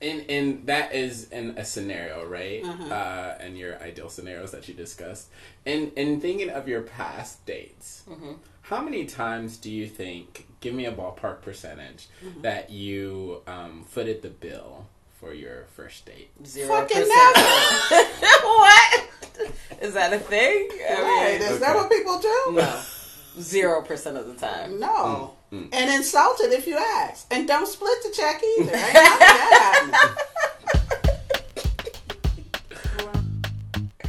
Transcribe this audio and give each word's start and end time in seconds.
and 0.00 0.24
and 0.30 0.66
that 0.66 0.94
is 0.94 1.28
in 1.30 1.50
a 1.58 1.64
scenario, 1.64 2.24
right? 2.26 2.64
uh 2.64 3.34
and 3.40 3.56
your 3.58 3.80
ideal 3.82 4.08
scenarios 4.08 4.50
that 4.52 4.66
you 4.68 4.74
discussed. 4.74 5.28
And 5.66 5.92
and 5.96 6.20
thinking 6.22 6.50
of 6.50 6.68
your 6.68 6.82
past 6.82 7.44
dates, 7.46 8.04
how 8.62 8.80
many 8.82 9.04
times 9.06 9.56
do 9.58 9.70
you 9.70 9.86
think? 9.88 10.46
Give 10.60 10.74
me 10.74 10.84
a 10.86 10.92
ballpark 10.92 11.40
percentage 11.42 12.08
that 12.42 12.70
you 12.70 13.42
um, 13.46 13.84
footed 13.88 14.20
the 14.22 14.28
bill 14.28 14.86
for 15.18 15.32
your 15.34 15.64
first 15.74 16.04
date. 16.06 16.30
Zero 16.46 16.68
Fucking 16.68 16.98
percent. 16.98 17.36
what? 18.42 19.08
Is 19.80 19.94
that 19.94 20.12
a 20.12 20.18
thing? 20.18 20.68
I 20.72 21.00
Right, 21.02 21.40
mean, 21.40 21.50
is 21.50 21.60
that 21.60 21.74
what 21.74 21.90
people 21.90 22.18
do? 22.18 22.52
no. 22.52 22.80
Zero 23.40 23.80
percent 23.82 24.16
of 24.18 24.26
the 24.26 24.34
time. 24.34 24.78
No. 24.78 24.88
Mm, 24.88 25.30
And 25.52 25.90
insulted 25.90 26.52
if 26.52 26.66
you 26.66 26.76
ask. 26.78 27.26
And 27.30 27.46
don't 27.48 27.66
split 27.66 28.02
the 28.04 28.10
check 28.10 28.40
either. 28.58 28.72
Ain't 28.72 28.94
none 28.94 29.12
of 29.12 29.18
that 29.18 29.88
happening. 29.92 30.16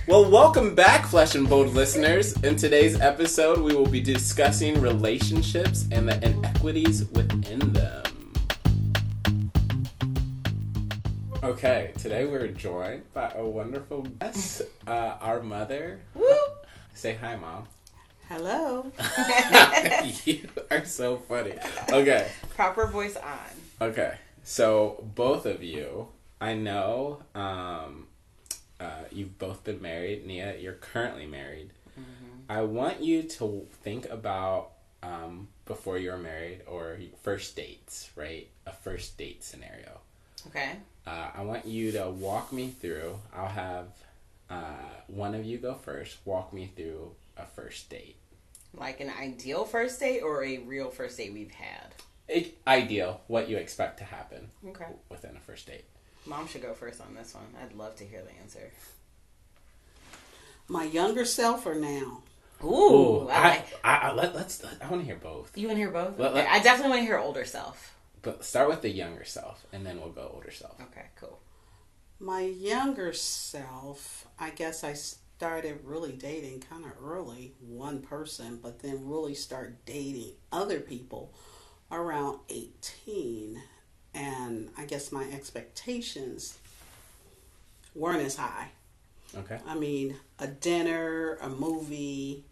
Well, 0.07 0.29
welcome 0.29 0.75
back, 0.75 1.05
Flesh 1.05 1.35
and 1.35 1.47
Bold 1.47 1.73
listeners. 1.73 2.33
In 2.43 2.57
today's 2.57 2.99
episode, 2.99 3.59
we 3.61 3.73
will 3.73 3.85
be 3.87 4.01
discussing 4.01 4.81
relationships 4.81 5.87
and 5.89 6.09
the 6.09 6.21
inequities 6.25 7.05
within 7.11 7.59
them. 7.71 8.33
Okay, 11.41 11.93
today 11.97 12.25
we're 12.25 12.49
joined 12.49 13.03
by 13.13 13.31
a 13.37 13.45
wonderful 13.45 14.01
guest, 14.01 14.63
uh, 14.85 15.15
our 15.21 15.41
mother. 15.41 16.01
Woo. 16.13 16.25
Say 16.93 17.13
hi, 17.13 17.37
mom. 17.37 17.67
Hello. 18.31 18.89
you 20.23 20.47
are 20.71 20.85
so 20.85 21.17
funny. 21.17 21.51
Okay, 21.91 22.31
Proper 22.55 22.87
voice 22.87 23.17
on. 23.17 23.89
okay. 23.89 24.13
So 24.45 25.03
both 25.15 25.45
of 25.45 25.61
you, 25.61 26.07
I 26.39 26.53
know, 26.53 27.23
um, 27.35 28.07
uh, 28.79 29.03
you've 29.11 29.37
both 29.37 29.65
been 29.65 29.81
married. 29.81 30.25
Nia, 30.25 30.55
you're 30.57 30.75
currently 30.75 31.25
married. 31.25 31.71
I 32.47 32.61
want 32.61 33.01
you 33.01 33.23
to 33.23 33.67
think 33.83 34.09
about 34.09 34.71
um, 35.03 35.49
before 35.65 35.97
you're 35.97 36.17
married 36.17 36.61
or 36.67 36.99
first 37.23 37.57
dates, 37.57 38.11
right? 38.15 38.47
A 38.65 38.71
first 38.71 39.17
date 39.17 39.43
scenario. 39.43 39.99
Okay. 40.47 40.71
Uh, 41.05 41.31
I 41.35 41.41
want 41.41 41.65
you 41.65 41.91
to 41.91 42.09
walk 42.09 42.53
me 42.53 42.69
through. 42.69 43.19
I'll 43.35 43.49
have 43.49 43.87
uh, 44.49 44.87
one 45.07 45.35
of 45.35 45.43
you 45.43 45.57
go 45.57 45.73
first. 45.73 46.17
Walk 46.23 46.53
me 46.53 46.71
through 46.77 47.11
a 47.37 47.45
first 47.45 47.89
date. 47.89 48.15
Like 48.73 48.99
an 49.01 49.11
ideal 49.19 49.65
first 49.65 49.99
date 49.99 50.21
or 50.21 50.43
a 50.43 50.59
real 50.59 50.89
first 50.89 51.17
date 51.17 51.33
we've 51.33 51.51
had? 51.51 51.93
I- 52.29 52.53
ideal. 52.67 53.21
What 53.27 53.49
you 53.49 53.57
expect 53.57 53.97
to 53.99 54.03
happen 54.05 54.49
Okay. 54.67 54.85
within 55.09 55.35
a 55.35 55.39
first 55.39 55.67
date. 55.67 55.83
Mom 56.25 56.47
should 56.47 56.61
go 56.61 56.73
first 56.73 57.01
on 57.01 57.13
this 57.15 57.33
one. 57.33 57.47
I'd 57.61 57.73
love 57.75 57.95
to 57.97 58.05
hear 58.05 58.21
the 58.21 58.31
answer. 58.41 58.71
My 60.67 60.83
younger 60.85 61.25
self 61.25 61.65
or 61.65 61.75
now? 61.75 62.21
Ooh, 62.63 63.27
I, 63.29 63.33
I. 63.33 63.63
I, 63.83 63.95
I 64.09 64.13
let, 64.13 64.35
let's. 64.35 64.63
I 64.63 64.87
want 64.87 65.01
to 65.01 65.05
hear 65.05 65.15
both. 65.15 65.57
You 65.57 65.67
want 65.67 65.77
to 65.77 65.81
hear 65.81 65.89
both? 65.91 66.17
Let- 66.19 66.31
Okay, 66.31 66.41
let- 66.43 66.49
I 66.49 66.59
definitely 66.59 66.89
want 66.91 67.01
to 67.01 67.05
hear 67.07 67.17
older 67.17 67.43
self. 67.43 67.95
But 68.21 68.45
start 68.45 68.69
with 68.69 68.81
the 68.83 68.89
younger 68.89 69.23
self, 69.25 69.65
and 69.73 69.83
then 69.85 69.99
we'll 69.99 70.11
go 70.11 70.31
older 70.33 70.51
self. 70.51 70.79
Okay, 70.79 71.07
cool. 71.19 71.39
My 72.19 72.41
younger 72.41 73.13
self, 73.13 74.27
I 74.39 74.51
guess 74.51 74.83
I 74.83 74.93
started 75.41 75.79
really 75.83 76.11
dating 76.11 76.59
kind 76.69 76.85
of 76.85 76.91
early, 77.03 77.51
one 77.67 77.99
person, 77.99 78.59
but 78.61 78.79
then 78.83 79.09
really 79.09 79.33
start 79.33 79.75
dating 79.87 80.31
other 80.51 80.79
people 80.79 81.33
around 81.91 82.37
18. 82.49 83.59
And 84.13 84.69
I 84.77 84.85
guess 84.85 85.11
my 85.11 85.23
expectations 85.31 86.59
weren't 87.95 88.21
as 88.21 88.35
high. 88.35 88.67
Okay. 89.35 89.57
I 89.65 89.73
mean, 89.73 90.15
a 90.37 90.45
dinner, 90.45 91.39
a 91.41 91.49
movie, 91.49 92.45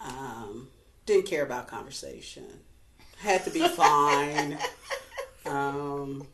um, 0.00 0.66
didn't 1.06 1.26
care 1.26 1.44
about 1.44 1.68
conversation. 1.68 2.46
Had 3.18 3.44
to 3.44 3.50
be 3.50 3.68
fine. 3.68 4.58
um, 5.46 6.26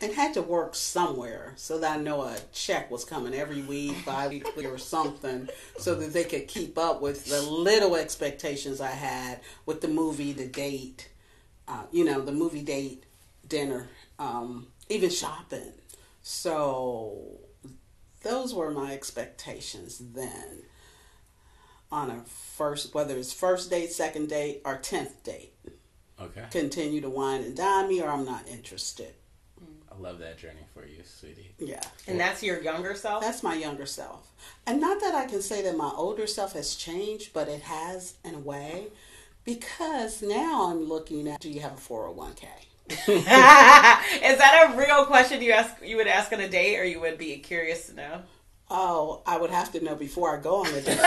and 0.00 0.12
had 0.12 0.34
to 0.34 0.42
work 0.42 0.74
somewhere 0.74 1.52
so 1.56 1.78
that 1.78 1.98
I 1.98 2.02
know 2.02 2.22
a 2.22 2.36
check 2.52 2.90
was 2.90 3.04
coming 3.04 3.34
every 3.34 3.62
week, 3.62 4.04
bi-weekly 4.04 4.66
or 4.66 4.78
something, 4.78 5.48
so 5.78 5.94
that 5.94 6.12
they 6.12 6.24
could 6.24 6.48
keep 6.48 6.76
up 6.76 7.00
with 7.00 7.24
the 7.26 7.40
little 7.42 7.96
expectations 7.96 8.80
I 8.80 8.90
had 8.90 9.40
with 9.64 9.80
the 9.80 9.88
movie, 9.88 10.32
the 10.32 10.46
date, 10.46 11.08
uh, 11.66 11.84
you 11.90 12.04
know, 12.04 12.20
the 12.20 12.32
movie 12.32 12.62
date, 12.62 13.04
dinner, 13.48 13.88
um, 14.18 14.66
even 14.88 15.08
shopping. 15.10 15.72
So 16.22 17.38
those 18.22 18.52
were 18.54 18.70
my 18.70 18.92
expectations 18.92 19.98
then 20.14 20.62
on 21.92 22.10
a 22.10 22.20
first 22.56 22.92
whether 22.92 23.16
it's 23.16 23.32
first 23.32 23.70
date 23.70 23.92
second 23.92 24.28
date 24.28 24.60
or 24.64 24.76
10th 24.78 25.22
date 25.22 25.54
Okay. 26.20 26.44
continue 26.50 27.00
to 27.02 27.08
wine 27.08 27.42
and 27.42 27.56
dine 27.56 27.88
me 27.88 28.02
or 28.02 28.10
i'm 28.10 28.24
not 28.24 28.48
interested 28.48 29.14
I 29.96 30.02
love 30.02 30.18
that 30.18 30.38
journey 30.38 30.66
for 30.74 30.84
you, 30.86 30.98
sweetie. 31.04 31.52
yeah 31.58 31.80
And 32.06 32.18
that's 32.20 32.42
your 32.42 32.60
younger 32.62 32.94
self? 32.94 33.22
that's 33.22 33.42
my 33.42 33.54
younger 33.54 33.86
self 33.86 34.28
and 34.66 34.80
not 34.80 35.00
that 35.00 35.14
i 35.14 35.24
can 35.26 35.40
say 35.42 35.62
that 35.62 35.76
my 35.76 35.90
older 35.96 36.26
self 36.26 36.52
has 36.52 36.74
changed 36.74 37.32
but 37.32 37.48
it 37.48 37.62
has 37.62 38.14
in 38.24 38.34
a 38.34 38.38
way 38.38 38.88
because 39.44 40.22
now 40.22 40.70
i'm 40.70 40.84
looking 40.88 41.28
at 41.28 41.40
do 41.40 41.48
you 41.50 41.60
have 41.60 41.72
a 41.72 41.76
401k 41.76 42.44
Is 42.88 43.24
that 44.38 44.70
a 44.72 44.76
real 44.78 45.06
question 45.06 45.42
you 45.42 45.50
ask? 45.50 45.74
You 45.84 45.96
would 45.96 46.06
ask 46.06 46.32
on 46.32 46.38
a 46.38 46.48
date, 46.48 46.78
or 46.78 46.84
you 46.84 47.00
would 47.00 47.18
be 47.18 47.36
curious 47.38 47.88
to 47.88 47.94
know? 47.94 48.22
oh 48.70 49.22
i 49.26 49.36
would 49.36 49.50
have 49.50 49.70
to 49.72 49.82
know 49.82 49.94
before 49.94 50.36
i 50.36 50.40
go 50.40 50.56
on 50.64 50.72
the 50.72 50.80
date 50.80 50.98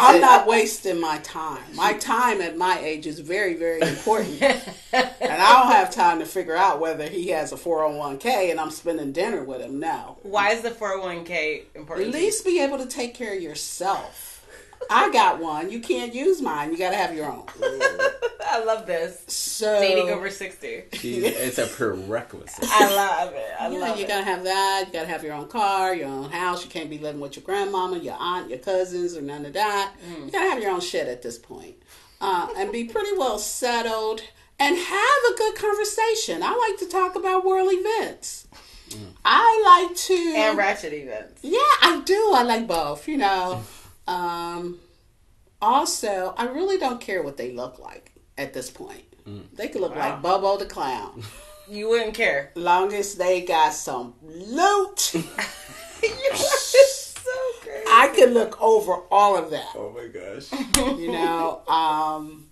I'm 0.00 0.20
not 0.20 0.46
wasting 0.46 1.00
my 1.00 1.18
time. 1.18 1.62
My 1.74 1.94
time 1.94 2.40
at 2.40 2.56
my 2.56 2.78
age 2.78 3.06
is 3.06 3.18
very, 3.20 3.54
very 3.54 3.80
important. 3.80 4.42
and 4.42 4.62
I 4.92 5.62
don't 5.62 5.72
have 5.72 5.90
time 5.90 6.18
to 6.20 6.26
figure 6.26 6.56
out 6.56 6.80
whether 6.80 7.08
he 7.08 7.28
has 7.28 7.52
a 7.52 7.56
401k 7.56 8.50
and 8.50 8.60
I'm 8.60 8.70
spending 8.70 9.12
dinner 9.12 9.44
with 9.44 9.60
him. 9.60 9.78
No. 9.78 10.18
Why 10.22 10.50
is 10.50 10.62
the 10.62 10.70
four 10.70 10.88
hundred 10.88 11.16
one 11.16 11.24
k 11.24 11.64
important? 11.74 12.08
At 12.08 12.14
least 12.14 12.44
be 12.44 12.60
able 12.60 12.78
to 12.78 12.86
take 12.86 13.14
care 13.14 13.34
of 13.34 13.42
yourself. 13.42 14.33
I 14.90 15.10
got 15.12 15.38
one. 15.38 15.70
You 15.70 15.80
can't 15.80 16.14
use 16.14 16.40
mine. 16.42 16.70
You 16.72 16.78
got 16.78 16.90
to 16.90 16.96
have 16.96 17.14
your 17.14 17.26
own. 17.26 17.44
I 18.46 18.62
love 18.64 18.86
this 18.86 19.22
So 19.26 19.80
dating 19.80 20.10
over 20.10 20.30
sixty. 20.30 20.84
She, 20.92 21.16
it's 21.24 21.58
a 21.58 21.66
prerequisite. 21.66 22.64
I 22.68 22.94
love 22.94 23.32
it. 23.34 23.46
I 23.58 23.68
Yeah, 23.68 23.78
love 23.78 23.98
you 23.98 24.04
it. 24.04 24.08
gotta 24.08 24.22
have 24.24 24.44
that. 24.44 24.84
You 24.86 24.92
gotta 24.92 25.08
have 25.08 25.24
your 25.24 25.32
own 25.34 25.48
car, 25.48 25.94
your 25.94 26.08
own 26.08 26.30
house. 26.30 26.62
You 26.64 26.70
can't 26.70 26.88
be 26.88 26.98
living 26.98 27.20
with 27.20 27.34
your 27.36 27.42
grandmama, 27.44 27.98
your 27.98 28.14
aunt, 28.18 28.50
your 28.50 28.58
cousins, 28.60 29.16
or 29.16 29.22
none 29.22 29.44
of 29.46 29.54
that. 29.54 29.94
You 30.24 30.30
gotta 30.30 30.50
have 30.50 30.60
your 30.62 30.70
own 30.70 30.80
shit 30.80 31.08
at 31.08 31.22
this 31.22 31.36
point, 31.38 31.76
uh, 32.20 32.48
and 32.56 32.70
be 32.70 32.84
pretty 32.84 33.16
well 33.16 33.38
settled 33.38 34.20
and 34.60 34.76
have 34.76 35.20
a 35.32 35.36
good 35.36 35.56
conversation. 35.56 36.40
I 36.44 36.54
like 36.70 36.78
to 36.80 36.86
talk 36.88 37.16
about 37.16 37.44
world 37.44 37.70
events. 37.72 38.46
I 39.24 39.86
like 39.88 39.96
to 39.96 40.14
and 40.36 40.56
ratchet 40.58 40.92
events. 40.92 41.40
yeah, 41.42 41.58
I 41.82 42.02
do. 42.04 42.32
I 42.36 42.42
like 42.44 42.68
both. 42.68 43.08
You 43.08 43.16
know. 43.16 43.62
Um, 44.06 44.78
also, 45.62 46.34
I 46.36 46.46
really 46.46 46.78
don't 46.78 47.00
care 47.00 47.22
what 47.22 47.36
they 47.36 47.52
look 47.52 47.78
like 47.78 48.12
at 48.36 48.52
this 48.52 48.70
point. 48.70 49.04
They 49.54 49.68
could 49.68 49.80
look 49.80 49.96
like 49.96 50.20
Bobo 50.20 50.58
the 50.58 50.66
Clown. 50.66 51.22
You 51.66 51.88
wouldn't 51.88 52.12
care. 52.12 52.50
Long 52.56 52.92
as 52.92 53.14
they 53.14 53.40
got 53.40 53.72
some 53.72 54.12
loot, 54.20 55.14
you 55.14 55.24
are 56.30 56.36
so 56.36 57.30
great. 57.62 57.84
I 57.88 58.12
could 58.14 58.32
look 58.34 58.60
over 58.60 58.96
all 59.10 59.34
of 59.38 59.50
that. 59.50 59.68
oh 59.74 59.90
my 59.96 60.08
gosh. 60.08 60.52
You 60.98 61.10
know, 61.10 61.62
um, 61.66 62.50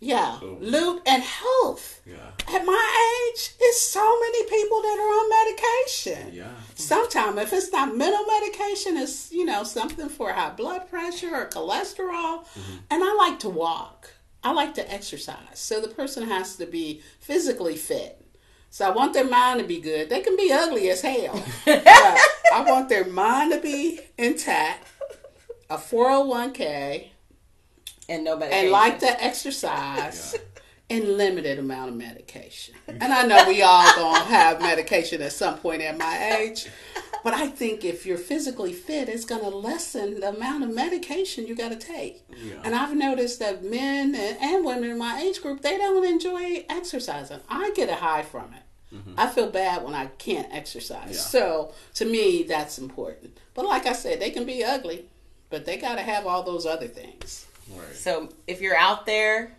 yeah, 0.00 0.38
loot 0.42 1.02
and 1.06 1.22
health. 1.22 2.00
Yeah. 2.06 2.16
At 2.48 2.64
my 2.64 3.30
age, 3.30 3.52
it's 3.60 3.82
so 3.82 4.00
many 4.20 4.44
people 4.44 4.80
that 4.80 4.98
are 4.98 5.02
on 5.02 5.46
medication. 5.46 6.34
Yeah. 6.34 6.48
Sometimes, 6.74 7.38
if 7.38 7.52
it's 7.52 7.70
not 7.70 7.94
mental 7.94 8.24
medication, 8.26 8.96
it's 8.96 9.30
you 9.30 9.44
know 9.44 9.62
something 9.62 10.08
for 10.08 10.32
high 10.32 10.50
blood 10.50 10.88
pressure 10.88 11.34
or 11.34 11.46
cholesterol. 11.46 12.44
Mm-hmm. 12.44 12.76
And 12.90 13.04
I 13.04 13.14
like 13.14 13.38
to 13.40 13.50
walk. 13.50 14.14
I 14.42 14.52
like 14.52 14.74
to 14.74 14.92
exercise. 14.92 15.58
So 15.58 15.82
the 15.82 15.88
person 15.88 16.26
has 16.26 16.56
to 16.56 16.66
be 16.66 17.02
physically 17.20 17.76
fit. 17.76 18.16
So 18.70 18.86
I 18.86 18.94
want 18.94 19.12
their 19.12 19.26
mind 19.26 19.60
to 19.60 19.66
be 19.66 19.80
good. 19.80 20.08
They 20.08 20.20
can 20.20 20.36
be 20.36 20.50
ugly 20.50 20.88
as 20.88 21.02
hell. 21.02 21.44
I 21.66 22.64
want 22.66 22.88
their 22.88 23.04
mind 23.04 23.52
to 23.52 23.60
be 23.60 24.00
intact. 24.16 24.86
A 25.68 25.76
401k 25.76 27.10
and 28.10 28.24
no 28.24 28.38
and 28.38 28.70
like 28.70 28.98
to 28.98 29.22
exercise 29.24 30.36
and 30.90 31.16
limited 31.16 31.58
amount 31.60 31.88
of 31.88 31.96
medication. 31.96 32.74
And 32.88 33.12
I 33.12 33.24
know 33.24 33.46
we 33.46 33.62
all 33.62 33.94
gonna 33.94 34.24
have 34.24 34.60
medication 34.60 35.22
at 35.22 35.32
some 35.32 35.56
point 35.58 35.82
at 35.82 35.96
my 35.96 36.36
age, 36.36 36.66
but 37.22 37.32
I 37.32 37.46
think 37.46 37.84
if 37.84 38.04
you're 38.04 38.18
physically 38.18 38.72
fit, 38.72 39.08
it's 39.08 39.24
gonna 39.24 39.48
lessen 39.48 40.18
the 40.20 40.30
amount 40.30 40.64
of 40.64 40.74
medication 40.74 41.46
you 41.46 41.54
got 41.54 41.70
to 41.70 41.76
take. 41.76 42.24
Yeah. 42.30 42.60
And 42.64 42.74
I've 42.74 42.96
noticed 42.96 43.38
that 43.38 43.62
men 43.62 44.16
and, 44.16 44.36
and 44.40 44.64
women 44.64 44.90
in 44.90 44.98
my 44.98 45.20
age 45.20 45.40
group 45.40 45.62
they 45.62 45.78
don't 45.78 46.04
enjoy 46.04 46.66
exercising. 46.68 47.38
I 47.48 47.70
get 47.76 47.88
a 47.88 47.94
high 47.94 48.22
from 48.22 48.52
it. 48.52 48.62
Mm-hmm. 48.92 49.14
I 49.16 49.28
feel 49.28 49.48
bad 49.48 49.84
when 49.84 49.94
I 49.94 50.06
can't 50.06 50.48
exercise. 50.50 51.10
Yeah. 51.10 51.20
So 51.20 51.72
to 51.94 52.04
me, 52.04 52.42
that's 52.42 52.76
important. 52.78 53.38
But 53.54 53.64
like 53.64 53.86
I 53.86 53.92
said, 53.92 54.20
they 54.20 54.30
can 54.30 54.44
be 54.44 54.64
ugly, 54.64 55.04
but 55.48 55.64
they 55.64 55.76
got 55.76 55.94
to 55.94 56.02
have 56.02 56.26
all 56.26 56.42
those 56.42 56.66
other 56.66 56.88
things. 56.88 57.46
Word. 57.70 57.94
So 57.94 58.28
if 58.46 58.60
you're 58.60 58.76
out 58.76 59.06
there, 59.06 59.56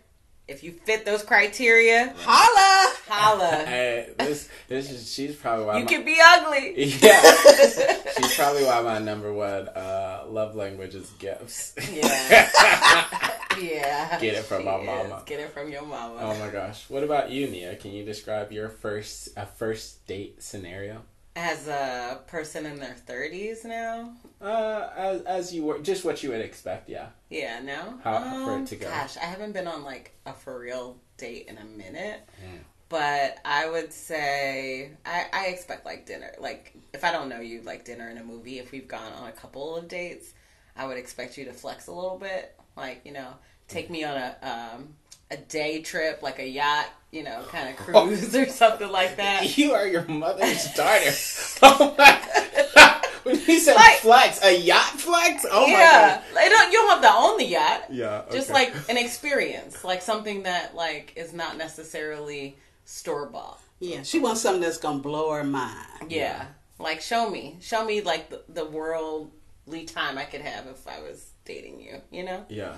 if 0.48 0.62
you 0.64 0.72
fit 0.72 1.04
those 1.04 1.22
criteria, 1.22 2.12
Holla! 2.18 2.94
holla. 3.08 3.64
Hey, 3.66 4.10
this 4.18 4.48
this 4.68 4.90
is 4.90 5.12
she's 5.12 5.36
probably 5.36 5.64
why 5.66 5.78
You 5.78 5.84
my, 5.84 5.90
can 5.90 6.04
be 6.04 6.18
ugly. 6.22 6.74
yeah 7.02 7.20
she's 8.16 8.34
probably 8.36 8.64
why 8.64 8.82
my 8.82 8.98
number 8.98 9.32
one 9.32 9.68
uh, 9.68 10.24
love 10.28 10.54
language 10.54 10.94
is 10.94 11.10
gifts. 11.18 11.74
Yeah. 11.92 13.30
Yeah. 13.60 14.18
Get 14.18 14.34
it 14.34 14.44
from 14.44 14.64
my 14.64 14.80
She 14.80 14.86
mama. 14.86 15.22
Get 15.26 15.40
it 15.40 15.52
from 15.52 15.70
your 15.70 15.82
mama. 15.82 16.16
Oh 16.20 16.38
my 16.38 16.48
gosh! 16.48 16.88
What 16.88 17.04
about 17.04 17.30
you, 17.30 17.48
Nia? 17.48 17.76
Can 17.76 17.92
you 17.92 18.02
describe 18.04 18.50
your 18.50 18.68
first 18.70 19.28
a 19.36 19.44
first 19.46 20.06
date 20.06 20.42
scenario? 20.42 21.02
As 21.34 21.66
a 21.66 22.20
person 22.26 22.66
in 22.66 22.78
their 22.78 22.94
30s 23.06 23.64
now? 23.64 24.12
Uh, 24.40 24.90
as 24.96 25.22
as 25.22 25.54
you 25.54 25.64
were, 25.64 25.78
just 25.78 26.04
what 26.04 26.22
you 26.22 26.30
would 26.30 26.42
expect. 26.42 26.88
Yeah. 26.88 27.06
Yeah, 27.30 27.60
no. 27.60 27.98
How- 28.04 28.44
for 28.44 28.58
it 28.58 28.66
to 28.66 28.76
go. 28.76 28.88
Gosh, 28.88 29.16
I 29.16 29.24
haven't 29.24 29.52
been 29.52 29.66
on 29.66 29.82
like 29.82 30.12
a 30.26 30.32
for 30.34 30.58
real 30.58 30.98
date 31.16 31.46
in 31.48 31.56
a 31.58 31.64
minute. 31.64 32.20
Mm. 32.44 32.58
But 32.88 33.38
I 33.46 33.70
would 33.70 33.90
say 33.92 34.90
I, 35.06 35.24
I 35.32 35.46
expect 35.46 35.86
like 35.86 36.04
dinner. 36.04 36.34
Like 36.38 36.74
if 36.92 37.04
I 37.04 37.12
don't 37.12 37.30
know 37.30 37.40
you, 37.40 37.62
like 37.62 37.86
dinner 37.86 38.08
and 38.08 38.18
a 38.18 38.24
movie. 38.24 38.58
If 38.58 38.70
we've 38.72 38.86
gone 38.88 39.12
on 39.14 39.28
a 39.28 39.32
couple 39.32 39.76
of 39.76 39.88
dates, 39.88 40.34
I 40.76 40.86
would 40.86 40.98
expect 40.98 41.38
you 41.38 41.46
to 41.46 41.52
flex 41.54 41.86
a 41.86 41.92
little 41.92 42.18
bit. 42.18 42.54
Like 42.76 43.00
you 43.04 43.12
know, 43.12 43.32
take 43.68 43.88
me 43.88 44.04
on 44.04 44.18
a 44.18 44.36
um, 44.76 44.88
a 45.30 45.38
day 45.38 45.80
trip, 45.80 46.22
like 46.22 46.38
a 46.38 46.46
yacht. 46.46 46.90
You 47.12 47.22
know, 47.22 47.42
kind 47.50 47.68
of 47.68 47.74
oh. 47.94 48.06
cruise 48.06 48.34
or 48.34 48.48
something 48.48 48.90
like 48.90 49.16
that. 49.18 49.56
You 49.58 49.74
are 49.74 49.86
your 49.86 50.06
mother's 50.06 50.64
daughter. 50.72 51.12
oh 51.62 51.94
my! 51.96 53.02
when 53.22 53.38
you 53.38 53.60
said 53.60 53.74
Like- 53.74 53.98
flex, 53.98 54.42
a 54.42 54.58
yacht 54.58 54.98
flex. 54.98 55.44
Oh 55.50 55.66
yeah, 55.66 56.22
like, 56.34 56.48
don't 56.48 56.72
you 56.72 56.78
don't 56.78 56.90
have 56.90 57.02
to 57.02 57.12
own 57.14 57.36
the 57.36 57.44
yacht. 57.44 57.90
my! 57.90 57.94
Yeah. 57.94 58.22
Just 58.32 58.48
like 58.48 58.74
an 58.88 58.96
experience, 58.96 59.84
like 59.84 60.00
something 60.00 60.44
that 60.44 60.74
like 60.74 61.12
is 61.14 61.34
not 61.34 61.58
necessarily 61.58 62.56
store 62.86 63.26
bought. 63.26 63.60
Yeah, 63.78 64.02
she 64.04 64.18
wants 64.18 64.40
something 64.40 64.62
that's 64.62 64.78
gonna 64.78 65.00
blow 65.00 65.32
her 65.32 65.44
mind. 65.44 66.10
Yeah. 66.10 66.46
Like 66.78 67.00
show 67.00 67.28
me. 67.28 67.58
Show 67.60 67.84
me 67.84 68.00
like 68.00 68.30
the, 68.30 68.42
the 68.48 68.64
worldly 68.64 69.84
time 69.84 70.18
I 70.18 70.24
could 70.24 70.40
have 70.40 70.66
if 70.66 70.88
I 70.88 71.00
was 71.00 71.30
dating 71.44 71.80
you, 71.80 72.00
you 72.10 72.24
know? 72.24 72.44
Yeah. 72.48 72.74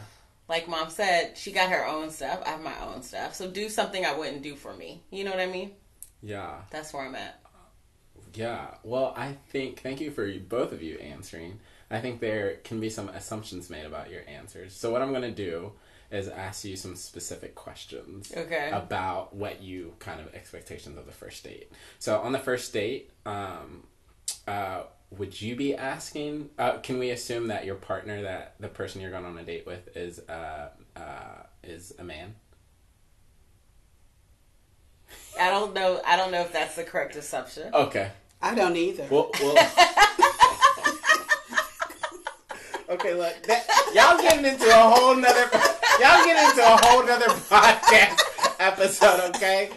Like 0.49 0.69
mom 0.69 0.91
said, 0.91 1.37
she 1.39 1.53
got 1.53 1.71
her 1.71 1.87
own 1.87 2.11
stuff, 2.11 2.43
I 2.45 2.51
have 2.51 2.63
my 2.63 2.79
own 2.85 3.03
stuff. 3.03 3.35
So 3.35 3.49
do 3.51 3.69
something 3.69 4.05
I 4.05 4.17
wouldn't 4.17 4.43
do 4.43 4.57
for 4.57 4.75
me. 4.75 5.03
You 5.11 5.25
know 5.25 5.31
what 5.31 5.41
I 5.41 5.47
mean? 5.47 5.73
Yeah. 6.23 6.57
That's 6.71 6.93
where 6.93 7.05
I'm 7.05 7.15
at. 7.15 7.41
Yeah. 8.35 8.75
Well, 8.83 9.15
I 9.17 9.37
think 9.51 9.81
thank 9.81 10.01
you 10.01 10.11
for 10.11 10.31
both 10.39 10.73
of 10.73 10.83
you 10.83 10.97
answering. 10.99 11.61
I 11.91 12.01
think 12.01 12.21
there 12.21 12.57
can 12.65 12.81
be 12.81 12.91
some 12.91 13.09
assumptions 13.11 13.71
made 13.71 13.87
about 13.87 14.11
your 14.11 14.23
answers. 14.27 14.75
So 14.75 14.91
what 14.91 15.03
I'm 15.03 15.11
going 15.11 15.23
to 15.23 15.31
do 15.31 15.73
is 16.11 16.29
ask 16.29 16.65
you 16.65 16.77
some 16.77 16.97
specific 16.97 17.55
questions 17.55 18.33
Okay. 18.37 18.71
about 18.73 19.35
what 19.35 19.63
you 19.63 19.95
kind 19.99 20.21
of 20.21 20.35
expectations 20.35 20.99
of 20.99 21.07
the 21.07 21.13
first 21.13 21.45
date. 21.45 21.71
So 21.99 22.19
on 22.21 22.33
the 22.33 22.39
first 22.39 22.73
date, 22.73 23.11
um, 23.27 23.85
uh, 24.47 24.83
would 25.19 25.41
you 25.41 25.57
be 25.57 25.75
asking? 25.75 26.51
Uh, 26.59 26.79
can 26.79 26.99
we 26.99 27.11
assume 27.11 27.49
that 27.49 27.65
your 27.65 27.75
partner, 27.77 28.23
that 28.23 28.55
the 28.61 28.69
person 28.69 29.01
you're 29.01 29.11
going 29.11 29.25
on 29.25 29.39
a 29.39 29.43
date 29.43 29.67
with, 29.67 29.97
is 29.97 30.19
uh, 30.29 30.71
uh, 30.97 31.43
is 31.63 31.95
a 31.99 32.05
man? 32.05 32.35
I 35.39 35.51
don't 35.51 35.75
know 35.75 36.01
I 36.05 36.17
don't 36.17 36.31
know 36.31 36.41
if 36.41 36.53
that's 36.53 36.77
the 36.77 36.85
correct 36.85 37.17
assumption. 37.17 37.75
Okay. 37.75 38.11
I 38.43 38.55
don't 38.55 38.77
either. 38.77 39.07
Well, 39.11 39.31
well. 39.41 39.57
okay, 42.91 43.15
look, 43.15 43.43
that, 43.45 43.67
y'all 43.95 44.21
getting 44.21 44.45
into 44.45 44.69
a 44.69 44.75
whole 44.75 45.17
nother, 45.17 45.49
y'all 45.99 46.25
getting 46.25 46.51
into 46.51 46.63
a 46.63 46.77
whole 46.87 47.07
nother 47.07 47.27
podcast 47.29 48.21
episode, 48.59 49.35
okay? 49.35 49.71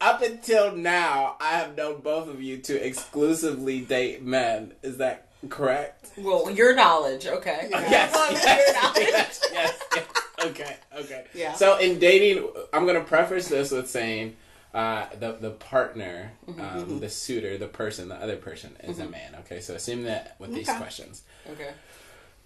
Up 0.00 0.22
until 0.22 0.74
now, 0.74 1.36
I 1.40 1.50
have 1.58 1.76
known 1.76 2.00
both 2.00 2.28
of 2.28 2.42
you 2.42 2.56
to 2.58 2.86
exclusively 2.86 3.80
date 3.80 4.22
men. 4.22 4.72
Is 4.82 4.96
that 4.96 5.28
correct? 5.50 6.10
Well, 6.16 6.50
your 6.50 6.74
knowledge, 6.74 7.26
okay. 7.26 7.68
Yes, 7.70 8.12
Well, 8.14 8.32
yes, 8.32 8.66
your 8.66 8.82
knowledge. 8.82 9.08
yes, 9.12 9.40
yes, 9.52 9.80
yes. 9.94 10.06
Okay, 10.46 10.76
okay. 10.96 11.24
Yeah. 11.34 11.52
So 11.52 11.76
in 11.78 11.98
dating, 11.98 12.48
I'm 12.72 12.86
gonna 12.86 13.02
preface 13.04 13.48
this 13.48 13.70
with 13.70 13.90
saying 13.90 14.36
uh, 14.72 15.04
the 15.18 15.32
the 15.32 15.50
partner, 15.50 16.32
um, 16.58 17.00
the 17.00 17.10
suitor, 17.10 17.58
the 17.58 17.68
person, 17.68 18.08
the 18.08 18.14
other 18.14 18.36
person 18.36 18.74
is 18.84 19.00
a 19.00 19.06
man. 19.06 19.34
Okay, 19.40 19.60
so 19.60 19.74
assume 19.74 20.04
that 20.04 20.36
with 20.38 20.54
these 20.54 20.70
questions, 20.72 21.24
Okay. 21.50 21.72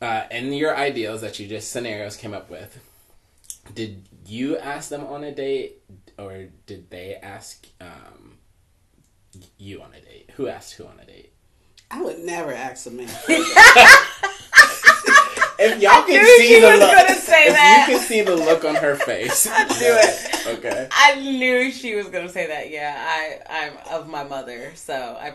uh, 0.02 0.24
and 0.32 0.56
your 0.56 0.76
ideals 0.76 1.20
that 1.20 1.38
you 1.38 1.46
just 1.46 1.70
scenarios 1.70 2.16
came 2.16 2.34
up 2.34 2.50
with. 2.50 2.80
Did 3.74 4.02
you 4.26 4.58
ask 4.58 4.88
them 4.90 5.04
on 5.06 5.22
a 5.22 5.32
date, 5.32 5.76
or 6.18 6.46
did 6.66 6.90
they 6.90 7.16
ask 7.16 7.66
um, 7.80 8.38
you 9.58 9.82
on 9.82 9.90
a 9.94 10.00
date? 10.00 10.30
Who 10.36 10.48
asked 10.48 10.74
who 10.74 10.84
on 10.86 10.98
a 11.00 11.06
date? 11.06 11.32
I 11.90 12.02
would 12.02 12.18
never 12.20 12.52
ask 12.52 12.86
a 12.86 12.90
man. 12.90 13.08
If 15.56 15.80
y'all 15.80 16.02
can 16.02 16.24
see 16.24 16.48
she 16.48 16.60
the 16.60 16.66
was 16.66 16.80
look, 16.80 16.90
gonna 16.92 17.14
say 17.14 17.46
if 17.46 17.54
that. 17.54 17.86
you 17.88 17.94
can 17.96 18.04
see 18.04 18.22
the 18.22 18.34
look 18.36 18.64
on 18.64 18.74
her 18.74 18.96
face, 18.96 19.46
I 19.50 19.64
knew 19.64 19.74
it. 19.78 20.30
Okay. 20.46 20.88
I 20.92 21.14
knew 21.14 21.70
she 21.72 21.94
was 21.94 22.08
gonna 22.08 22.28
say 22.28 22.46
that. 22.48 22.70
Yeah, 22.70 22.94
I 22.98 23.38
I'm 23.48 23.72
of 23.90 24.08
my 24.08 24.24
mother, 24.24 24.72
so 24.74 24.94
I 25.18 25.34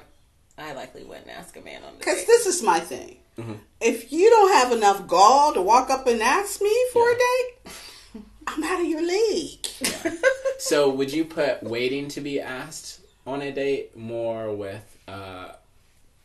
I 0.55 0.73
likely 0.73 1.03
wouldn't 1.03 1.29
ask 1.29 1.57
a 1.57 1.61
man 1.61 1.81
on 1.83 1.93
the 1.93 1.97
Because 1.99 2.25
this 2.25 2.45
is 2.45 2.61
my 2.61 2.79
thing. 2.79 3.17
If 3.81 4.11
you 4.11 4.29
don't 4.29 4.51
have 4.53 4.71
enough 4.73 5.07
gall 5.07 5.53
to 5.53 5.61
walk 5.63 5.89
up 5.89 6.05
and 6.05 6.21
ask 6.21 6.61
me 6.61 6.75
for 6.93 7.09
a 7.09 7.13
date, 7.15 7.73
I'm 8.51 8.63
out 8.63 8.81
of 8.81 8.87
your 8.87 9.05
league. 9.05 9.65
So, 10.61 10.89
would 10.89 11.13
you 11.13 11.23
put 11.23 11.63
waiting 11.63 12.09
to 12.09 12.19
be 12.19 12.41
asked 12.41 12.99
on 13.25 13.41
a 13.41 13.49
date 13.49 13.95
more 13.95 14.53
with 14.53 14.83
uh, 15.07 15.53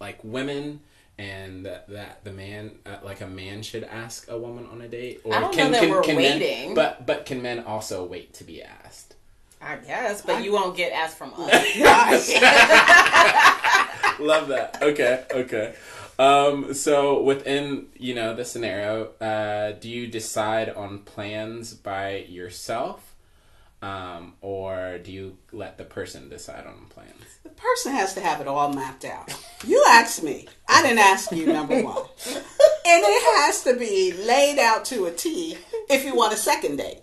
like 0.00 0.18
women, 0.24 0.80
and 1.18 1.64
that, 1.66 1.88
that 1.90 2.24
the 2.24 2.32
man, 2.32 2.72
uh, 2.84 2.96
like 3.04 3.20
a 3.20 3.28
man, 3.28 3.62
should 3.62 3.84
ask 3.84 4.28
a 4.28 4.36
woman 4.36 4.66
on 4.72 4.80
a 4.80 4.88
date? 4.88 5.20
Or 5.22 5.36
I 5.36 5.40
don't 5.40 5.56
know 5.56 5.70
that 5.70 5.88
we're 5.88 6.04
men- 6.08 6.16
waiting. 6.16 6.74
but 6.74 7.06
but 7.06 7.26
can 7.26 7.42
men 7.42 7.60
also 7.60 8.04
wait 8.04 8.34
to 8.34 8.42
be 8.44 8.60
asked? 8.60 9.14
I 9.62 9.76
guess, 9.76 10.20
but 10.22 10.42
you 10.42 10.50
won't 10.52 10.76
get 10.76 10.90
asked 10.92 11.16
from 11.16 11.32
us. 11.36 11.48
Love 14.18 14.48
that. 14.48 14.78
Okay, 14.82 15.24
okay. 15.30 15.74
Um, 16.18 16.74
so 16.74 17.22
within 17.22 17.86
you 17.96 18.14
know 18.14 18.34
the 18.34 18.44
scenario, 18.44 19.12
uh, 19.20 19.72
do 19.72 19.88
you 19.88 20.06
decide 20.06 20.68
on 20.68 21.00
plans 21.00 21.74
by 21.74 22.18
yourself, 22.28 23.14
um, 23.82 24.34
or 24.40 24.98
do 24.98 25.10
you 25.10 25.38
let 25.52 25.76
the 25.76 25.84
person 25.84 26.28
decide 26.28 26.66
on 26.66 26.86
plans? 26.88 27.10
The 27.42 27.50
person 27.50 27.92
has 27.92 28.14
to 28.14 28.20
have 28.20 28.40
it 28.40 28.46
all 28.48 28.72
mapped 28.72 29.04
out. 29.04 29.34
You 29.66 29.84
asked 29.88 30.22
me. 30.22 30.48
I 30.68 30.82
didn't 30.82 31.00
ask 31.00 31.32
you, 31.32 31.46
number 31.46 31.82
one. 31.82 32.04
And 32.86 33.02
it 33.02 33.22
has 33.46 33.62
to 33.64 33.76
be 33.76 34.12
laid 34.12 34.58
out 34.58 34.84
to 34.86 35.06
a 35.06 35.10
T 35.10 35.56
if 35.88 36.04
you 36.04 36.14
want 36.14 36.34
a 36.34 36.36
second 36.36 36.76
date. 36.76 37.00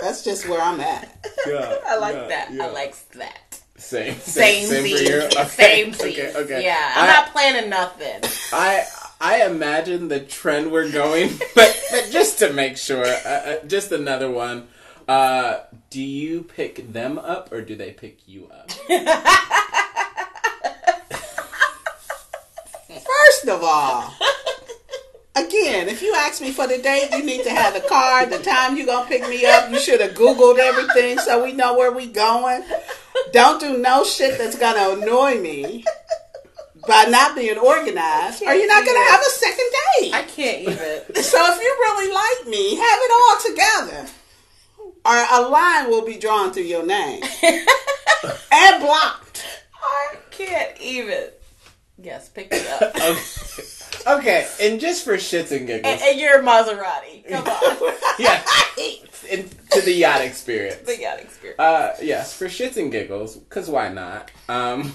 That's 0.00 0.24
just 0.24 0.48
where 0.48 0.60
I'm 0.60 0.80
at. 0.80 1.28
Yeah, 1.46 1.76
I 1.86 1.96
like 1.98 2.28
that. 2.28 2.50
I 2.60 2.70
like 2.72 2.96
that. 3.10 3.49
Same 3.80 4.14
Same, 4.20 4.66
same, 4.66 4.84
Z. 4.84 4.96
for 4.96 5.02
you. 5.02 5.20
Okay, 5.40 5.46
Same. 5.46 5.94
Okay, 5.94 6.32
okay. 6.36 6.64
Yeah, 6.64 6.92
I'm 6.96 7.04
I, 7.04 7.12
not 7.12 7.32
planning 7.32 7.70
nothing. 7.70 8.20
I 8.52 8.84
I 9.20 9.44
imagine 9.46 10.08
the 10.08 10.20
trend 10.20 10.70
we're 10.70 10.90
going, 10.90 11.30
but 11.54 11.82
but 11.90 12.08
just 12.10 12.38
to 12.40 12.52
make 12.52 12.76
sure, 12.76 13.04
uh, 13.04 13.28
uh, 13.28 13.64
just 13.66 13.92
another 13.92 14.30
one. 14.30 14.68
Uh, 15.08 15.60
do 15.88 16.00
you 16.00 16.42
pick 16.44 16.92
them 16.92 17.18
up 17.18 17.50
or 17.52 17.62
do 17.62 17.74
they 17.74 17.90
pick 17.90 18.18
you 18.28 18.48
up? 18.48 18.70
First 22.88 23.48
of 23.48 23.62
all, 23.64 24.14
again, 25.36 25.88
if 25.88 26.02
you 26.02 26.14
ask 26.16 26.40
me 26.40 26.50
for 26.50 26.66
the 26.66 26.78
date, 26.78 27.10
you 27.12 27.24
need 27.24 27.44
to 27.44 27.50
have 27.50 27.74
the 27.74 27.80
card, 27.88 28.30
the 28.30 28.38
time 28.38 28.76
you're 28.76 28.86
gonna 28.86 29.08
pick 29.08 29.28
me 29.28 29.44
up. 29.46 29.70
You 29.70 29.78
should 29.78 30.00
have 30.00 30.12
Googled 30.12 30.58
everything 30.58 31.18
so 31.18 31.42
we 31.42 31.52
know 31.52 31.76
where 31.76 31.92
we 31.92 32.06
going. 32.06 32.62
Don't 33.32 33.60
do 33.60 33.78
no 33.78 34.04
shit 34.04 34.38
that's 34.38 34.58
gonna 34.58 35.00
annoy 35.00 35.40
me 35.40 35.84
by 36.86 37.04
not 37.04 37.36
being 37.36 37.58
organized, 37.58 38.42
or 38.42 38.54
you're 38.54 38.66
not 38.66 38.84
gonna 38.84 39.10
have 39.10 39.20
a 39.20 39.30
second 39.30 39.66
date. 40.00 40.14
I 40.14 40.22
can't 40.22 40.62
even. 40.62 41.22
So 41.22 41.38
if 41.52 41.60
you 41.60 41.76
really 41.80 42.12
like 42.12 42.48
me, 42.48 42.76
have 42.76 42.98
it 43.02 43.12
all 43.14 43.90
together. 43.90 44.10
Or 45.04 45.26
a 45.32 45.48
line 45.48 45.88
will 45.88 46.04
be 46.04 46.18
drawn 46.18 46.52
through 46.52 46.64
your 46.64 46.84
name. 46.84 47.22
and 48.52 48.82
blocked. 48.82 49.46
I 49.82 50.16
can't 50.30 50.78
even. 50.80 51.28
Yes, 52.02 52.28
pick 52.28 52.48
it 52.50 52.66
up. 52.66 52.94
okay. 54.06 54.18
okay, 54.18 54.48
and 54.60 54.80
just 54.80 55.04
for 55.04 55.14
shits 55.14 55.54
and 55.56 55.66
giggles. 55.66 55.92
and, 55.92 56.00
and 56.00 56.20
you're 56.20 56.40
a 56.40 56.42
Maserati. 56.42 57.28
Come 57.28 57.46
on. 57.46 57.94
yeah. 58.18 58.42
Into 59.30 59.82
the 59.82 59.92
yacht 59.92 60.22
experience. 60.22 60.80
the 60.86 60.98
yacht 60.98 61.20
experience. 61.20 61.60
Uh, 61.60 61.94
yes, 62.02 62.34
for 62.36 62.46
shits 62.46 62.76
and 62.76 62.90
giggles, 62.90 63.36
because 63.36 63.68
why 63.68 63.88
not? 63.88 64.30
Um, 64.48 64.94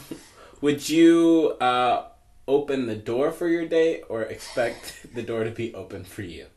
would 0.61 0.89
you 0.89 1.55
uh, 1.61 2.07
open 2.47 2.87
the 2.87 2.95
door 2.95 3.31
for 3.31 3.47
your 3.47 3.65
date 3.65 4.03
or 4.09 4.23
expect 4.23 5.13
the 5.13 5.21
door 5.21 5.43
to 5.43 5.51
be 5.51 5.73
open 5.73 6.03
for 6.03 6.23
you? 6.23 6.47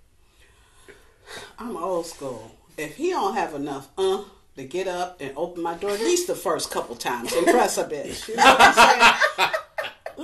I'm 1.59 1.76
old 1.76 2.07
school. 2.07 2.52
If 2.76 2.97
he 2.97 3.11
don't 3.11 3.35
have 3.35 3.55
enough 3.55 3.88
uh 3.99 4.25
to 4.57 4.64
get 4.64 4.88
up 4.88 5.21
and 5.21 5.33
open 5.37 5.62
my 5.62 5.75
door, 5.75 5.90
at 5.90 6.00
least 6.00 6.26
the 6.26 6.35
first 6.35 6.71
couple 6.71 6.97
times, 6.97 7.33
impress 7.33 7.78
a 7.78 7.85
bitch. 7.85 8.28
You 8.28 8.37
know 8.37 8.45
what 8.45 8.76
I'm 8.76 9.19
saying? 9.38 9.50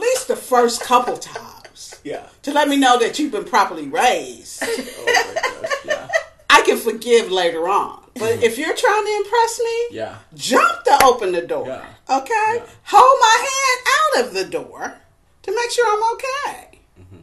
At 0.05 0.09
least 0.09 0.29
the 0.29 0.37
first 0.37 0.83
couple 0.83 1.17
times. 1.17 1.99
Yeah. 2.05 2.27
To 2.43 2.53
let 2.53 2.69
me 2.69 2.77
know 2.77 2.99
that 2.99 3.19
you've 3.19 3.33
been 3.33 3.45
properly 3.45 3.89
raised. 3.89 4.63
Oh 4.63 5.63
gosh, 5.63 5.73
yeah. 5.87 6.09
I 6.51 6.61
can 6.63 6.77
forgive 6.77 7.31
later 7.33 7.69
on. 7.69 8.03
But 8.13 8.21
mm-hmm. 8.23 8.43
if 8.43 8.59
you're 8.59 8.77
trying 8.77 9.05
to 9.07 9.13
impress 9.25 9.61
me, 9.61 9.97
Yeah. 9.97 10.17
jump 10.35 10.85
to 10.85 11.05
open 11.05 11.33
the 11.33 11.41
door. 11.41 11.67
Yeah. 11.67 11.87
Okay? 12.19 12.57
Yeah. 12.57 12.67
Hold 12.85 13.19
my 13.21 13.47
hand 13.49 13.87
out 13.97 14.27
of 14.27 14.35
the 14.35 14.45
door 14.45 14.95
to 15.43 15.55
make 15.55 15.71
sure 15.71 15.87
I'm 15.91 16.13
okay. 16.15 16.79
Mm-hmm. 17.01 17.21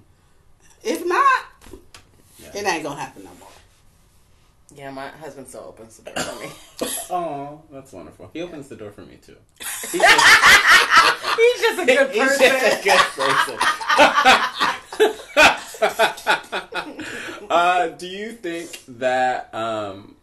If 0.84 1.06
not, 1.06 1.46
it 2.56 2.66
ain't 2.66 2.84
gonna 2.84 3.00
happen 3.00 3.24
no 3.24 3.30
more. 3.40 3.40
Yeah, 4.75 4.92
my 4.92 5.08
husband 5.10 5.48
still 5.48 5.66
opens 5.70 5.98
the 5.98 6.12
door 6.12 6.24
for 6.24 6.44
me. 6.44 6.50
Oh, 7.13 7.62
that's 7.70 7.92
wonderful. 7.92 8.30
He 8.32 8.42
opens 8.42 8.70
the 8.70 8.75
door 8.78 8.92
for 8.92 9.01
me 9.01 9.18
too. 9.18 9.36
He's 9.92 10.01
He's 10.01 11.62
just 11.62 11.82
a 11.82 11.86
good 11.86 12.08
person. 12.08 12.13
He's 12.13 12.38
person. 12.38 12.50
just 12.50 12.80
a 12.80 12.84
good 12.84 13.00
person. 13.18 13.58
uh, 17.50 17.88
do 17.90 18.08
you 18.08 18.32
think 18.32 18.82
that 19.00 19.54
um, 19.54 20.16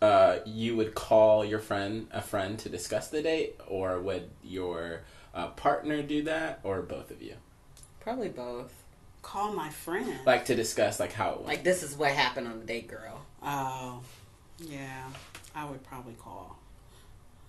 uh, 0.00 0.36
you 0.46 0.76
would 0.76 0.94
call 0.94 1.44
your 1.44 1.58
friend 1.58 2.06
a 2.10 2.22
friend 2.22 2.58
to 2.60 2.68
discuss 2.68 3.08
the 3.08 3.22
date, 3.22 3.60
or 3.66 4.00
would 4.00 4.30
your 4.42 5.02
uh, 5.34 5.48
partner 5.48 6.02
do 6.02 6.22
that, 6.22 6.60
or 6.62 6.80
both 6.82 7.10
of 7.10 7.20
you? 7.22 7.34
Probably 8.00 8.28
both. 8.28 8.72
Call 9.22 9.52
my 9.52 9.68
friend. 9.68 10.14
Like 10.24 10.46
to 10.46 10.54
discuss 10.54 10.98
like 10.98 11.12
how 11.12 11.30
it 11.32 11.36
went. 11.36 11.48
Like 11.48 11.64
this 11.64 11.82
is 11.82 11.96
what 11.96 12.12
happened 12.12 12.48
on 12.48 12.60
the 12.60 12.64
date, 12.64 12.88
girl. 12.88 13.26
Oh, 13.42 14.00
yeah. 14.58 15.04
I 15.54 15.68
would 15.68 15.82
probably 15.84 16.14
call. 16.14 16.58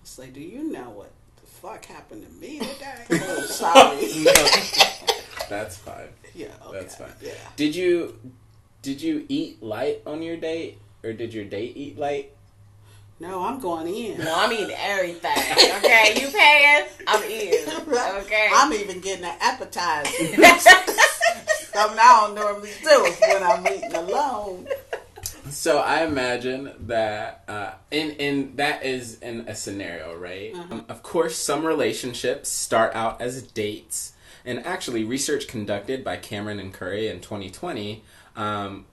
Say, 0.04 0.30
do 0.30 0.40
you 0.40 0.72
know 0.72 0.90
what 0.90 1.12
the 1.36 1.46
fuck 1.46 1.84
happened 1.84 2.26
to 2.26 2.32
me 2.40 2.58
today? 2.58 3.04
oh, 3.10 3.42
sorry. 3.46 4.24
No. 4.24 5.14
That's 5.48 5.76
fine. 5.76 6.08
Yeah, 6.34 6.48
okay. 6.66 6.80
That's 6.80 6.96
fine. 6.96 7.12
Yeah. 7.20 7.32
Did 7.56 7.74
you 7.76 8.18
did 8.80 9.00
you 9.00 9.26
eat 9.28 9.62
light 9.62 10.02
on 10.06 10.22
your 10.22 10.36
date, 10.36 10.78
or 11.04 11.12
did 11.12 11.32
your 11.32 11.44
date 11.44 11.76
eat 11.76 11.98
light? 11.98 12.32
No, 13.20 13.44
I'm 13.44 13.60
going 13.60 13.86
in. 13.86 14.18
No, 14.18 14.34
I'm 14.34 14.52
eating 14.52 14.74
everything. 14.76 15.30
Okay, 15.76 16.20
you 16.20 16.28
paying? 16.28 16.86
I'm 17.06 17.22
eating. 17.30 17.66
Okay. 18.22 18.48
I'm 18.52 18.72
even 18.72 19.00
getting 19.00 19.24
an 19.24 19.36
appetizer. 19.40 20.08
Something 20.08 21.98
I 21.98 22.24
don't 22.24 22.34
normally 22.34 22.70
do 22.82 23.14
when 23.28 23.42
I'm 23.42 23.66
eating 23.66 23.94
alone. 23.94 24.66
So 25.52 25.78
I 25.78 26.04
imagine 26.04 26.72
that, 26.86 27.44
uh, 27.46 27.72
and 27.90 28.18
and 28.18 28.56
that 28.56 28.84
is 28.84 29.18
in 29.20 29.40
a 29.40 29.54
scenario, 29.54 30.16
right? 30.16 30.54
Um, 30.54 30.86
of 30.88 31.02
course, 31.02 31.36
some 31.36 31.66
relationships 31.66 32.48
start 32.48 32.94
out 32.94 33.20
as 33.20 33.42
dates, 33.42 34.14
and 34.44 34.64
actually, 34.64 35.04
research 35.04 35.46
conducted 35.46 36.02
by 36.02 36.16
Cameron 36.16 36.58
and 36.58 36.72
Curry 36.72 37.08
in 37.08 37.20
2020, 37.20 38.02
um, 38.34 38.86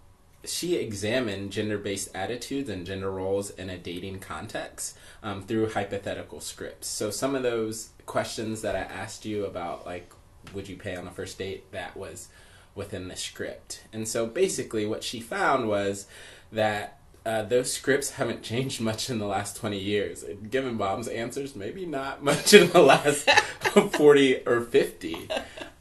she 0.44 0.76
examined 0.76 1.52
gender-based 1.52 2.10
attitudes 2.14 2.70
and 2.70 2.86
gender 2.86 3.10
roles 3.10 3.50
in 3.52 3.70
a 3.70 3.78
dating 3.78 4.20
context 4.20 4.98
um, 5.24 5.44
through 5.44 5.70
hypothetical 5.72 6.40
scripts. 6.40 6.88
So 6.88 7.10
some 7.10 7.36
of 7.36 7.44
those 7.44 7.90
questions 8.06 8.62
that 8.62 8.76
I 8.76 8.80
asked 8.80 9.26
you 9.26 9.46
about, 9.46 9.86
like, 9.86 10.12
would 10.54 10.68
you 10.68 10.76
pay 10.76 10.96
on 10.96 11.08
a 11.08 11.12
first 11.12 11.38
date, 11.38 11.72
that 11.72 11.96
was 11.96 12.28
within 12.76 13.08
the 13.08 13.16
script. 13.16 13.84
And 13.92 14.08
so 14.08 14.26
basically, 14.26 14.86
what 14.86 15.04
she 15.04 15.20
found 15.20 15.68
was 15.68 16.08
that 16.52 17.00
uh, 17.26 17.44
those 17.44 17.72
scripts 17.72 18.12
haven't 18.12 18.42
changed 18.42 18.82
much 18.82 19.10
in 19.10 19.20
the 19.20 19.26
last 19.26 19.58
20 19.58 19.78
years. 19.78 20.24
Given 20.50 20.78
Bob's 20.78 21.08
answers, 21.08 21.56
maybe 21.56 21.86
not 21.86 22.24
much 22.24 22.54
in 22.54 22.70
the 22.70 22.82
last 22.82 23.30
40 23.92 24.48
or 24.48 24.62
50. 24.62 25.30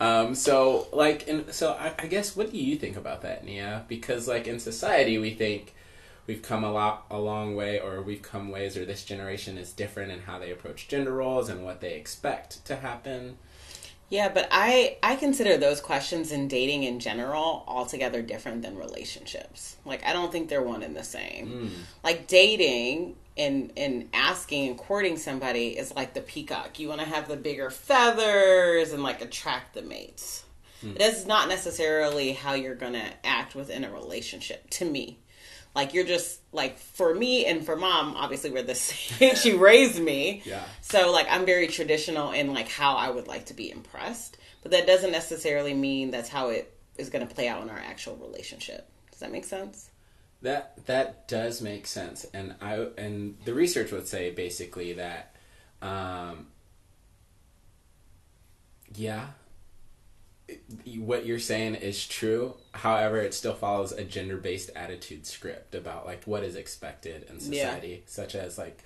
Um, 0.01 0.35
so, 0.35 0.89
like, 0.93 1.29
and 1.29 1.53
so 1.53 1.73
I, 1.73 1.95
I 1.99 2.07
guess, 2.07 2.37
what 2.37 2.51
do 2.51 2.59
you 2.59 2.77
think 2.77 2.97
about 2.97 3.23
that, 3.23 3.45
Nia? 3.45 3.85
Because, 3.89 4.29
like, 4.29 4.47
in 4.47 4.59
society, 4.59 5.19
we 5.19 5.31
think 5.31 5.75
we've 6.27 6.43
come 6.43 6.63
a 6.63 6.71
lot 6.71 7.07
a 7.11 7.19
long 7.19 7.57
way 7.57 7.81
or 7.81 8.03
we've 8.03 8.23
come 8.23 8.51
ways 8.51 8.77
or 8.77 8.85
this 8.85 9.05
generation 9.05 9.57
is 9.57 9.73
different 9.73 10.13
in 10.13 10.21
how 10.21 10.39
they 10.39 10.51
approach 10.51 10.87
gender 10.87 11.13
roles 11.13 11.49
and 11.49 11.65
what 11.65 11.81
they 11.81 11.95
expect 11.95 12.65
to 12.67 12.77
happen 12.77 13.39
Yeah, 14.11 14.31
but 14.31 14.49
I 14.51 14.97
I 15.03 15.17
consider 15.17 15.59
those 15.59 15.81
questions 15.81 16.33
in 16.33 16.49
dating 16.49 16.85
in 16.85 16.99
general 16.99 17.65
altogether 17.67 18.23
different 18.23 18.63
than 18.63 18.77
relationships. 18.77 19.77
Like 19.85 20.05
I 20.05 20.13
don't 20.13 20.33
think 20.33 20.49
they're 20.49 20.63
one 20.63 20.83
and 20.83 20.97
the 20.97 21.05
same. 21.05 21.49
Mm. 21.49 21.71
Like 22.03 22.27
dating 22.27 23.17
and 23.37 23.73
and 23.77 24.09
asking 24.15 24.69
and 24.69 24.79
courting 24.79 25.19
somebody 25.19 25.79
is 25.79 25.95
like 25.95 26.15
the 26.15 26.23
peacock. 26.23 26.79
You 26.79 26.89
want 26.89 27.01
to 27.01 27.07
have 27.07 27.29
the 27.29 27.37
bigger 27.37 27.71
feathers 27.71 28.93
and 28.93 29.03
like 29.03 29.21
attract 29.21 29.75
the 29.75 29.83
mates. 29.83 30.45
Hmm. 30.81 30.95
That's 30.95 31.27
not 31.27 31.49
necessarily 31.49 32.33
how 32.33 32.55
you're 32.55 32.75
gonna 32.75 33.11
act 33.25 33.55
within 33.55 33.85
a 33.85 33.93
relationship. 33.93 34.71
To 34.71 34.85
me, 34.85 35.19
like 35.79 35.95
you're 35.95 36.03
just 36.03 36.41
like 36.51 36.77
for 36.77 37.15
me 37.15 37.47
and 37.47 37.65
for 37.65 37.77
mom. 37.77 38.17
Obviously, 38.17 38.51
we're 38.51 38.65
the 38.65 38.75
same. 38.91 39.37
she 39.37 39.53
raised 39.53 40.01
me. 40.01 40.43
Yeah. 40.45 40.65
So 40.81 41.13
like 41.13 41.29
I'm 41.31 41.47
very 41.47 41.69
traditional 41.69 42.33
in 42.33 42.53
like 42.53 42.69
how 42.69 42.97
I 42.97 43.11
would 43.11 43.29
like 43.29 43.47
to 43.47 43.55
be 43.55 43.71
impressed, 43.71 44.39
but 44.63 44.73
that 44.73 44.89
doesn't 44.89 45.13
necessarily 45.13 45.75
mean 45.75 46.11
that's 46.11 46.29
how 46.29 46.49
it 46.49 46.77
is 46.97 47.11
going 47.11 47.25
to 47.27 47.33
play 47.33 47.47
out 47.47 47.63
in 47.63 47.71
our 47.71 47.79
actual 47.79 48.17
relationship. 48.17 48.91
Does 49.13 49.21
that 49.21 49.31
make 49.31 49.45
sense? 49.45 49.91
That 50.43 50.85
that 50.87 51.29
does 51.29 51.63
make 51.63 51.87
sense, 51.87 52.27
and 52.35 52.57
I 52.61 52.89
and 52.99 53.37
the 53.45 53.55
research 53.55 53.93
would 53.93 54.09
say 54.09 54.33
basically 54.33 54.95
that, 54.95 55.37
um, 55.81 56.49
yeah, 58.97 59.27
what 60.99 61.27
you're 61.27 61.39
saying 61.39 61.75
is 61.77 62.07
true. 62.07 62.55
However, 62.73 63.19
it 63.21 63.35
still 63.35 63.55
follows 63.55 63.93
a 63.93 64.05
gender 64.05 64.37
based 64.37 64.71
attitude 64.75 65.27
script 65.27 65.75
about 65.75 66.07
like 66.07 66.25
what 66.25 66.43
is 66.45 66.57
expected 66.57 67.25
in 67.29 67.37
Yeah. 67.37 67.69
society, 67.71 68.03
such 68.07 68.35
as 68.35 68.59
like. 68.59 68.83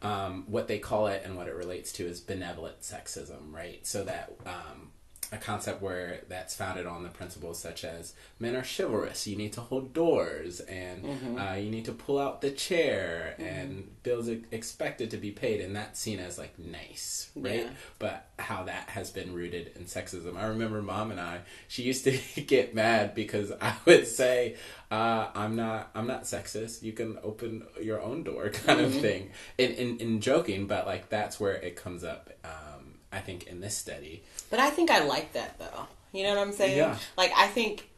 Um, 0.00 0.42
what 0.48 0.66
they 0.66 0.80
call 0.80 1.06
it 1.06 1.22
and 1.24 1.36
what 1.36 1.46
it 1.46 1.54
relates 1.54 1.92
to 1.92 2.04
is 2.04 2.18
benevolent 2.18 2.80
sexism, 2.80 3.52
right? 3.52 3.86
So 3.86 4.02
that 4.02 4.32
um, 4.44 4.90
a 5.32 5.38
concept 5.38 5.80
where 5.80 6.20
that's 6.28 6.54
founded 6.54 6.86
on 6.86 7.02
the 7.02 7.08
principles 7.08 7.58
such 7.58 7.84
as 7.84 8.12
men 8.38 8.54
are 8.54 8.62
chivalrous, 8.62 9.26
you 9.26 9.34
need 9.34 9.54
to 9.54 9.62
hold 9.62 9.94
doors, 9.94 10.60
and 10.60 11.38
uh, 11.40 11.54
you 11.54 11.70
need 11.70 11.86
to 11.86 11.92
pull 11.92 12.18
out 12.18 12.42
the 12.42 12.50
chair, 12.50 13.34
and 13.38 13.90
bills 14.02 14.28
are 14.28 14.38
expected 14.50 15.10
to 15.10 15.16
be 15.16 15.30
paid, 15.30 15.62
and 15.62 15.74
that's 15.74 15.98
seen 15.98 16.18
as 16.18 16.36
like 16.38 16.58
nice, 16.58 17.30
right? 17.34 17.64
Yeah. 17.64 17.70
But 17.98 18.28
how 18.38 18.64
that 18.64 18.90
has 18.90 19.10
been 19.10 19.32
rooted 19.32 19.72
in 19.74 19.84
sexism. 19.84 20.36
I 20.36 20.46
remember 20.46 20.82
mom 20.82 21.10
and 21.10 21.20
I, 21.20 21.40
she 21.66 21.82
used 21.82 22.04
to 22.04 22.18
get 22.46 22.74
mad 22.74 23.14
because 23.14 23.52
I 23.60 23.74
would 23.86 24.06
say, 24.06 24.56
uh, 24.90 25.28
I'm 25.34 25.56
not 25.56 25.90
I'm 25.94 26.06
not 26.06 26.24
sexist. 26.24 26.82
You 26.82 26.92
can 26.92 27.18
open 27.22 27.64
your 27.80 28.02
own 28.02 28.22
door 28.22 28.48
kind 28.50 28.80
of 28.80 28.92
thing. 28.92 29.30
In, 29.56 29.72
in 29.72 29.98
in 29.98 30.20
joking, 30.20 30.66
but 30.66 30.86
like 30.86 31.08
that's 31.08 31.40
where 31.40 31.54
it 31.54 31.74
comes 31.76 32.04
up 32.04 32.30
um, 32.44 32.98
I 33.10 33.20
think 33.20 33.46
in 33.46 33.60
this 33.60 33.76
study. 33.76 34.24
But 34.52 34.60
I 34.60 34.68
think 34.68 34.90
I 34.90 35.02
like 35.02 35.32
that 35.32 35.58
though. 35.58 35.86
You 36.12 36.24
know 36.24 36.28
what 36.28 36.46
I'm 36.46 36.52
saying? 36.52 36.76
Yeah. 36.76 36.98
Like 37.16 37.32
I 37.34 37.46
think 37.46 37.88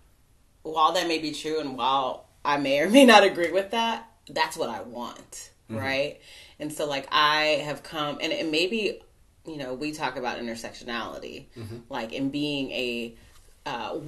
while 0.62 0.92
that 0.92 1.08
may 1.08 1.18
be 1.18 1.32
true 1.32 1.58
and 1.58 1.76
while 1.76 2.28
I 2.44 2.58
may 2.58 2.78
or 2.78 2.88
may 2.88 3.04
not 3.04 3.24
agree 3.24 3.50
with 3.50 3.72
that, 3.72 4.08
that's 4.30 4.56
what 4.56 4.70
I 4.70 4.82
want, 4.82 5.50
mm-hmm. 5.68 5.78
right? 5.78 6.20
And 6.60 6.72
so 6.72 6.86
like 6.86 7.08
I 7.10 7.60
have 7.64 7.82
come 7.82 8.18
and 8.22 8.32
it 8.32 8.48
maybe 8.48 9.00
you 9.44 9.56
know, 9.56 9.74
we 9.74 9.90
talk 9.90 10.16
about 10.16 10.38
intersectionality, 10.38 11.46
mm-hmm. 11.58 11.78
like 11.90 12.12
in 12.12 12.30
being 12.30 12.70
a 12.70 13.16
uh, 13.66 13.98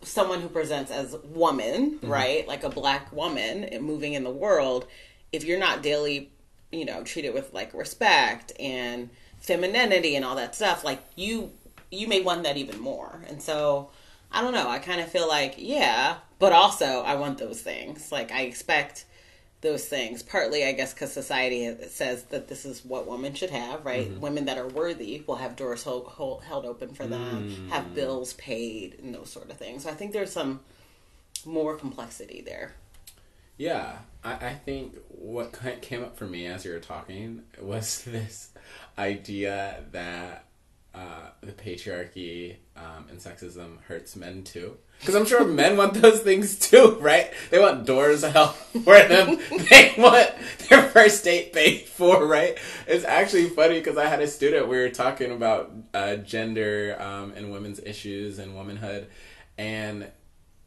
someone 0.00 0.40
who 0.40 0.48
presents 0.48 0.90
as 0.90 1.14
woman, 1.24 1.98
mm-hmm. 1.98 2.08
right? 2.08 2.48
Like 2.48 2.64
a 2.64 2.70
black 2.70 3.12
woman 3.12 3.68
moving 3.82 4.14
in 4.14 4.24
the 4.24 4.30
world. 4.30 4.86
If 5.32 5.44
you're 5.44 5.58
not 5.58 5.82
daily, 5.82 6.30
you 6.72 6.86
know, 6.86 7.02
treated 7.04 7.34
with 7.34 7.52
like 7.52 7.74
respect 7.74 8.52
and 8.58 9.10
femininity 9.40 10.16
and 10.16 10.24
all 10.24 10.36
that 10.36 10.54
stuff, 10.54 10.82
like 10.82 11.02
you, 11.14 11.52
you 11.90 12.08
may 12.08 12.20
want 12.20 12.44
that 12.44 12.56
even 12.56 12.80
more. 12.80 13.22
And 13.28 13.42
so, 13.42 13.90
I 14.32 14.42
don't 14.42 14.52
know. 14.54 14.68
I 14.68 14.78
kind 14.78 15.00
of 15.00 15.08
feel 15.08 15.28
like, 15.28 15.54
yeah, 15.58 16.16
but 16.38 16.52
also 16.52 17.02
I 17.02 17.14
want 17.16 17.38
those 17.38 17.60
things. 17.60 18.12
Like 18.12 18.30
I 18.32 18.42
expect 18.42 19.04
those 19.60 19.84
things. 19.84 20.22
Partly, 20.22 20.64
I 20.64 20.72
guess, 20.72 20.94
because 20.94 21.12
society 21.12 21.74
says 21.88 22.22
that 22.24 22.48
this 22.48 22.64
is 22.64 22.84
what 22.84 23.06
women 23.06 23.34
should 23.34 23.50
have, 23.50 23.84
right? 23.84 24.08
Mm-hmm. 24.08 24.20
Women 24.20 24.44
that 24.46 24.56
are 24.56 24.68
worthy 24.68 25.22
will 25.26 25.36
have 25.36 25.56
doors 25.56 25.82
hold, 25.82 26.06
hold, 26.06 26.44
held 26.44 26.64
open 26.64 26.94
for 26.94 27.06
them, 27.06 27.50
Mm. 27.50 27.68
have 27.70 27.94
bills 27.94 28.32
paid, 28.34 28.98
and 29.02 29.14
those 29.14 29.30
sort 29.30 29.50
of 29.50 29.56
things. 29.58 29.82
So 29.82 29.90
I 29.90 29.94
think 29.94 30.12
there's 30.12 30.32
some 30.32 30.60
more 31.44 31.76
complexity 31.76 32.40
there. 32.40 32.72
Yeah, 33.58 33.98
I, 34.24 34.32
I 34.32 34.54
think 34.54 34.96
what 35.08 35.52
came 35.82 36.02
up 36.02 36.16
for 36.16 36.24
me 36.26 36.46
as 36.46 36.64
you 36.64 36.72
were 36.72 36.80
talking 36.80 37.42
was 37.60 38.02
this 38.06 38.50
idea 38.96 39.84
that 39.92 40.44
uh, 40.94 41.30
the 41.40 41.52
patriarchy 41.52 42.56
um, 42.76 43.06
and 43.10 43.18
sexism 43.18 43.80
hurts 43.82 44.16
men 44.16 44.42
too. 44.42 44.76
Because 44.98 45.14
I'm 45.14 45.24
sure 45.24 45.46
men 45.46 45.76
want 45.76 45.94
those 45.94 46.20
things 46.20 46.58
too, 46.58 46.98
right? 47.00 47.32
They 47.50 47.58
want 47.58 47.86
doors 47.86 48.22
held 48.22 48.54
for 48.84 48.98
them. 48.98 49.38
they 49.70 49.94
want 49.96 50.30
their 50.68 50.82
first 50.82 51.24
date 51.24 51.52
paid 51.52 51.82
for, 51.82 52.26
right? 52.26 52.58
It's 52.86 53.04
actually 53.04 53.48
funny 53.48 53.78
because 53.78 53.96
I 53.96 54.06
had 54.06 54.20
a 54.20 54.26
student. 54.26 54.68
We 54.68 54.78
were 54.78 54.90
talking 54.90 55.30
about 55.30 55.72
uh, 55.94 56.16
gender 56.16 56.96
um, 57.00 57.32
and 57.34 57.50
women's 57.50 57.80
issues 57.80 58.38
and 58.38 58.54
womanhood, 58.54 59.06
and 59.56 60.10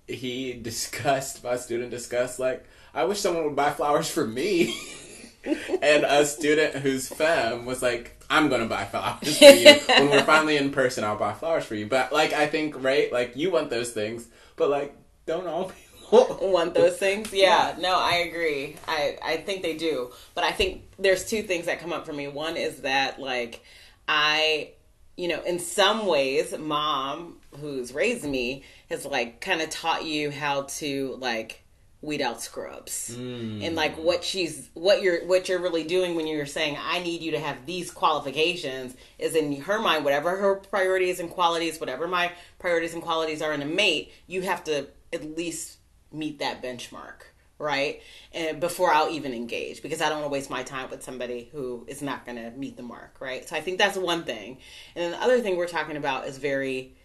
he 0.07 0.53
discussed 0.61 1.43
my 1.43 1.57
student 1.57 1.91
discussed 1.91 2.39
like 2.39 2.65
I 2.93 3.05
wish 3.05 3.19
someone 3.19 3.45
would 3.45 3.55
buy 3.55 3.71
flowers 3.71 4.09
for 4.09 4.25
me. 4.25 4.75
and 5.81 6.03
a 6.03 6.25
student 6.25 6.75
who's 6.75 7.07
femme 7.07 7.65
was 7.65 7.81
like, 7.81 8.17
I'm 8.29 8.49
gonna 8.49 8.67
buy 8.67 8.85
flowers 8.85 9.37
for 9.37 9.45
you. 9.45 9.73
when 9.87 10.09
we're 10.09 10.23
finally 10.23 10.57
in 10.57 10.71
person, 10.71 11.03
I'll 11.03 11.17
buy 11.17 11.33
flowers 11.33 11.65
for 11.65 11.75
you. 11.75 11.85
But 11.85 12.13
like 12.13 12.33
I 12.33 12.47
think, 12.47 12.81
right, 12.81 13.11
like 13.11 13.35
you 13.35 13.51
want 13.51 13.69
those 13.69 13.91
things, 13.91 14.27
but 14.55 14.69
like 14.69 14.95
don't 15.25 15.47
all 15.47 15.71
people 16.09 16.51
want 16.51 16.73
those 16.73 16.97
things. 16.97 17.33
Yeah, 17.33 17.75
no, 17.79 17.97
I 17.97 18.15
agree. 18.27 18.75
I 18.87 19.17
I 19.23 19.37
think 19.37 19.63
they 19.63 19.75
do, 19.75 20.11
but 20.35 20.43
I 20.43 20.51
think 20.51 20.83
there's 20.97 21.25
two 21.25 21.43
things 21.43 21.65
that 21.65 21.79
come 21.79 21.93
up 21.93 22.05
for 22.05 22.13
me. 22.13 22.27
One 22.27 22.55
is 22.55 22.81
that 22.81 23.19
like 23.19 23.63
I, 24.07 24.71
you 25.17 25.27
know, 25.27 25.41
in 25.43 25.59
some 25.59 26.05
ways, 26.05 26.57
mom 26.57 27.37
who's 27.59 27.93
raised 27.93 28.25
me 28.25 28.63
has 28.89 29.05
like 29.05 29.41
kind 29.41 29.61
of 29.61 29.69
taught 29.69 30.05
you 30.05 30.31
how 30.31 30.63
to 30.63 31.17
like 31.19 31.62
weed 32.03 32.21
out 32.21 32.41
scrubs 32.41 33.15
hmm. 33.15 33.61
and 33.63 33.75
like 33.75 33.95
what 33.97 34.23
she's 34.23 34.69
what 34.73 35.01
you're 35.01 35.25
what 35.25 35.47
you're 35.47 35.61
really 35.61 35.85
doing 35.85 36.15
when 36.15 36.27
you're 36.27 36.45
saying 36.45 36.77
i 36.83 36.99
need 36.99 37.21
you 37.21 37.31
to 37.31 37.39
have 37.39 37.65
these 37.65 37.89
qualifications 37.89 38.93
is 39.17 39.35
in 39.35 39.61
her 39.61 39.79
mind 39.79 40.03
whatever 40.03 40.35
her 40.35 40.55
priorities 40.55 41.21
and 41.21 41.29
qualities 41.29 41.79
whatever 41.79 42.05
my 42.05 42.29
priorities 42.59 42.93
and 42.93 43.01
qualities 43.01 43.41
are 43.41 43.53
in 43.53 43.61
a 43.61 43.65
mate 43.65 44.11
you 44.27 44.41
have 44.41 44.61
to 44.65 44.85
at 45.13 45.37
least 45.37 45.77
meet 46.11 46.39
that 46.39 46.61
benchmark 46.61 47.23
right? 47.59 48.01
And 48.33 48.59
before 48.59 48.91
i'll 48.91 49.09
even 49.09 49.33
engage 49.33 49.81
because 49.81 50.01
i 50.01 50.09
don't 50.09 50.19
want 50.19 50.25
to 50.25 50.33
waste 50.33 50.49
my 50.49 50.63
time 50.63 50.89
with 50.89 51.03
somebody 51.03 51.49
who 51.53 51.85
is 51.87 52.01
not 52.01 52.25
going 52.25 52.35
to 52.35 52.51
meet 52.51 52.75
the 52.75 52.83
mark 52.83 53.15
right? 53.21 53.47
So 53.47 53.55
i 53.55 53.61
think 53.61 53.77
that's 53.77 53.97
one 53.97 54.23
thing. 54.23 54.57
And 54.95 55.05
then 55.05 55.11
the 55.11 55.23
other 55.23 55.39
thing 55.39 55.55
we're 55.55 55.67
talking 55.67 55.95
about 55.95 56.27
is 56.27 56.37
very 56.37 56.95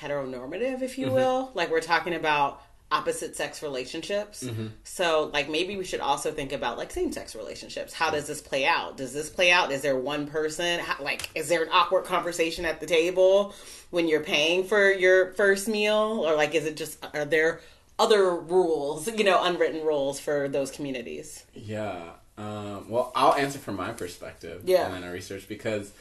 heteronormative 0.00 0.82
if 0.82 0.98
you 0.98 1.06
mm-hmm. 1.06 1.14
will. 1.14 1.50
Like 1.54 1.70
we're 1.70 1.80
talking 1.80 2.14
about 2.14 2.62
opposite 2.90 3.34
sex 3.34 3.62
relationships. 3.62 4.48
So, 4.84 5.30
like, 5.32 5.48
maybe 5.48 5.76
we 5.76 5.84
should 5.84 6.00
also 6.00 6.30
think 6.30 6.52
about 6.52 6.78
like 6.78 6.92
same 6.92 7.12
sex 7.12 7.34
relationships. 7.34 7.92
How 7.92 8.10
does 8.10 8.26
this 8.26 8.40
play 8.40 8.64
out? 8.64 8.96
Does 8.96 9.12
this 9.12 9.28
play 9.28 9.50
out? 9.50 9.72
Is 9.72 9.82
there 9.82 9.96
one 9.96 10.26
person? 10.26 10.78
How, 10.78 11.02
like, 11.02 11.28
is 11.34 11.48
there 11.48 11.62
an 11.62 11.68
awkward 11.72 12.04
conversation 12.04 12.64
at 12.64 12.80
the 12.80 12.86
table 12.86 13.54
when 13.90 14.06
you're 14.06 14.22
paying 14.22 14.64
for 14.64 14.90
your 14.92 15.32
first 15.32 15.66
meal? 15.68 16.22
Or, 16.24 16.36
like, 16.36 16.54
is 16.54 16.64
it 16.64 16.76
just, 16.76 17.04
are 17.12 17.24
there 17.24 17.60
other 17.98 18.36
rules, 18.36 19.08
you 19.08 19.24
know, 19.24 19.42
unwritten 19.42 19.82
rules 19.84 20.20
for 20.20 20.48
those 20.48 20.70
communities? 20.70 21.44
Yeah. 21.54 22.10
Um, 22.38 22.90
well, 22.90 23.10
I'll 23.16 23.34
answer 23.34 23.58
from 23.58 23.76
my 23.76 23.92
perspective. 23.92 24.62
Yeah. 24.64 24.86
And 24.86 24.94
then 24.94 25.04
I 25.04 25.10
research 25.10 25.48
because 25.48 25.92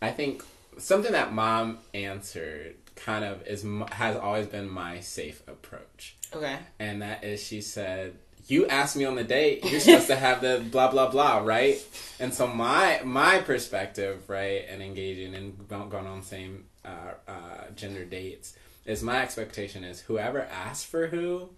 I 0.00 0.10
think 0.10 0.44
something 0.78 1.12
that 1.12 1.32
mom 1.32 1.78
answered 1.92 2.76
kind 2.96 3.24
of 3.24 3.46
is 3.46 3.64
has 3.92 4.16
always 4.16 4.46
been 4.46 4.68
my 4.68 5.00
safe 5.00 5.42
approach, 5.48 6.16
Okay. 6.34 6.58
and 6.78 7.02
that 7.02 7.24
is 7.24 7.42
she 7.42 7.60
said. 7.60 8.14
You 8.46 8.66
asked 8.66 8.96
me 8.96 9.04
on 9.04 9.14
the 9.14 9.22
date. 9.22 9.64
You're 9.64 9.78
supposed 9.78 10.08
to 10.08 10.16
have 10.16 10.40
the 10.40 10.64
blah 10.72 10.90
blah 10.90 11.08
blah, 11.10 11.38
right? 11.38 11.78
And 12.18 12.34
so 12.34 12.48
my 12.48 13.00
my 13.04 13.38
perspective, 13.40 14.28
right, 14.28 14.64
and 14.68 14.82
engaging 14.82 15.34
and 15.34 15.68
going 15.68 16.06
on 16.06 16.22
same 16.22 16.64
uh, 16.84 17.14
uh, 17.28 17.70
gender 17.76 18.04
dates 18.04 18.56
is 18.86 19.02
my 19.02 19.22
expectation 19.22 19.84
is 19.84 20.00
whoever 20.00 20.40
asked 20.42 20.86
for 20.86 21.06
who, 21.06 21.50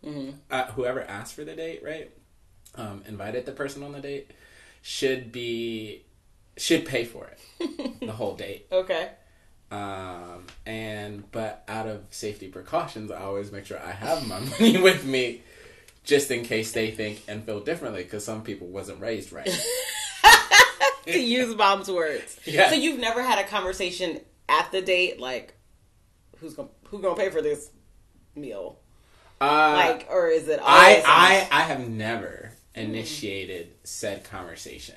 uh, 0.50 0.66
whoever 0.72 1.02
asked 1.02 1.34
for 1.34 1.44
the 1.44 1.54
date, 1.54 1.82
right, 1.82 2.10
um, 2.74 3.02
invited 3.06 3.46
the 3.46 3.52
person 3.52 3.82
on 3.82 3.92
the 3.92 4.00
date 4.00 4.30
should 4.82 5.32
be 5.32 6.02
should 6.58 6.84
pay 6.84 7.04
for 7.04 7.26
it 7.28 8.00
the 8.00 8.12
whole 8.12 8.34
date 8.34 8.66
Okay. 8.70 9.08
Um, 9.72 10.46
and 10.66 11.24
but 11.32 11.64
out 11.66 11.88
of 11.88 12.02
safety 12.10 12.46
precautions 12.48 13.10
i 13.10 13.20
always 13.20 13.50
make 13.50 13.66
sure 13.66 13.80
i 13.80 13.90
have 13.90 14.26
my 14.28 14.38
money 14.58 14.76
with 14.80 15.04
me 15.04 15.40
just 16.04 16.30
in 16.30 16.44
case 16.44 16.72
they 16.72 16.90
think 16.90 17.22
and 17.28 17.42
feel 17.44 17.60
differently 17.60 18.02
because 18.04 18.24
some 18.24 18.42
people 18.42 18.66
wasn't 18.68 19.00
raised 19.00 19.32
right 19.32 19.48
to 21.06 21.18
use 21.18 21.54
mom's 21.56 21.90
words. 21.90 22.38
Yeah. 22.44 22.68
So 22.68 22.76
you've 22.76 23.00
never 23.00 23.22
had 23.22 23.38
a 23.44 23.48
conversation 23.48 24.20
at 24.48 24.70
the 24.72 24.80
date 24.82 25.20
like 25.20 25.54
who's 26.38 26.54
going 26.54 26.68
to 26.68 26.74
who 26.90 27.00
going 27.00 27.16
to 27.16 27.20
pay 27.20 27.30
for 27.30 27.40
this 27.42 27.70
meal? 28.36 28.78
uh, 29.40 29.72
Like 29.74 30.06
or 30.10 30.28
is 30.28 30.48
it 30.48 30.60
I, 30.62 31.02
I 31.06 31.48
I 31.58 31.62
have 31.62 31.88
never 31.88 32.51
initiated 32.74 33.74
said 33.84 34.24
conversation. 34.24 34.96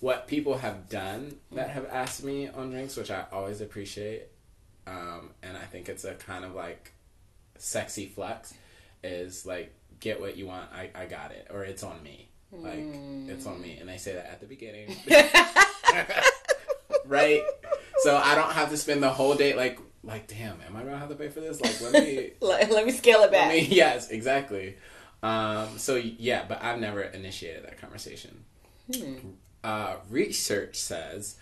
What 0.00 0.26
people 0.26 0.58
have 0.58 0.88
done 0.88 1.36
that 1.52 1.70
have 1.70 1.86
asked 1.86 2.24
me 2.24 2.48
on 2.48 2.70
drinks, 2.70 2.96
which 2.96 3.10
I 3.10 3.24
always 3.32 3.60
appreciate, 3.60 4.28
um, 4.86 5.30
and 5.42 5.56
I 5.56 5.64
think 5.64 5.88
it's 5.88 6.04
a 6.04 6.14
kind 6.14 6.44
of 6.44 6.54
like 6.54 6.92
sexy 7.58 8.06
flex, 8.06 8.54
is 9.02 9.46
like 9.46 9.74
get 10.00 10.20
what 10.20 10.36
you 10.36 10.46
want. 10.46 10.70
I, 10.72 10.90
I 10.94 11.06
got 11.06 11.32
it, 11.32 11.48
or 11.50 11.64
it's 11.64 11.82
on 11.82 12.02
me. 12.02 12.28
Like 12.50 12.84
it's 13.28 13.46
on 13.46 13.60
me, 13.62 13.78
and 13.78 13.88
they 13.88 13.96
say 13.96 14.14
that 14.14 14.26
at 14.26 14.40
the 14.40 14.46
beginning, 14.46 14.94
right? 17.06 17.42
So 18.00 18.16
I 18.16 18.34
don't 18.34 18.52
have 18.52 18.70
to 18.70 18.76
spend 18.76 19.02
the 19.02 19.10
whole 19.10 19.34
date 19.34 19.56
like 19.56 19.78
like 20.04 20.26
damn, 20.26 20.60
am 20.60 20.76
I 20.76 20.82
gonna 20.82 20.98
have 20.98 21.08
to 21.08 21.14
pay 21.14 21.28
for 21.28 21.40
this? 21.40 21.60
Like 21.60 21.80
let 21.80 22.04
me 22.04 22.32
let, 22.40 22.70
let 22.70 22.84
me 22.84 22.92
scale 22.92 23.22
it 23.22 23.30
back. 23.30 23.52
Mean, 23.52 23.68
yes, 23.70 24.10
exactly. 24.10 24.76
Um, 25.22 25.78
so 25.78 25.96
yeah, 25.96 26.44
but 26.48 26.62
I've 26.62 26.80
never 26.80 27.02
initiated 27.02 27.64
that 27.64 27.80
conversation. 27.80 28.44
Uh, 29.64 29.94
research 30.10 30.76
says 30.76 31.36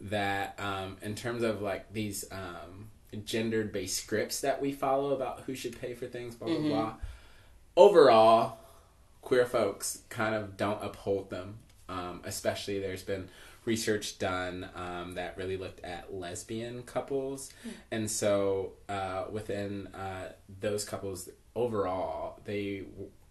that 0.00 0.58
um, 0.58 0.96
in 1.02 1.14
terms 1.14 1.42
of 1.44 1.62
like 1.62 1.92
these 1.92 2.24
um, 2.32 2.88
gendered 3.24 3.72
based 3.72 4.02
scripts 4.02 4.40
that 4.40 4.60
we 4.60 4.72
follow 4.72 5.12
about 5.14 5.40
who 5.46 5.54
should 5.54 5.80
pay 5.80 5.94
for 5.94 6.06
things, 6.06 6.34
blah 6.34 6.48
blah 6.48 6.58
blah. 6.68 6.94
Overall, 7.76 8.58
queer 9.22 9.46
folks 9.46 10.00
kind 10.08 10.34
of 10.34 10.56
don't 10.56 10.82
uphold 10.82 11.30
them. 11.30 11.58
Um, 11.88 12.20
especially, 12.24 12.80
there's 12.80 13.02
been 13.04 13.28
research 13.64 14.18
done 14.18 14.68
um, 14.74 15.14
that 15.14 15.36
really 15.36 15.56
looked 15.56 15.84
at 15.84 16.12
lesbian 16.12 16.82
couples, 16.82 17.52
and 17.92 18.10
so 18.10 18.72
uh, 18.88 19.24
within 19.30 19.86
uh, 19.94 20.32
those 20.60 20.84
couples, 20.84 21.28
overall, 21.54 22.40
they 22.44 22.84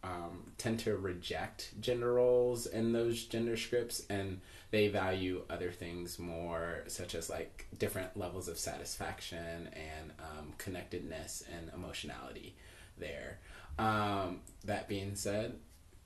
um, 0.03 0.51
tend 0.57 0.79
to 0.79 0.97
reject 0.97 1.79
gender 1.79 2.13
roles 2.13 2.65
in 2.65 2.91
those 2.91 3.23
gender 3.25 3.57
scripts, 3.57 4.03
and 4.09 4.41
they 4.71 4.87
value 4.87 5.43
other 5.49 5.71
things 5.71 6.17
more, 6.17 6.83
such 6.87 7.13
as 7.13 7.29
like 7.29 7.67
different 7.77 8.17
levels 8.17 8.47
of 8.47 8.57
satisfaction 8.57 9.69
and 9.73 10.11
um, 10.19 10.53
connectedness 10.57 11.43
and 11.55 11.71
emotionality 11.73 12.55
there. 12.97 13.39
Um, 13.77 14.41
that 14.65 14.87
being 14.87 15.15
said, 15.15 15.55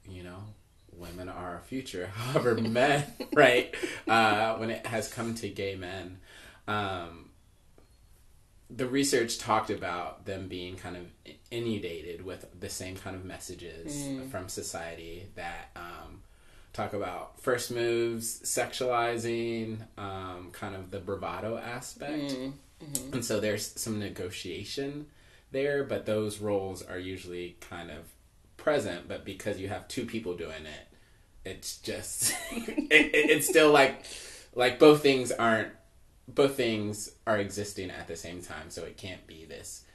you 0.08 0.24
know, 0.24 0.44
women 0.92 1.30
are 1.30 1.56
our 1.56 1.62
future. 1.62 2.08
However, 2.16 2.56
men, 2.56 3.06
right, 3.34 3.74
uh, 4.08 4.56
when 4.56 4.70
it 4.70 4.86
has 4.88 5.12
come 5.12 5.36
to 5.36 5.50
gay 5.50 5.76
men, 5.76 6.20
um, 6.68 7.25
the 8.70 8.88
research 8.88 9.38
talked 9.38 9.70
about 9.70 10.26
them 10.26 10.48
being 10.48 10.76
kind 10.76 10.98
of 10.98 11.04
inundated 11.52 12.26
with 12.26 12.46
the 12.60 12.70
same 12.70 12.96
kind 12.96 13.16
of 13.16 13.24
messages 13.24 14.08
from 14.32 14.50
society 14.50 15.28
that 15.36 15.70
um, 15.76 16.22
talk 16.74 16.94
about 16.94 17.40
first 17.40 17.72
moves, 17.72 18.42
sexualizing, 18.42 19.78
um, 19.98 20.50
kind 20.52 20.76
of 20.76 20.92
the 20.92 21.00
bravado 21.00 21.58
aspect. 21.58 22.32
And 23.14 23.24
so 23.24 23.40
there's 23.40 23.80
some 23.80 24.00
negotiation 24.00 25.08
there, 25.52 25.84
but 25.84 26.06
those 26.06 26.40
roles 26.40 26.82
are 26.82 27.00
usually 27.00 27.56
kind 27.62 27.90
of 27.92 28.12
present. 28.58 29.08
But 29.08 29.24
because 29.26 29.60
you 29.60 29.70
have 29.70 29.88
two 29.88 30.06
people 30.06 30.36
doing 30.36 30.66
it, 30.66 30.88
it's 31.50 31.78
just 31.78 32.34
it, 32.52 32.92
it, 32.92 33.30
it's 33.30 33.48
still 33.48 33.72
like 33.72 34.04
like 34.56 34.80
both 34.80 35.02
things 35.02 35.32
aren't 35.32 35.70
both 36.28 36.56
things 36.56 37.12
are 37.28 37.38
existing 37.38 37.92
at 37.92 38.08
the 38.08 38.16
same 38.16 38.42
time, 38.42 38.70
so 38.70 38.84
it 38.84 38.98
can't 38.98 39.26
be 39.28 39.46
this 39.46 39.86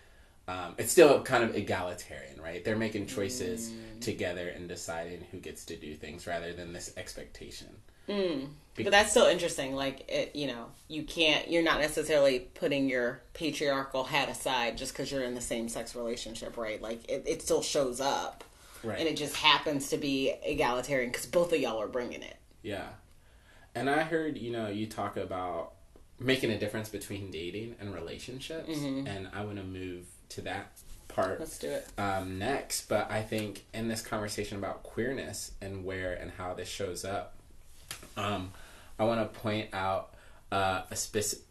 um, 0.50 0.74
it's 0.78 0.90
still 0.90 1.22
kind 1.22 1.44
of 1.44 1.54
egalitarian, 1.54 2.40
right? 2.40 2.64
They're 2.64 2.76
making 2.76 3.06
choices 3.06 3.70
mm. 3.70 4.00
together 4.00 4.48
and 4.48 4.68
deciding 4.68 5.24
who 5.30 5.38
gets 5.38 5.64
to 5.66 5.76
do 5.76 5.94
things 5.94 6.26
rather 6.26 6.52
than 6.52 6.72
this 6.72 6.92
expectation. 6.96 7.68
Mm. 8.08 8.48
But 8.74 8.90
that's 8.90 9.10
still 9.12 9.26
interesting. 9.26 9.76
Like 9.76 10.08
it, 10.08 10.34
you 10.34 10.48
know, 10.48 10.66
you 10.88 11.04
can't. 11.04 11.48
You're 11.48 11.62
not 11.62 11.80
necessarily 11.80 12.40
putting 12.40 12.88
your 12.88 13.20
patriarchal 13.32 14.04
hat 14.04 14.28
aside 14.28 14.76
just 14.76 14.92
because 14.92 15.12
you're 15.12 15.22
in 15.22 15.34
the 15.34 15.40
same 15.40 15.68
sex 15.68 15.94
relationship, 15.94 16.56
right? 16.56 16.82
Like 16.82 17.08
it, 17.08 17.22
it 17.26 17.42
still 17.42 17.62
shows 17.62 18.00
up, 18.00 18.42
right? 18.82 18.98
And 18.98 19.06
it 19.06 19.16
just 19.16 19.36
happens 19.36 19.90
to 19.90 19.98
be 19.98 20.32
egalitarian 20.44 21.10
because 21.10 21.26
both 21.26 21.52
of 21.52 21.60
y'all 21.60 21.80
are 21.80 21.88
bringing 21.88 22.22
it. 22.22 22.36
Yeah, 22.62 22.88
and 23.74 23.88
I 23.88 24.02
heard 24.02 24.38
you 24.38 24.50
know 24.50 24.68
you 24.68 24.86
talk 24.86 25.16
about 25.16 25.74
making 26.20 26.50
a 26.50 26.58
difference 26.58 26.88
between 26.88 27.30
dating 27.30 27.74
and 27.80 27.94
relationships, 27.94 28.68
mm-hmm. 28.68 29.06
and 29.06 29.28
I 29.34 29.44
want 29.44 29.56
to 29.56 29.64
move 29.64 30.04
to 30.30 30.42
that 30.42 30.70
part. 31.08 31.40
Let's 31.40 31.58
do 31.58 31.70
it 31.70 31.88
um, 31.98 32.38
next. 32.38 32.88
But 32.88 33.10
I 33.10 33.22
think 33.22 33.64
in 33.74 33.88
this 33.88 34.02
conversation 34.02 34.58
about 34.58 34.82
queerness 34.82 35.52
and 35.60 35.84
where 35.84 36.12
and 36.12 36.30
how 36.30 36.54
this 36.54 36.68
shows 36.68 37.04
up, 37.04 37.34
um, 38.16 38.52
I 38.98 39.04
want 39.04 39.20
to 39.20 39.40
point 39.40 39.70
out 39.72 40.14
uh, 40.52 40.82
a, 40.90 40.94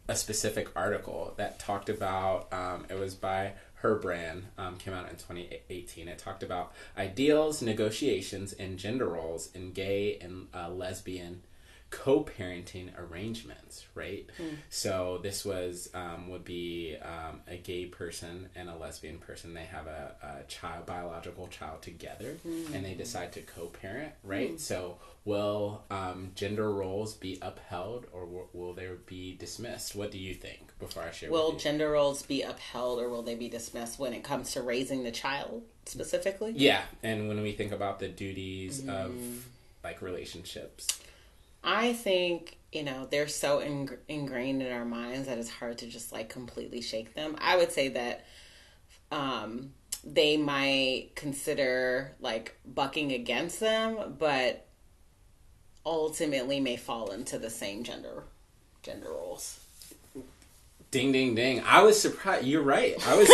a 0.08 0.16
specific 0.16 0.68
article 0.76 1.34
that 1.36 1.58
talked 1.58 1.88
about. 1.88 2.52
Um, 2.52 2.86
it 2.88 2.98
was 2.98 3.14
by 3.14 3.52
Herbrand, 3.82 4.42
um, 4.58 4.76
came 4.76 4.94
out 4.94 5.08
in 5.08 5.16
2018. 5.16 6.08
It 6.08 6.18
talked 6.18 6.42
about 6.42 6.72
ideals, 6.96 7.62
negotiations, 7.62 8.52
and 8.52 8.78
gender 8.78 9.08
roles 9.08 9.50
in 9.54 9.72
gay 9.72 10.18
and 10.20 10.48
uh, 10.54 10.68
lesbian 10.68 11.42
co-parenting 11.90 12.88
arrangements 12.98 13.86
right 13.94 14.30
mm. 14.38 14.54
so 14.68 15.18
this 15.22 15.44
was 15.44 15.90
um, 15.92 16.28
would 16.28 16.44
be 16.44 16.96
um, 17.02 17.40
a 17.48 17.56
gay 17.56 17.84
person 17.86 18.48
and 18.54 18.70
a 18.70 18.76
lesbian 18.76 19.18
person 19.18 19.54
they 19.54 19.64
have 19.64 19.86
a, 19.88 20.14
a 20.22 20.44
child 20.44 20.86
biological 20.86 21.48
child 21.48 21.82
together 21.82 22.36
mm. 22.46 22.74
and 22.74 22.84
they 22.84 22.94
decide 22.94 23.32
to 23.32 23.40
co-parent 23.42 24.12
right 24.22 24.54
mm. 24.54 24.60
so 24.60 24.96
will 25.24 25.82
um, 25.90 26.30
gender 26.36 26.72
roles 26.72 27.14
be 27.14 27.38
upheld 27.42 28.06
or 28.12 28.24
w- 28.24 28.46
will 28.52 28.72
they 28.72 28.88
be 29.06 29.36
dismissed 29.36 29.96
what 29.96 30.12
do 30.12 30.18
you 30.18 30.32
think 30.32 30.72
before 30.78 31.02
i 31.02 31.10
share 31.10 31.30
will 31.30 31.56
gender 31.56 31.90
roles 31.90 32.22
be 32.22 32.42
upheld 32.42 33.00
or 33.00 33.08
will 33.08 33.22
they 33.22 33.34
be 33.34 33.48
dismissed 33.48 33.98
when 33.98 34.14
it 34.14 34.22
comes 34.22 34.52
to 34.52 34.62
raising 34.62 35.02
the 35.02 35.10
child 35.10 35.62
specifically 35.86 36.52
yeah 36.54 36.82
and 37.02 37.26
when 37.26 37.42
we 37.42 37.50
think 37.50 37.72
about 37.72 37.98
the 37.98 38.08
duties 38.08 38.80
of 38.80 39.10
mm. 39.10 39.40
like 39.82 40.00
relationships 40.00 41.00
I 41.62 41.92
think 41.92 42.58
you 42.72 42.82
know 42.82 43.06
they're 43.10 43.28
so 43.28 43.60
ing- 43.60 43.98
ingrained 44.08 44.62
in 44.62 44.72
our 44.72 44.84
minds 44.84 45.26
that 45.28 45.38
it's 45.38 45.50
hard 45.50 45.78
to 45.78 45.86
just 45.86 46.12
like 46.12 46.28
completely 46.28 46.80
shake 46.80 47.14
them. 47.14 47.36
I 47.40 47.56
would 47.56 47.72
say 47.72 47.88
that 47.88 48.24
um, 49.12 49.72
they 50.04 50.36
might 50.36 51.10
consider 51.14 52.12
like 52.20 52.58
bucking 52.64 53.12
against 53.12 53.60
them, 53.60 54.16
but 54.18 54.66
ultimately 55.84 56.60
may 56.60 56.76
fall 56.76 57.10
into 57.10 57.38
the 57.38 57.50
same 57.50 57.82
gender 57.82 58.24
gender 58.82 59.10
roles. 59.10 59.60
Ding 60.90 61.12
ding 61.12 61.34
ding! 61.34 61.62
I 61.64 61.82
was 61.82 62.00
surprised. 62.00 62.46
You're 62.46 62.62
right. 62.62 62.96
I 63.06 63.16
was 63.16 63.28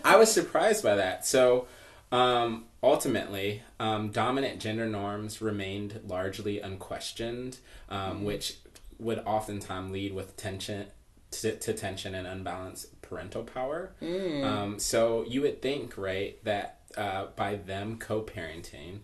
I 0.04 0.16
was 0.16 0.32
surprised 0.32 0.82
by 0.82 0.96
that. 0.96 1.26
So 1.26 1.66
um, 2.10 2.64
ultimately, 2.82 3.62
um, 3.80 4.10
dominant 4.10 4.60
gender 4.60 4.86
norms 4.86 5.40
remained 5.42 6.00
largely 6.06 6.60
unquestioned, 6.60 7.58
um, 7.88 7.98
mm-hmm. 7.98 8.24
which 8.24 8.58
would 8.98 9.20
oftentimes 9.20 9.92
lead 9.92 10.14
with 10.14 10.36
tension 10.36 10.86
to, 11.30 11.56
to 11.56 11.72
tension 11.72 12.14
and 12.14 12.26
unbalanced 12.26 13.00
parental 13.02 13.42
power. 13.42 13.92
Mm. 14.02 14.44
Um, 14.44 14.78
so 14.78 15.24
you 15.28 15.42
would 15.42 15.60
think, 15.62 15.96
right, 15.98 16.42
that 16.44 16.80
uh, 16.96 17.26
by 17.36 17.56
them 17.56 17.98
co-parenting, 17.98 19.00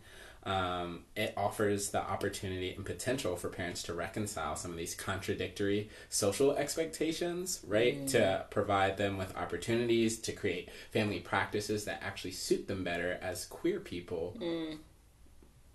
um, 0.47 1.05
it 1.17 1.33
offers 1.37 1.91
the 1.91 2.01
opportunity 2.01 2.75
and 2.75 2.85
potential 2.85 3.35
for 3.37 3.49
parents 3.49 3.83
to 3.85 3.95
reconcile 3.95 4.57
some 4.57 4.71
of 4.71 4.77
these 4.77 4.95
contradictory 4.95 5.89
social 6.11 6.53
expectations, 6.53 7.61
right? 7.67 8.05
Mm. 8.05 8.11
To 8.11 8.45
provide 8.51 8.99
them 8.99 9.17
with 9.17 9.35
opportunities 9.37 10.19
to 10.21 10.33
create 10.33 10.69
family 10.91 11.21
practices 11.21 11.85
that 11.87 12.03
actually 12.03 12.33
suit 12.33 12.69
them 12.69 12.85
better 12.85 13.19
as 13.23 13.47
queer 13.47 13.81
people. 13.81 14.37
Mm. 14.39 14.79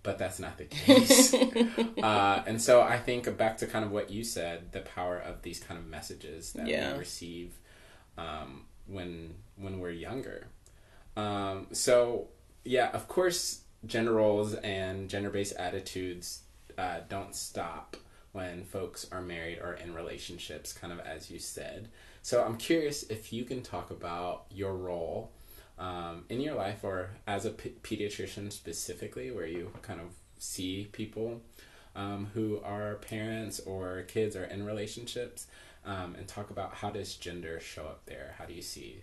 But 0.02 0.18
that's 0.18 0.38
not 0.38 0.56
the 0.56 0.64
case. 0.64 1.34
uh, 2.02 2.42
and 2.46 2.62
so 2.62 2.80
I 2.80 2.96
think 2.96 3.36
back 3.36 3.58
to 3.58 3.66
kind 3.66 3.84
of 3.84 3.90
what 3.90 4.10
you 4.10 4.24
said 4.24 4.72
the 4.72 4.80
power 4.80 5.18
of 5.18 5.42
these 5.42 5.58
kind 5.58 5.78
of 5.78 5.86
messages 5.86 6.52
that 6.52 6.66
yeah. 6.66 6.92
we 6.92 7.00
receive 7.00 7.58
um, 8.16 8.66
when 8.86 9.34
when 9.56 9.78
we're 9.80 9.90
younger. 9.90 10.46
Um, 11.16 11.66
so, 11.72 12.28
yeah, 12.64 12.90
of 12.92 13.08
course, 13.08 13.62
gender 13.86 14.12
roles 14.12 14.54
and 14.54 15.08
gender 15.08 15.30
based 15.30 15.54
attitudes 15.56 16.42
uh, 16.76 17.00
don't 17.08 17.34
stop 17.34 17.96
when 18.32 18.64
folks 18.64 19.06
are 19.10 19.20
married 19.20 19.58
or 19.58 19.74
in 19.74 19.94
relationships, 19.94 20.72
kind 20.72 20.92
of 20.92 21.00
as 21.00 21.30
you 21.30 21.38
said. 21.38 21.88
So 22.22 22.44
I'm 22.44 22.56
curious 22.56 23.02
if 23.04 23.32
you 23.32 23.44
can 23.44 23.62
talk 23.62 23.90
about 23.90 24.44
your 24.50 24.74
role 24.74 25.32
um, 25.78 26.24
in 26.28 26.40
your 26.40 26.54
life 26.54 26.84
or 26.84 27.10
as 27.26 27.44
a 27.44 27.50
p- 27.50 27.74
pediatrician 27.82 28.52
specifically, 28.52 29.30
where 29.30 29.46
you 29.46 29.72
kind 29.82 30.00
of 30.00 30.08
see 30.38 30.88
people 30.92 31.40
um, 31.96 32.28
who 32.34 32.60
are 32.62 32.96
parents 32.96 33.60
or 33.60 34.02
kids 34.02 34.36
or 34.36 34.44
in 34.44 34.64
relationships, 34.64 35.46
um, 35.84 36.14
and 36.16 36.28
talk 36.28 36.50
about 36.50 36.74
how 36.74 36.90
does 36.90 37.14
gender 37.14 37.58
show 37.58 37.82
up 37.82 38.02
there? 38.06 38.34
How 38.38 38.44
do 38.44 38.52
you 38.52 38.62
see 38.62 39.02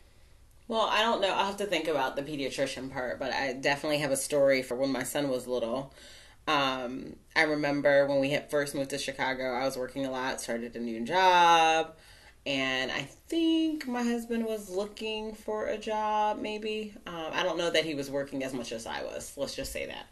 well, 0.67 0.88
I 0.91 1.01
don't 1.01 1.21
know. 1.21 1.30
I'll 1.34 1.45
have 1.45 1.58
to 1.58 1.65
think 1.65 1.88
about 1.88 2.15
the 2.15 2.23
pediatrician 2.23 2.91
part, 2.91 3.19
but 3.19 3.32
I 3.32 3.53
definitely 3.53 3.99
have 3.99 4.12
a 4.12 4.17
story 4.17 4.62
for 4.62 4.75
when 4.75 4.91
my 4.91 5.03
son 5.03 5.30
was 5.30 5.47
little. 5.47 5.93
Um, 6.47 7.15
I 7.36 7.43
remember 7.43 8.06
when 8.08 8.19
we 8.19 8.32
had 8.32 8.49
first 8.49 8.75
moved 8.75 8.89
to 8.91 8.97
Chicago, 8.97 9.53
I 9.53 9.65
was 9.65 9.77
working 9.77 10.06
a 10.06 10.12
lot, 10.12 10.41
started 10.41 10.75
a 10.75 10.80
new 10.80 11.01
job, 11.06 11.95
and 12.45 12.91
I 12.91 13.01
think 13.27 13.88
my 13.88 14.03
husband 14.03 14.45
was 14.45 14.69
looking 14.69 15.34
for 15.36 15.67
a 15.67 15.77
job, 15.77 16.39
maybe. 16.39 16.93
Um, 17.06 17.27
I 17.32 17.43
don't 17.43 17.58
know 17.58 17.69
that 17.69 17.86
he 17.86 17.95
was 17.95 18.10
working 18.10 18.43
as 18.43 18.53
much 18.53 18.71
as 18.71 18.86
I 18.86 19.03
was, 19.03 19.34
let's 19.38 19.56
just 19.56 19.71
say 19.71 19.86
that. 19.88 20.08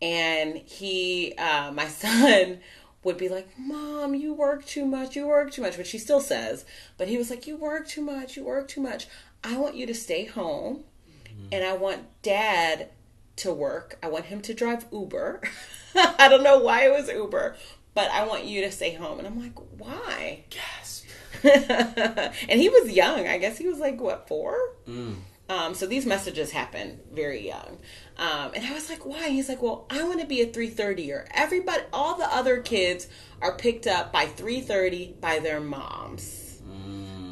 And 0.00 0.56
he, 0.56 1.34
uh, 1.38 1.72
my 1.72 1.88
son, 1.88 2.60
would 3.06 3.16
be 3.16 3.28
like, 3.28 3.48
Mom, 3.56 4.16
you 4.16 4.34
work 4.34 4.66
too 4.66 4.84
much, 4.84 5.14
you 5.14 5.28
work 5.28 5.52
too 5.52 5.62
much, 5.62 5.78
which 5.78 5.92
he 5.92 5.98
still 5.98 6.20
says. 6.20 6.64
But 6.98 7.06
he 7.06 7.16
was 7.16 7.30
like, 7.30 7.46
You 7.46 7.56
work 7.56 7.86
too 7.86 8.02
much, 8.02 8.36
you 8.36 8.44
work 8.44 8.66
too 8.66 8.80
much. 8.80 9.06
I 9.46 9.56
want 9.58 9.76
you 9.76 9.86
to 9.86 9.94
stay 9.94 10.24
home 10.24 10.82
mm-hmm. 11.28 11.48
and 11.52 11.64
I 11.64 11.74
want 11.74 12.02
dad 12.22 12.88
to 13.36 13.52
work. 13.52 13.96
I 14.02 14.08
want 14.08 14.24
him 14.24 14.40
to 14.42 14.54
drive 14.54 14.86
Uber. 14.90 15.40
I 15.94 16.28
don't 16.28 16.42
know 16.42 16.58
why 16.58 16.86
it 16.86 16.92
was 16.92 17.08
Uber, 17.08 17.56
but 17.94 18.10
I 18.10 18.26
want 18.26 18.44
you 18.44 18.62
to 18.62 18.72
stay 18.72 18.94
home. 18.94 19.20
And 19.20 19.28
I'm 19.28 19.40
like, 19.40 19.56
why? 19.78 20.44
Gasp. 20.50 21.06
and 21.44 22.60
he 22.60 22.68
was 22.68 22.90
young. 22.90 23.28
I 23.28 23.38
guess 23.38 23.56
he 23.56 23.68
was 23.68 23.78
like, 23.78 24.00
what, 24.00 24.26
four? 24.26 24.56
Mm. 24.88 25.16
Um, 25.48 25.74
so 25.74 25.86
these 25.86 26.06
messages 26.06 26.50
happen 26.50 26.98
very 27.12 27.46
young. 27.46 27.78
Um, 28.18 28.50
and 28.52 28.66
I 28.66 28.72
was 28.72 28.90
like, 28.90 29.06
why? 29.06 29.28
He's 29.28 29.48
like, 29.48 29.62
well, 29.62 29.86
I 29.90 30.02
want 30.02 30.20
to 30.20 30.26
be 30.26 30.40
a 30.40 30.46
3.30er. 30.48 31.28
Everybody, 31.32 31.82
all 31.92 32.16
the 32.16 32.34
other 32.34 32.60
kids 32.62 33.06
are 33.40 33.56
picked 33.56 33.86
up 33.86 34.12
by 34.12 34.26
3.30 34.26 35.20
by 35.20 35.38
their 35.38 35.60
moms 35.60 36.45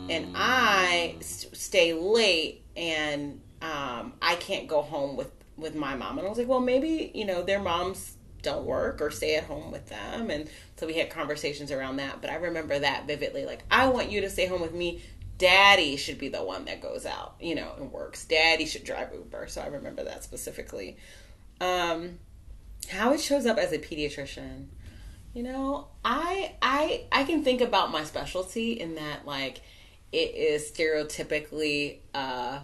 and 0.08 0.32
I 0.34 1.16
stay 1.20 1.92
late 1.92 2.62
and 2.76 3.40
um, 3.62 4.14
I 4.20 4.36
can't 4.38 4.68
go 4.68 4.82
home 4.82 5.16
with 5.16 5.30
with 5.56 5.74
my 5.74 5.94
mom. 5.94 6.18
And 6.18 6.26
I 6.26 6.30
was 6.30 6.38
like, 6.38 6.48
well, 6.48 6.60
maybe 6.60 7.10
you 7.14 7.24
know 7.24 7.42
their 7.42 7.60
moms 7.60 8.16
don't 8.42 8.66
work 8.66 9.00
or 9.00 9.10
stay 9.10 9.36
at 9.36 9.44
home 9.44 9.70
with 9.72 9.88
them, 9.88 10.30
and 10.30 10.48
so 10.76 10.86
we 10.86 10.94
had 10.94 11.10
conversations 11.10 11.70
around 11.70 11.96
that. 11.96 12.20
But 12.20 12.30
I 12.30 12.36
remember 12.36 12.78
that 12.78 13.06
vividly. 13.06 13.46
Like, 13.46 13.64
I 13.70 13.88
want 13.88 14.10
you 14.10 14.20
to 14.22 14.30
stay 14.30 14.46
home 14.46 14.60
with 14.60 14.74
me. 14.74 15.02
Daddy 15.38 15.96
should 15.96 16.18
be 16.18 16.28
the 16.28 16.44
one 16.44 16.66
that 16.66 16.80
goes 16.80 17.06
out, 17.06 17.34
you 17.40 17.54
know, 17.56 17.72
and 17.78 17.90
works. 17.90 18.24
Daddy 18.24 18.66
should 18.66 18.84
drive 18.84 19.12
Uber. 19.12 19.48
So 19.48 19.62
I 19.62 19.66
remember 19.66 20.04
that 20.04 20.22
specifically. 20.22 20.96
Um, 21.60 22.18
how 22.88 23.12
it 23.12 23.20
shows 23.20 23.46
up 23.46 23.58
as 23.58 23.72
a 23.72 23.78
pediatrician, 23.78 24.66
you 25.32 25.42
know, 25.42 25.88
I 26.04 26.54
I 26.62 27.06
I 27.10 27.24
can 27.24 27.42
think 27.42 27.60
about 27.60 27.90
my 27.90 28.04
specialty 28.04 28.72
in 28.72 28.94
that 28.94 29.26
like 29.26 29.62
it 30.14 30.36
is 30.36 30.70
stereotypically 30.70 31.98
uh, 32.14 32.60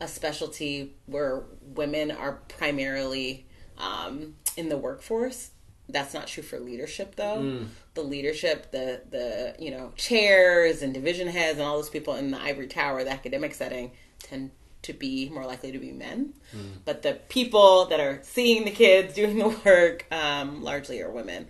a 0.00 0.08
specialty 0.08 0.94
where 1.06 1.42
women 1.74 2.12
are 2.12 2.34
primarily 2.46 3.44
um, 3.76 4.36
in 4.56 4.68
the 4.68 4.76
workforce. 4.76 5.50
That's 5.88 6.14
not 6.14 6.28
true 6.28 6.44
for 6.44 6.60
leadership, 6.60 7.16
though. 7.16 7.38
Mm. 7.38 7.66
The 7.94 8.02
leadership, 8.02 8.70
the 8.70 9.02
the 9.10 9.56
you 9.58 9.72
know 9.72 9.92
chairs 9.96 10.80
and 10.80 10.94
division 10.94 11.26
heads 11.26 11.58
and 11.58 11.66
all 11.66 11.76
those 11.76 11.90
people 11.90 12.14
in 12.14 12.30
the 12.30 12.40
ivory 12.40 12.68
tower, 12.68 13.02
the 13.02 13.10
academic 13.10 13.52
setting, 13.54 13.90
tend 14.20 14.52
to 14.82 14.92
be 14.92 15.28
more 15.28 15.44
likely 15.44 15.72
to 15.72 15.78
be 15.78 15.90
men. 15.90 16.34
Mm. 16.56 16.78
But 16.84 17.02
the 17.02 17.14
people 17.28 17.86
that 17.86 17.98
are 17.98 18.20
seeing 18.22 18.64
the 18.64 18.70
kids 18.70 19.14
doing 19.14 19.38
the 19.38 19.48
work 19.64 20.06
um, 20.12 20.62
largely 20.62 21.02
are 21.02 21.10
women. 21.10 21.48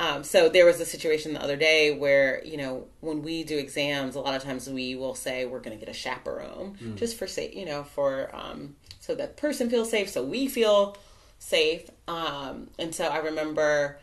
Um, 0.00 0.24
so 0.24 0.48
there 0.48 0.64
was 0.64 0.80
a 0.80 0.86
situation 0.86 1.34
the 1.34 1.42
other 1.42 1.56
day 1.56 1.94
where 1.94 2.42
you 2.42 2.56
know 2.56 2.86
when 3.00 3.22
we 3.22 3.44
do 3.44 3.58
exams, 3.58 4.14
a 4.14 4.20
lot 4.20 4.34
of 4.34 4.42
times 4.42 4.66
we 4.68 4.94
will 4.96 5.14
say 5.14 5.44
we're 5.44 5.60
going 5.60 5.78
to 5.78 5.84
get 5.84 5.94
a 5.94 5.96
chaperone 5.96 6.78
just 6.96 7.18
for 7.18 7.26
say 7.26 7.52
you 7.54 7.66
know 7.66 7.84
for 7.84 8.34
um, 8.34 8.76
so 8.98 9.14
that 9.14 9.36
person 9.36 9.68
feels 9.68 9.90
safe, 9.90 10.08
so 10.08 10.24
we 10.24 10.48
feel 10.48 10.96
safe. 11.38 11.90
Um, 12.08 12.70
and 12.78 12.94
so 12.94 13.08
I 13.08 13.18
remember 13.18 13.98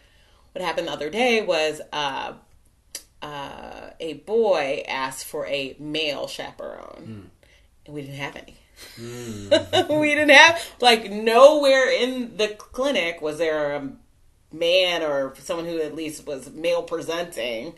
what 0.51 0.63
happened 0.63 0.87
the 0.87 0.91
other 0.91 1.09
day 1.09 1.43
was 1.43 1.81
uh, 1.91 2.33
uh, 3.23 3.89
a 3.99 4.13
boy 4.27 4.83
asked 4.87 5.25
for 5.25 5.47
a 5.47 5.75
male 5.79 6.27
chaperone, 6.27 7.31
and 7.87 7.95
we 7.95 8.03
didn't 8.03 8.17
have 8.17 8.35
any. 8.35 8.55
we 9.99 10.13
didn't 10.13 10.29
have 10.29 10.63
like 10.79 11.09
nowhere 11.09 11.91
in 11.91 12.37
the 12.37 12.49
clinic 12.49 13.19
was 13.19 13.39
there 13.39 13.73
a 13.73 13.89
man 14.51 15.03
or 15.03 15.33
someone 15.39 15.65
who 15.65 15.81
at 15.81 15.95
least 15.95 16.25
was 16.25 16.49
male 16.51 16.83
presenting 16.83 17.73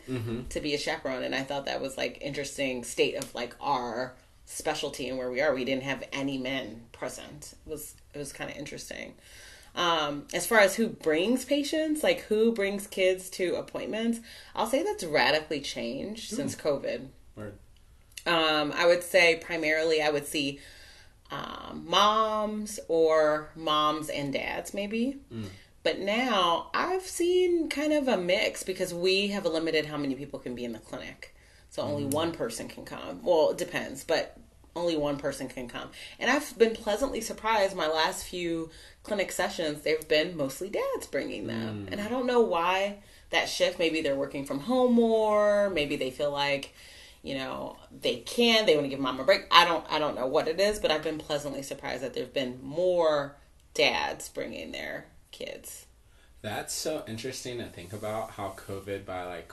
to 0.50 0.60
be 0.60 0.74
a 0.74 0.78
chaperone. 0.78 1.22
And 1.24 1.34
i 1.34 1.42
thought 1.42 1.66
that 1.66 1.80
was 1.80 1.96
like 1.96 2.18
interesting 2.20 2.84
state 2.84 3.16
of 3.16 3.34
like 3.34 3.54
our 3.60 4.14
specialty 4.46 5.08
and 5.08 5.16
where 5.18 5.30
we 5.30 5.40
are. 5.40 5.54
We 5.54 5.64
didn't 5.64 5.84
have 5.84 6.02
any 6.12 6.36
men 6.38 6.82
present. 6.92 7.54
It 7.66 7.70
was 7.70 7.94
it 8.14 8.18
was 8.18 8.32
kind 8.32 8.50
of 8.50 8.56
interesting. 8.56 9.14
Um, 9.74 10.26
as 10.34 10.46
far 10.48 10.58
as 10.58 10.74
who 10.74 10.88
brings 10.88 11.44
patients 11.44 12.02
like 12.02 12.22
who 12.22 12.52
brings 12.52 12.88
kids 12.88 13.30
to 13.30 13.54
appointments 13.54 14.18
i'll 14.56 14.66
say 14.66 14.82
that's 14.82 15.04
radically 15.04 15.60
changed 15.60 16.30
since 16.30 16.56
covid. 16.56 17.06
Word. 17.36 17.54
um, 18.26 18.72
I 18.74 18.86
would 18.86 19.04
say 19.04 19.36
primarily 19.36 20.02
I 20.02 20.10
would 20.10 20.26
see 20.26 20.58
um, 21.30 21.84
moms 21.86 22.80
or 22.88 23.50
moms 23.54 24.08
and 24.08 24.32
dads 24.32 24.74
maybe. 24.74 25.18
But 25.82 25.98
now 25.98 26.70
I've 26.74 27.06
seen 27.06 27.68
kind 27.68 27.92
of 27.92 28.06
a 28.06 28.16
mix 28.18 28.62
because 28.62 28.92
we 28.92 29.28
have 29.28 29.46
limited 29.46 29.86
how 29.86 29.96
many 29.96 30.14
people 30.14 30.38
can 30.38 30.54
be 30.54 30.64
in 30.64 30.72
the 30.72 30.78
clinic. 30.78 31.34
So 31.70 31.82
only 31.82 32.04
mm. 32.04 32.12
one 32.12 32.32
person 32.32 32.68
can 32.68 32.84
come. 32.84 33.22
Well, 33.22 33.50
it 33.50 33.58
depends, 33.58 34.04
but 34.04 34.36
only 34.76 34.96
one 34.96 35.16
person 35.16 35.48
can 35.48 35.68
come. 35.68 35.90
And 36.18 36.30
I've 36.30 36.56
been 36.58 36.74
pleasantly 36.74 37.20
surprised 37.20 37.74
my 37.74 37.88
last 37.88 38.24
few 38.26 38.70
clinic 39.02 39.32
sessions, 39.32 39.82
they've 39.82 40.06
been 40.06 40.36
mostly 40.36 40.68
dads 40.68 41.06
bringing 41.06 41.46
them. 41.46 41.86
Mm. 41.86 41.92
And 41.92 42.00
I 42.00 42.08
don't 42.08 42.26
know 42.26 42.40
why 42.40 42.98
that 43.30 43.48
shift. 43.48 43.78
Maybe 43.78 44.02
they're 44.02 44.16
working 44.16 44.44
from 44.44 44.60
home 44.60 44.92
more. 44.92 45.70
Maybe 45.70 45.96
they 45.96 46.10
feel 46.10 46.30
like, 46.30 46.74
you 47.22 47.36
know, 47.36 47.76
they 48.00 48.16
can. 48.16 48.66
They 48.66 48.74
want 48.74 48.84
to 48.84 48.90
give 48.90 49.00
mom 49.00 49.20
a 49.20 49.24
break. 49.24 49.46
I 49.50 49.64
don't. 49.64 49.84
I 49.90 49.98
don't 49.98 50.16
know 50.16 50.26
what 50.26 50.48
it 50.48 50.60
is, 50.60 50.78
but 50.78 50.90
I've 50.90 51.02
been 51.02 51.18
pleasantly 51.18 51.62
surprised 51.62 52.02
that 52.02 52.14
there've 52.14 52.32
been 52.32 52.58
more 52.62 53.36
dads 53.74 54.28
bringing 54.28 54.72
their 54.72 55.06
kids. 55.30 55.86
That's 56.42 56.72
so 56.72 57.04
interesting 57.06 57.58
to 57.58 57.64
think 57.66 57.92
about 57.92 58.30
how 58.32 58.54
COVID 58.66 59.04
by 59.04 59.24
like 59.24 59.52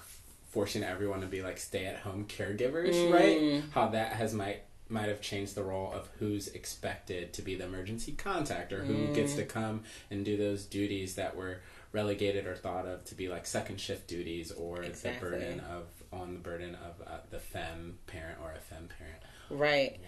forcing 0.50 0.84
everyone 0.84 1.22
to 1.22 1.28
be 1.28 1.42
like 1.42 1.58
stay 1.58 1.86
at 1.86 1.98
home 1.98 2.26
caregivers, 2.28 3.12
right? 3.12 3.64
How 3.72 3.88
that 3.90 4.14
has 4.14 4.34
might 4.34 4.62
might 4.90 5.10
have 5.10 5.20
changed 5.20 5.54
the 5.56 5.64
role 5.64 5.92
of 5.92 6.10
who's 6.20 6.48
expected 6.48 7.34
to 7.34 7.42
be 7.42 7.56
the 7.56 7.66
emergency 7.66 8.14
contact 8.14 8.72
or 8.72 8.86
who 8.86 9.14
gets 9.14 9.36
to 9.36 9.44
come 9.44 9.82
and 10.10 10.24
do 10.24 10.38
those 10.38 10.64
duties 10.64 11.16
that 11.16 11.36
were 11.36 11.60
relegated 11.92 12.46
or 12.48 12.56
thought 12.56 12.86
of 12.86 13.04
to 13.04 13.14
be 13.16 13.28
like 13.28 13.46
second 13.46 13.82
shift 13.82 14.08
duties 14.08 14.52
or 14.54 14.82
Exactly. 14.84 15.12
the 15.30 15.36
burden 15.36 15.60
of 15.60 15.84
on 16.14 16.34
the 16.36 16.40
burden 16.40 16.76
of 16.76 17.06
uh, 17.06 17.18
the 17.32 17.40
fem 17.40 17.98
parent 18.08 18.38
or 18.42 18.54
a 18.54 18.60
fem 18.62 18.88
parent. 18.98 19.22
Right. 19.50 20.00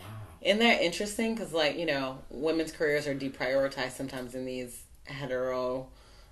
Isn't 0.41 0.59
that 0.59 0.81
interesting? 0.81 1.33
Because, 1.35 1.51
like, 1.53 1.77
you 1.77 1.85
know, 1.85 2.19
women's 2.29 2.71
careers 2.71 3.07
are 3.07 3.15
deprioritized 3.15 3.91
sometimes 3.93 4.35
in 4.35 4.45
these 4.45 4.83
hetero, 5.09 5.89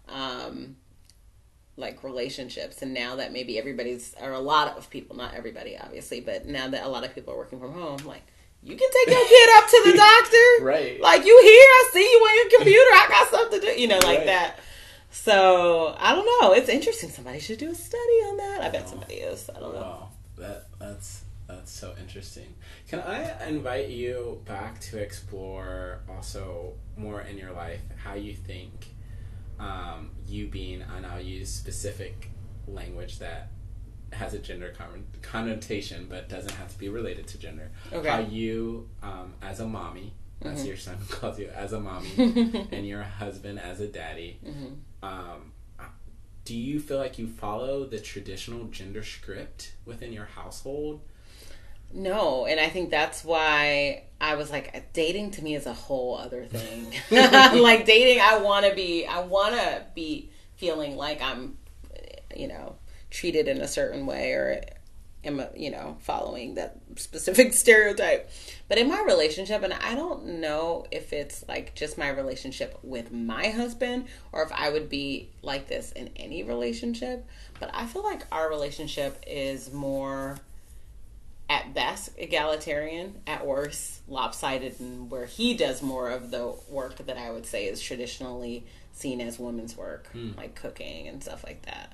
um, 0.07 0.75
like, 1.75 2.03
relationships. 2.03 2.81
And 2.81 2.93
now 2.93 3.15
that 3.17 3.31
maybe 3.33 3.57
everybody's, 3.59 4.15
or 4.21 4.31
a 4.31 4.39
lot 4.39 4.77
of 4.77 4.89
people, 4.89 5.15
not 5.15 5.33
everybody, 5.33 5.77
obviously, 5.77 6.21
but 6.21 6.45
now 6.45 6.67
that 6.69 6.85
a 6.85 6.87
lot 6.89 7.03
of 7.03 7.13
people 7.13 7.33
are 7.33 7.37
working 7.37 7.59
from 7.59 7.73
home, 7.73 7.97
like, 8.05 8.23
you 8.63 8.75
can 8.75 8.89
take 8.91 9.13
your 9.15 9.27
kid 9.27 9.49
up 9.57 9.69
to 9.69 9.81
the 9.85 9.97
doctor. 9.97 10.65
Right. 10.65 10.99
Like, 11.01 11.25
you 11.25 11.39
here, 11.43 11.67
I 11.69 11.89
see 11.93 12.01
you 12.01 12.17
on 12.17 12.35
your 12.35 12.57
computer, 12.59 12.89
I 12.93 13.07
got 13.09 13.29
something 13.29 13.59
to 13.61 13.65
do, 13.75 13.79
you 13.81 13.87
know, 13.87 13.99
like 13.99 14.19
Right. 14.19 14.25
that. 14.27 14.59
So, 15.11 15.95
I 15.99 16.13
don't 16.13 16.25
know. 16.41 16.53
It's 16.53 16.69
interesting. 16.69 17.09
Somebody 17.09 17.39
should 17.39 17.59
do 17.59 17.71
a 17.71 17.75
study 17.75 17.99
on 18.01 18.37
that. 18.37 18.61
I 18.61 18.69
bet 18.69 18.89
somebody 18.89 19.15
is. 19.15 19.49
I 19.55 19.59
don't 19.59 19.73
know. 19.73 20.09
That 20.37 20.65
that's 20.79 21.21
that's 21.47 21.71
so 21.71 21.95
interesting. 21.99 22.55
Can 22.87 22.99
I 22.99 23.47
invite 23.47 23.89
you 23.89 24.41
back 24.45 24.79
to 24.81 24.97
explore 24.97 25.99
also 26.09 26.73
more 26.97 27.21
in 27.21 27.37
your 27.37 27.51
life 27.51 27.81
how 28.03 28.15
you 28.15 28.33
think 28.33 28.93
um, 29.59 30.11
you 30.27 30.47
being 30.47 30.81
and 30.81 31.05
I'll 31.05 31.21
use 31.21 31.49
specific 31.49 32.31
language 32.67 33.19
that 33.19 33.49
has 34.13 34.33
a 34.33 34.39
gender 34.39 34.73
con- 34.77 35.05
connotation 35.21 36.07
but 36.09 36.29
doesn't 36.29 36.53
have 36.53 36.71
to 36.71 36.77
be 36.77 36.89
related 36.89 37.27
to 37.27 37.37
gender. 37.37 37.71
Okay. 37.91 38.09
How 38.09 38.19
you 38.19 38.89
um, 39.01 39.33
as 39.41 39.59
a 39.59 39.67
mommy, 39.67 40.13
as 40.41 40.65
your 40.65 40.77
son 40.77 40.97
calls 41.09 41.39
you 41.39 41.49
as 41.49 41.73
a 41.73 41.79
mommy, 41.79 42.09
and 42.71 42.85
your 42.87 43.03
husband 43.03 43.59
as 43.59 43.79
a 43.79 43.87
daddy. 43.87 44.39
Um, 45.01 45.53
do 46.47 46.55
you 46.55 46.79
feel 46.79 46.97
like 46.97 47.19
you 47.19 47.27
follow 47.27 47.85
the 47.85 47.99
traditional 47.99 48.65
gender 48.65 49.03
script 49.03 49.73
within 49.83 50.13
your 50.13 50.27
household? 50.27 51.01
No, 51.93 52.45
and 52.45 52.59
I 52.59 52.67
think 52.69 52.89
that's 52.89 53.23
why 53.23 54.03
I 54.19 54.35
was 54.35 54.51
like, 54.51 54.93
dating 54.93 55.31
to 55.31 55.43
me 55.43 55.55
is 55.55 55.65
a 55.65 55.73
whole 55.73 56.17
other 56.17 56.45
thing. 56.45 56.93
like 57.11 57.85
dating, 57.85 58.21
I 58.21 58.37
want 58.37 58.65
to 58.65 58.75
be, 58.75 59.05
I 59.05 59.21
want 59.21 59.55
to 59.55 59.85
be 59.95 60.31
feeling 60.55 60.95
like 60.95 61.21
I'm, 61.21 61.57
you 62.35 62.47
know, 62.47 62.75
treated 63.09 63.47
in 63.47 63.61
a 63.61 63.67
certain 63.67 64.05
way 64.05 64.33
or 64.33 64.61
am, 65.23 65.43
you 65.55 65.71
know, 65.71 65.97
following 66.01 66.55
that 66.55 66.77
specific 66.95 67.53
stereotype. 67.53 68.29
But 68.67 68.77
in 68.77 68.89
my 68.89 69.01
relationship, 69.03 69.63
and 69.63 69.73
I 69.73 69.95
don't 69.95 70.39
know 70.39 70.85
if 70.91 71.13
it's 71.13 71.47
like 71.47 71.75
just 71.75 71.97
my 71.97 72.09
relationship 72.09 72.77
with 72.83 73.11
my 73.11 73.47
husband 73.49 74.07
or 74.31 74.43
if 74.43 74.51
I 74.51 74.69
would 74.69 74.89
be 74.89 75.29
like 75.41 75.67
this 75.67 75.91
in 75.91 76.09
any 76.15 76.43
relationship, 76.43 77.25
but 77.59 77.69
I 77.73 77.85
feel 77.85 78.03
like 78.03 78.23
our 78.31 78.49
relationship 78.49 79.23
is 79.25 79.71
more 79.71 80.37
at 81.49 81.73
best 81.73 82.09
egalitarian, 82.17 83.21
at 83.25 83.45
worst 83.45 84.01
lopsided, 84.07 84.79
and 84.79 85.09
where 85.09 85.25
he 85.25 85.55
does 85.55 85.81
more 85.81 86.09
of 86.09 86.31
the 86.31 86.53
work 86.69 86.97
that 87.05 87.17
I 87.17 87.31
would 87.31 87.45
say 87.45 87.65
is 87.65 87.81
traditionally 87.81 88.65
seen 88.91 89.21
as 89.21 89.39
women's 89.39 89.77
work, 89.77 90.07
hmm. 90.11 90.31
like 90.35 90.55
cooking 90.55 91.07
and 91.07 91.21
stuff 91.21 91.43
like 91.43 91.63
that, 91.63 91.93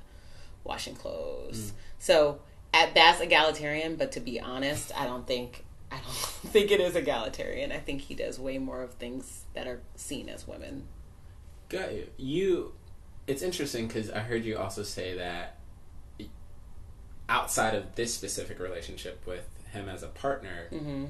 washing 0.64 0.96
clothes. 0.96 1.70
Hmm. 1.70 1.76
So 2.00 2.40
at 2.74 2.94
best 2.96 3.22
egalitarian, 3.22 3.96
but 3.96 4.12
to 4.14 4.20
be 4.20 4.40
honest, 4.40 4.92
I 4.98 5.06
don't 5.06 5.28
think 5.28 5.64
I 5.92 5.98
don't 5.98 6.14
think 6.52 6.72
it 6.72 6.80
is 6.80 6.96
egalitarian. 6.96 7.72
I 7.72 7.78
think 7.78 8.02
he 8.02 8.16
does 8.16 8.40
way 8.40 8.58
more 8.58 8.82
of 8.82 8.94
things 8.94 9.44
that 9.54 9.68
are 9.68 9.82
seen 9.96 10.30
as 10.30 10.48
women. 10.48 10.88
Got 11.70 11.94
you. 11.94 12.08
You. 12.18 12.74
It's 13.28 13.42
interesting 13.42 13.88
because 13.88 14.10
I 14.10 14.20
heard 14.20 14.44
you 14.44 14.58
also 14.58 14.84
say 14.84 15.18
that 15.18 15.60
outside 17.34 17.74
of 17.74 17.96
this 17.96 18.14
specific 18.14 18.60
relationship 18.60 19.26
with 19.26 19.50
him 19.72 19.90
as 19.90 20.04
a 20.04 20.08
partner, 20.08 20.68
mm-hmm. 20.72 21.06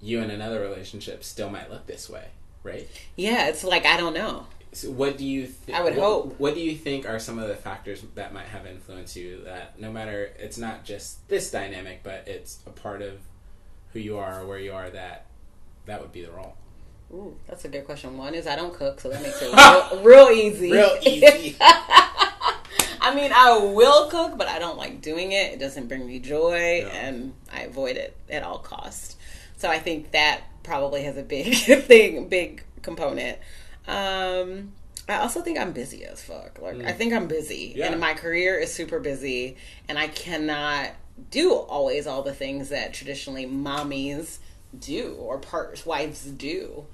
you 0.00 0.20
in 0.20 0.30
another 0.30 0.60
relationship 0.60 1.22
still 1.22 1.50
might 1.50 1.70
look 1.70 1.86
this 1.86 2.08
way, 2.08 2.28
right? 2.62 2.88
Yeah, 3.16 3.48
it's 3.48 3.62
like 3.62 3.84
I 3.84 3.98
don't 3.98 4.14
know. 4.14 4.46
So 4.72 4.90
what 4.90 5.18
do 5.18 5.26
you? 5.26 5.46
Th- 5.66 5.78
I 5.78 5.82
would 5.82 5.94
what, 5.94 6.02
hope. 6.02 6.40
What 6.40 6.54
do 6.54 6.60
you 6.60 6.74
think 6.74 7.06
are 7.06 7.18
some 7.18 7.38
of 7.38 7.48
the 7.48 7.54
factors 7.54 8.02
that 8.14 8.32
might 8.32 8.46
have 8.46 8.66
influenced 8.66 9.14
you? 9.14 9.42
That 9.44 9.78
no 9.78 9.92
matter, 9.92 10.32
it's 10.38 10.56
not 10.56 10.84
just 10.84 11.28
this 11.28 11.50
dynamic, 11.50 12.00
but 12.02 12.26
it's 12.26 12.60
a 12.66 12.70
part 12.70 13.02
of 13.02 13.18
who 13.92 13.98
you 13.98 14.16
are 14.16 14.40
or 14.40 14.46
where 14.46 14.58
you 14.58 14.72
are. 14.72 14.88
That 14.88 15.26
that 15.84 16.00
would 16.00 16.12
be 16.12 16.24
the 16.24 16.32
role. 16.32 16.56
Ooh, 17.12 17.36
that's 17.46 17.64
a 17.66 17.68
good 17.68 17.84
question. 17.84 18.16
One 18.16 18.34
is 18.34 18.46
I 18.46 18.56
don't 18.56 18.74
cook, 18.74 19.00
so 19.00 19.10
that 19.10 19.22
makes 19.22 19.40
it 19.42 19.54
real, 20.02 20.02
real 20.02 20.28
easy. 20.30 20.72
Real 20.72 20.96
easy. 21.02 21.56
I 23.08 23.14
mean, 23.14 23.32
I 23.34 23.58
will 23.58 24.08
cook, 24.10 24.36
but 24.36 24.48
I 24.48 24.58
don't 24.58 24.76
like 24.76 25.00
doing 25.00 25.32
it. 25.32 25.52
It 25.52 25.58
doesn't 25.58 25.88
bring 25.88 26.06
me 26.06 26.18
joy, 26.18 26.86
and 26.92 27.32
I 27.52 27.62
avoid 27.62 27.96
it 27.96 28.16
at 28.30 28.42
all 28.42 28.58
costs. 28.58 29.16
So 29.56 29.68
I 29.68 29.78
think 29.78 30.12
that 30.12 30.42
probably 30.62 31.02
has 31.04 31.16
a 31.16 31.22
big 31.22 31.54
thing, 31.84 32.28
big 32.28 32.62
component. 32.82 33.38
Um, 33.86 34.72
I 35.08 35.14
also 35.16 35.40
think 35.40 35.58
I'm 35.58 35.72
busy 35.72 36.04
as 36.04 36.22
fuck. 36.22 36.58
Like 36.60 36.82
I 36.84 36.92
think 36.92 37.12
I'm 37.14 37.26
busy, 37.28 37.72
Yeah. 37.76 37.90
and 37.90 38.00
my 38.00 38.14
career 38.14 38.58
is 38.58 38.72
super 38.72 39.00
busy, 39.00 39.56
and 39.88 39.98
I 39.98 40.08
cannot 40.08 40.90
do 41.30 41.52
always 41.54 42.06
all 42.06 42.22
the 42.22 42.34
things 42.34 42.68
that 42.68 42.92
traditionally 42.94 43.46
mommies 43.46 44.38
do 44.78 45.14
or 45.18 45.38
part 45.38 45.84
wives 45.86 46.22
do. 46.24 46.84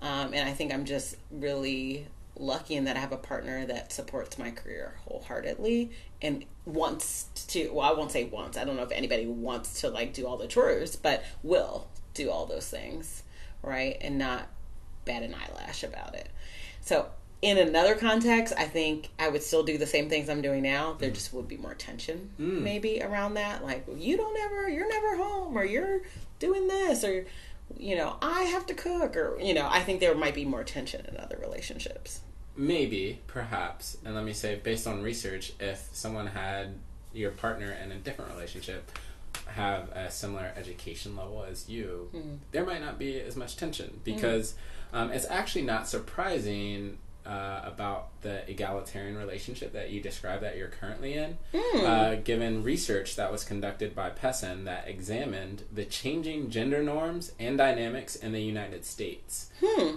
Um, 0.00 0.32
and 0.32 0.48
I 0.48 0.52
think 0.52 0.72
I'm 0.72 0.84
just 0.84 1.16
really 1.30 2.06
lucky 2.38 2.74
in 2.74 2.84
that 2.84 2.96
I 2.96 3.00
have 3.00 3.12
a 3.12 3.16
partner 3.16 3.66
that 3.66 3.92
supports 3.92 4.38
my 4.38 4.50
career 4.50 4.94
wholeheartedly 5.06 5.90
and 6.20 6.44
wants 6.64 7.24
to. 7.48 7.70
Well, 7.72 7.88
I 7.88 7.96
won't 7.96 8.12
say 8.12 8.24
wants. 8.24 8.56
I 8.56 8.64
don't 8.64 8.76
know 8.76 8.82
if 8.82 8.92
anybody 8.92 9.26
wants 9.26 9.80
to 9.80 9.88
like 9.90 10.12
do 10.14 10.26
all 10.26 10.36
the 10.36 10.46
chores, 10.46 10.96
but 10.96 11.24
will 11.42 11.88
do 12.14 12.30
all 12.30 12.46
those 12.46 12.68
things, 12.68 13.22
right? 13.62 13.96
And 14.00 14.18
not 14.18 14.48
bat 15.04 15.22
an 15.22 15.34
eyelash 15.34 15.82
about 15.82 16.14
it. 16.14 16.28
So 16.80 17.08
in 17.42 17.58
another 17.58 17.94
context, 17.94 18.54
I 18.56 18.64
think 18.64 19.10
I 19.18 19.28
would 19.28 19.42
still 19.42 19.62
do 19.62 19.76
the 19.78 19.86
same 19.86 20.08
things 20.08 20.28
I'm 20.28 20.40
doing 20.42 20.62
now. 20.62 20.94
There 20.98 21.10
just 21.10 21.32
would 21.34 21.46
be 21.48 21.56
more 21.58 21.74
tension, 21.74 22.30
Mm. 22.40 22.62
maybe 22.62 23.02
around 23.02 23.34
that. 23.34 23.62
Like 23.64 23.86
you 23.96 24.16
don't 24.16 24.38
ever, 24.38 24.68
you're 24.68 24.88
never 24.88 25.16
home, 25.16 25.56
or 25.56 25.64
you're 25.64 26.00
doing 26.38 26.66
this, 26.66 27.04
or 27.04 27.26
you 27.76 27.96
know, 27.96 28.16
I 28.22 28.42
have 28.42 28.66
to 28.66 28.74
cook, 28.74 29.16
or 29.16 29.38
you 29.40 29.54
know, 29.54 29.66
I 29.70 29.80
think 29.82 30.00
there 30.00 30.14
might 30.14 30.34
be 30.34 30.44
more 30.44 30.64
tension 30.64 31.04
in 31.06 31.16
other 31.16 31.38
relationships. 31.40 32.20
Maybe, 32.56 33.20
perhaps, 33.26 33.98
and 34.04 34.14
let 34.14 34.24
me 34.24 34.32
say, 34.32 34.60
based 34.62 34.86
on 34.86 35.02
research, 35.02 35.52
if 35.60 35.88
someone 35.92 36.28
had 36.28 36.74
your 37.12 37.30
partner 37.30 37.72
in 37.72 37.92
a 37.92 37.96
different 37.96 38.32
relationship 38.32 38.90
have 39.48 39.90
a 39.90 40.10
similar 40.10 40.52
education 40.56 41.16
level 41.16 41.44
as 41.48 41.68
you, 41.68 42.08
there 42.52 42.64
might 42.64 42.80
not 42.80 42.98
be 42.98 43.20
as 43.20 43.36
much 43.36 43.56
tension 43.56 44.00
because 44.04 44.54
um, 44.92 45.10
it's 45.10 45.26
actually 45.28 45.62
not 45.62 45.88
surprising 45.88 46.98
uh, 47.26 47.60
about 47.64 48.20
the 48.22 48.48
egalitarian 48.50 49.16
relationship 49.16 49.72
that 49.72 49.90
you 49.90 50.00
describe 50.00 50.40
that 50.42 50.56
you're 50.56 50.68
currently 50.68 51.14
in, 51.14 51.38
uh, 51.84 52.16
given 52.24 52.62
research 52.62 53.16
that 53.16 53.32
was 53.32 53.42
conducted 53.44 53.94
by 53.94 54.10
Pessin 54.10 54.64
that 54.64 54.86
examined 54.88 55.64
the 55.72 55.84
changing 55.84 56.50
gender 56.50 56.82
norms 56.82 57.32
and 57.38 57.58
dynamics 57.58 58.14
in 58.16 58.32
the 58.32 58.42
United 58.42 58.84
States. 58.84 59.50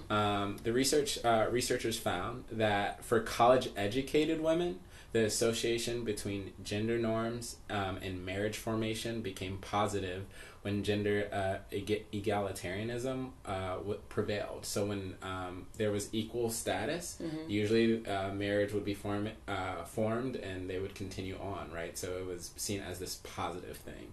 Um, 0.09 0.57
the 0.63 0.73
research 0.73 1.23
uh, 1.23 1.47
researchers 1.51 1.97
found 1.99 2.45
that 2.51 3.03
for 3.03 3.19
college-educated 3.19 4.41
women, 4.41 4.79
the 5.11 5.25
association 5.25 6.03
between 6.03 6.53
gender 6.63 6.97
norms 6.99 7.55
um, 7.69 7.97
and 8.01 8.23
marriage 8.25 8.57
formation 8.57 9.21
became 9.21 9.57
positive 9.57 10.25
when 10.61 10.83
gender 10.83 11.27
uh, 11.31 11.57
egalitarianism 11.73 13.29
uh, 13.45 13.75
w- 13.77 13.99
prevailed. 14.09 14.65
So 14.65 14.85
when 14.85 15.15
um, 15.21 15.67
there 15.77 15.91
was 15.91 16.09
equal 16.11 16.49
status, 16.49 17.17
usually 17.47 18.05
uh, 18.05 18.31
marriage 18.33 18.73
would 18.73 18.85
be 18.85 18.93
form- 18.93 19.29
uh, 19.47 19.83
formed 19.85 20.35
and 20.35 20.69
they 20.69 20.79
would 20.79 20.95
continue 20.95 21.37
on, 21.41 21.71
right? 21.73 21.97
So 21.97 22.17
it 22.17 22.25
was 22.25 22.51
seen 22.57 22.81
as 22.81 22.99
this 22.99 23.15
positive 23.23 23.77
thing. 23.77 24.11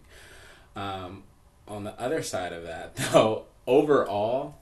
Um, 0.75 1.25
on 1.69 1.85
the 1.85 1.99
other 2.01 2.23
side 2.23 2.53
of 2.53 2.63
that, 2.65 2.95
though, 3.13 3.45
overall, 3.67 4.57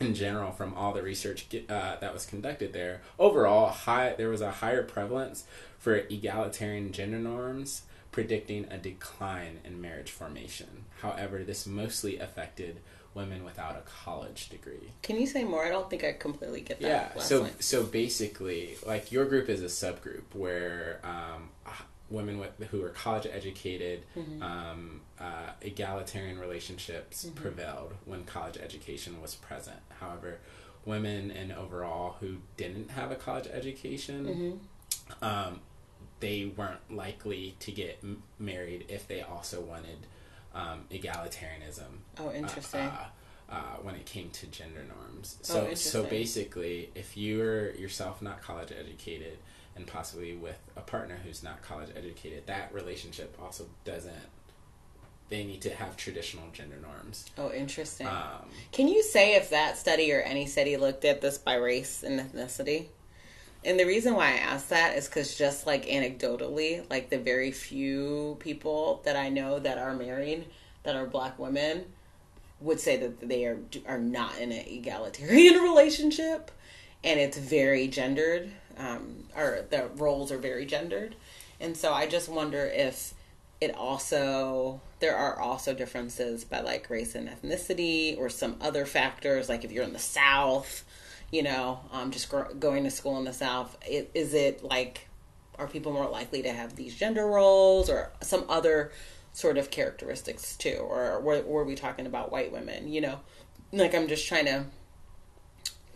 in 0.00 0.14
general, 0.14 0.52
from 0.52 0.74
all 0.74 0.92
the 0.92 1.02
research 1.02 1.46
uh, 1.68 1.96
that 1.96 2.12
was 2.14 2.24
conducted 2.24 2.72
there, 2.72 3.02
overall, 3.18 3.68
high 3.68 4.14
there 4.16 4.28
was 4.30 4.40
a 4.40 4.50
higher 4.50 4.82
prevalence 4.82 5.44
for 5.78 5.94
egalitarian 5.96 6.92
gender 6.92 7.18
norms, 7.18 7.82
predicting 8.18 8.66
a 8.68 8.76
decline 8.76 9.60
in 9.64 9.80
marriage 9.80 10.10
formation. 10.10 10.84
However, 11.02 11.44
this 11.44 11.68
mostly 11.68 12.18
affected 12.18 12.80
women 13.14 13.44
without 13.44 13.76
a 13.76 13.82
college 14.04 14.48
degree. 14.48 14.90
Can 15.02 15.20
you 15.20 15.26
say 15.28 15.44
more? 15.44 15.64
I 15.64 15.68
don't 15.68 15.88
think 15.88 16.02
I 16.02 16.14
completely 16.14 16.62
get 16.62 16.80
that. 16.80 17.12
Yeah. 17.14 17.20
So 17.20 17.42
line. 17.42 17.52
so 17.60 17.84
basically, 17.84 18.76
like 18.84 19.12
your 19.12 19.24
group 19.24 19.48
is 19.48 19.62
a 19.62 19.66
subgroup 19.66 20.24
where 20.34 20.98
um, 21.04 21.50
women 22.10 22.40
with, 22.40 22.50
who 22.72 22.82
are 22.82 22.88
college 22.88 23.28
educated, 23.30 24.02
Mm-hmm. 24.16 24.42
um, 24.42 25.00
uh, 25.20 25.50
egalitarian 25.62 26.40
relationships 26.40 27.24
prevailed 27.36 27.92
when 28.04 28.24
college 28.24 28.56
education 28.56 29.22
was 29.22 29.36
present. 29.36 29.78
However, 30.00 30.38
women 30.84 31.30
and 31.30 31.52
overall 31.52 32.16
who 32.18 32.38
didn't 32.56 32.90
have 32.90 33.12
a 33.12 33.16
college 33.16 33.46
education. 33.46 34.26
Mm-hmm. 34.26 35.24
Um, 35.24 35.60
they 36.20 36.46
weren't 36.56 36.80
likely 36.90 37.54
to 37.60 37.72
get 37.72 37.98
m- 38.02 38.22
married 38.38 38.86
if 38.88 39.06
they 39.06 39.22
also 39.22 39.60
wanted 39.60 40.06
um, 40.54 40.84
egalitarianism 40.90 42.00
oh, 42.18 42.32
interesting. 42.32 42.80
uh, 42.80 43.06
uh, 43.50 43.76
when 43.82 43.94
it 43.94 44.04
came 44.04 44.30
to 44.30 44.46
gender 44.46 44.84
norms. 44.86 45.36
Oh, 45.50 45.72
So, 45.72 45.74
so 45.74 46.04
basically, 46.04 46.90
if 46.94 47.16
you're 47.16 47.74
yourself 47.74 48.20
not 48.20 48.42
college 48.42 48.72
educated 48.78 49.38
and 49.76 49.86
possibly 49.86 50.34
with 50.34 50.58
a 50.76 50.80
partner 50.80 51.18
who's 51.24 51.42
not 51.42 51.62
college 51.62 51.88
educated, 51.96 52.46
that 52.46 52.74
relationship 52.74 53.36
also 53.40 53.66
doesn't. 53.84 54.14
They 55.30 55.44
need 55.44 55.60
to 55.62 55.70
have 55.70 55.96
traditional 55.96 56.44
gender 56.52 56.76
norms. 56.80 57.26
oh, 57.36 57.52
interesting. 57.52 58.06
Um, 58.06 58.48
Can 58.72 58.88
you 58.88 59.02
say 59.02 59.34
if 59.36 59.50
that 59.50 59.76
study 59.76 60.10
or 60.12 60.20
any 60.20 60.46
study 60.46 60.78
looked 60.78 61.04
at 61.04 61.20
this 61.20 61.36
by 61.36 61.54
race 61.54 62.02
and 62.02 62.18
ethnicity? 62.18 62.86
And 63.64 63.78
the 63.78 63.86
reason 63.86 64.14
why 64.14 64.28
I 64.28 64.36
ask 64.36 64.68
that 64.68 64.96
is 64.96 65.08
because 65.08 65.36
just 65.36 65.66
like 65.66 65.86
anecdotally, 65.86 66.88
like 66.88 67.10
the 67.10 67.18
very 67.18 67.50
few 67.50 68.36
people 68.38 69.02
that 69.04 69.16
I 69.16 69.28
know 69.28 69.58
that 69.58 69.78
are 69.78 69.94
married 69.94 70.46
that 70.84 70.96
are 70.96 71.06
black 71.06 71.38
women 71.38 71.84
would 72.60 72.80
say 72.80 72.96
that 72.96 73.20
they 73.20 73.44
are 73.44 73.58
are 73.86 73.98
not 73.98 74.38
in 74.38 74.52
an 74.52 74.64
egalitarian 74.66 75.54
relationship, 75.62 76.50
and 77.02 77.18
it's 77.18 77.36
very 77.36 77.88
gendered, 77.88 78.50
um, 78.76 79.24
or 79.36 79.64
the 79.70 79.88
roles 79.96 80.30
are 80.32 80.38
very 80.38 80.64
gendered, 80.64 81.16
and 81.60 81.76
so 81.76 81.92
I 81.92 82.06
just 82.06 82.28
wonder 82.28 82.64
if 82.64 83.14
it 83.60 83.74
also 83.74 84.80
there 85.00 85.16
are 85.16 85.40
also 85.40 85.74
differences 85.74 86.44
by 86.44 86.60
like 86.60 86.88
race 86.90 87.14
and 87.14 87.28
ethnicity 87.28 88.16
or 88.18 88.28
some 88.28 88.56
other 88.60 88.86
factors 88.86 89.48
like 89.48 89.64
if 89.64 89.72
you're 89.72 89.84
in 89.84 89.92
the 89.92 89.98
south 89.98 90.84
you 91.30 91.42
know 91.42 91.80
um, 91.92 92.10
just 92.10 92.28
gr- 92.28 92.52
going 92.58 92.84
to 92.84 92.90
school 92.90 93.18
in 93.18 93.24
the 93.24 93.32
south 93.32 93.76
it, 93.86 94.10
is 94.14 94.34
it 94.34 94.62
like 94.62 95.08
are 95.58 95.66
people 95.66 95.92
more 95.92 96.08
likely 96.08 96.42
to 96.42 96.52
have 96.52 96.76
these 96.76 96.94
gender 96.94 97.26
roles 97.26 97.90
or 97.90 98.12
some 98.22 98.44
other 98.48 98.92
sort 99.32 99.58
of 99.58 99.70
characteristics 99.70 100.56
too? 100.56 100.78
Or 100.80 101.20
were, 101.20 101.42
were 101.42 101.64
we 101.64 101.74
talking 101.74 102.06
about 102.06 102.30
white 102.30 102.52
women 102.52 102.88
you 102.88 103.00
know? 103.00 103.20
Like 103.72 103.94
i'm 103.94 104.08
just 104.08 104.26
trying 104.26 104.46
to 104.46 104.64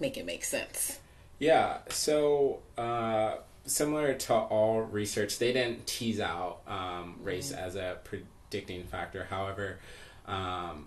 make 0.03 0.19
it 0.19 0.27
make 0.27 0.45
sense. 0.45 0.99
Yeah, 1.39 1.79
so 1.89 2.61
uh, 2.77 3.37
similar 3.65 4.15
to 4.15 4.35
all 4.35 4.83
research, 4.83 5.39
they 5.39 5.53
didn't 5.53 5.87
tease 5.87 6.21
out 6.21 6.61
um, 6.67 7.17
race 7.23 7.51
as 7.51 7.77
a 7.77 7.99
predicting 8.05 8.85
factor. 8.85 9.25
However, 9.25 9.79
um, 10.27 10.87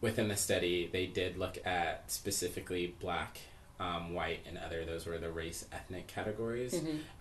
within 0.00 0.28
the 0.28 0.36
study, 0.36 0.88
they 0.92 1.06
did 1.06 1.36
look 1.38 1.58
at 1.66 2.10
specifically 2.10 2.94
black, 3.00 3.38
um, 3.80 4.14
white, 4.14 4.40
and 4.46 4.58
other. 4.58 4.84
Those 4.84 5.06
were 5.06 5.18
the 5.18 5.30
race 5.30 5.64
ethnic 5.72 6.06
categories. 6.06 6.74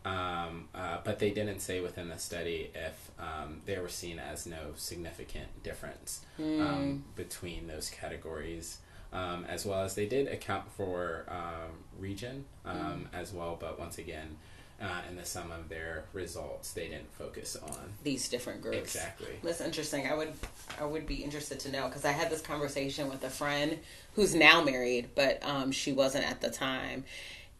Um, 0.05 0.69
uh, 0.73 0.97
but 1.03 1.19
they 1.19 1.31
didn't 1.31 1.59
say 1.59 1.81
within 1.81 2.09
the 2.09 2.17
study 2.17 2.71
if 2.73 3.11
um, 3.19 3.61
they 3.65 3.77
were 3.79 3.89
seen 3.89 4.19
as 4.19 4.45
no 4.45 4.73
significant 4.75 5.63
difference 5.63 6.21
um, 6.39 7.03
between 7.15 7.67
those 7.67 7.89
categories. 7.89 8.77
Um, 9.13 9.45
as 9.47 9.65
well 9.65 9.83
as 9.83 9.95
they 9.95 10.05
did 10.05 10.27
account 10.27 10.69
for 10.75 11.23
um, 11.29 11.71
region 11.97 12.43
um, 12.65 13.07
as 13.13 13.31
well, 13.31 13.57
but 13.57 13.79
once 13.79 13.97
again, 13.97 14.35
uh, 14.81 15.01
in 15.09 15.15
the 15.15 15.25
sum 15.25 15.51
of 15.51 15.69
their 15.69 16.05
results, 16.13 16.73
they 16.73 16.87
didn't 16.87 17.11
focus 17.13 17.55
on 17.55 17.93
these 18.03 18.29
different 18.29 18.61
groups 18.61 18.77
exactly. 18.77 19.39
That's 19.43 19.61
interesting. 19.61 20.07
I 20.07 20.13
would 20.13 20.33
I 20.79 20.85
would 20.85 21.07
be 21.07 21.15
interested 21.15 21.59
to 21.61 21.71
know 21.71 21.87
because 21.87 22.05
I 22.05 22.11
had 22.11 22.29
this 22.29 22.41
conversation 22.41 23.09
with 23.09 23.23
a 23.23 23.29
friend 23.29 23.79
who's 24.13 24.35
now 24.35 24.63
married, 24.63 25.09
but 25.15 25.39
um, 25.43 25.71
she 25.71 25.93
wasn't 25.93 26.29
at 26.29 26.41
the 26.41 26.51
time, 26.51 27.05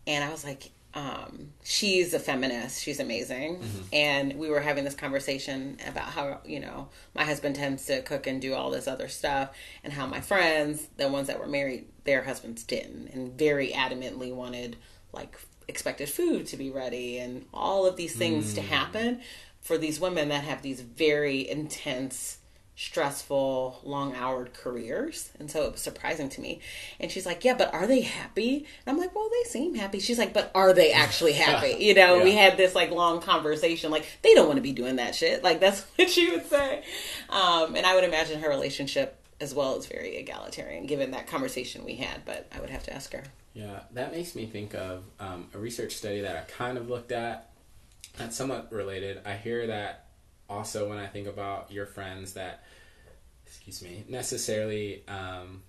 and 0.06 0.24
I 0.24 0.30
was 0.30 0.44
like, 0.44 0.70
um, 0.94 1.50
she's 1.64 2.14
a 2.14 2.20
feminist. 2.20 2.84
She's 2.84 3.00
amazing, 3.00 3.64
and 3.92 4.34
we 4.34 4.50
were 4.50 4.62
having 4.62 4.84
this 4.84 4.96
conversation 4.96 5.78
about 5.88 6.10
how 6.10 6.42
you 6.46 6.60
know 6.60 6.90
my 7.16 7.24
husband 7.24 7.56
tends 7.56 7.86
to 7.88 8.04
cook 8.04 8.28
and 8.28 8.40
do 8.40 8.54
all 8.54 8.70
this 8.70 8.88
other 8.88 9.08
stuff, 9.08 9.56
and 9.84 9.92
how 9.92 10.06
my 10.06 10.22
friends, 10.22 10.88
the 10.98 11.08
ones 11.08 11.28
that 11.28 11.40
were 11.40 11.48
married, 11.48 11.88
their 12.04 12.24
husbands 12.24 12.64
didn't, 12.64 13.08
and 13.08 13.38
very 13.38 13.70
adamantly 13.70 14.32
wanted 14.32 14.78
like 15.14 15.36
expected 15.68 16.10
food 16.10 16.46
to 16.48 16.58
be 16.58 16.70
ready 16.70 17.18
and 17.18 17.46
all 17.54 17.86
of 17.86 17.96
these 17.96 18.16
things 18.16 18.54
to 18.54 18.62
happen 18.62 19.22
for 19.62 19.78
these 19.78 20.00
women 20.00 20.30
that 20.30 20.44
have 20.44 20.62
these 20.62 20.82
very 20.82 21.48
intense 21.48 22.38
stressful 22.80 23.82
long 23.84 24.14
houred 24.14 24.54
careers. 24.54 25.32
And 25.40 25.50
so 25.50 25.64
it 25.64 25.72
was 25.72 25.82
surprising 25.82 26.30
to 26.30 26.42
me. 26.42 26.62
And 27.00 27.12
she's 27.12 27.26
like 27.26 27.44
yeah 27.44 27.56
but 27.56 27.74
are 27.74 27.88
they 27.88 28.02
happy? 28.02 28.66
And 28.86 28.94
i'm 28.94 28.98
like 29.00 29.16
well 29.16 29.30
they 29.30 29.50
seem 29.50 29.76
happy. 29.76 30.00
She's 30.00 30.20
like 30.20 30.34
but 30.34 30.52
are 30.54 30.74
they 30.74 30.94
actually 30.94 31.34
happy? 31.34 31.76
You 31.88 31.96
know 31.96 32.24
we 32.24 32.34
had 32.34 32.56
this 32.56 32.76
like 32.76 32.92
long 32.92 33.20
conversation 33.20 33.92
like 33.92 34.06
they 34.22 34.34
don't 34.34 34.48
want 34.48 34.58
to 34.58 34.62
be 34.62 34.74
doing 34.74 34.98
that 34.98 35.16
shit. 35.16 35.44
Like 35.44 35.60
that's 35.60 35.82
what 35.96 36.10
she 36.10 36.30
would 36.32 36.46
say. 36.46 36.84
Um, 37.30 37.76
and 37.76 37.86
i 37.86 37.96
would 37.96 38.04
imagine 38.04 38.42
her 38.42 38.50
relationship 38.50 39.18
as 39.42 39.54
well 39.54 39.78
is 39.78 39.86
very 39.86 40.18
egalitarian 40.18 40.86
given 40.86 41.12
that 41.12 41.28
conversation 41.28 41.84
we 41.84 41.96
had 41.96 42.26
but 42.26 42.48
i 42.56 42.60
would 42.60 42.70
have 42.70 42.84
to 42.84 42.94
ask 42.94 43.14
her 43.14 43.24
Yeah, 43.58 43.80
that 43.94 44.12
makes 44.12 44.36
me 44.36 44.46
think 44.46 44.76
of 44.76 45.04
um, 45.20 45.48
a 45.52 45.58
research 45.58 45.94
study 45.96 46.22
that 46.22 46.36
I 46.36 46.42
kind 46.42 46.78
of 46.78 46.90
looked 46.92 47.12
at. 47.12 47.50
That's 48.16 48.36
somewhat 48.36 48.72
related. 48.72 49.20
I 49.26 49.34
hear 49.34 49.66
that 49.66 50.06
also 50.48 50.88
when 50.88 51.00
I 51.00 51.08
think 51.08 51.28
about 51.28 51.72
your 51.72 51.88
friends 51.88 52.34
that, 52.34 52.64
excuse 53.48 53.82
me, 53.82 54.04
necessarily 54.08 55.04
um, 55.08 55.64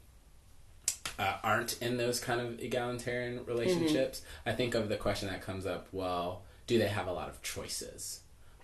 uh, 1.19 1.39
aren't 1.43 1.81
in 1.81 1.97
those 1.97 2.21
kind 2.21 2.43
of 2.43 2.61
egalitarian 2.61 3.47
relationships. 3.47 4.21
I 4.45 4.53
think 4.53 4.75
of 4.75 4.91
the 4.91 4.97
question 4.97 5.31
that 5.31 5.41
comes 5.41 5.65
up. 5.65 5.89
Well, 5.91 6.43
do 6.67 6.79
they 6.79 6.89
have 6.89 7.07
a 7.07 7.13
lot 7.13 7.31
of 7.31 7.41
choices? 7.43 8.21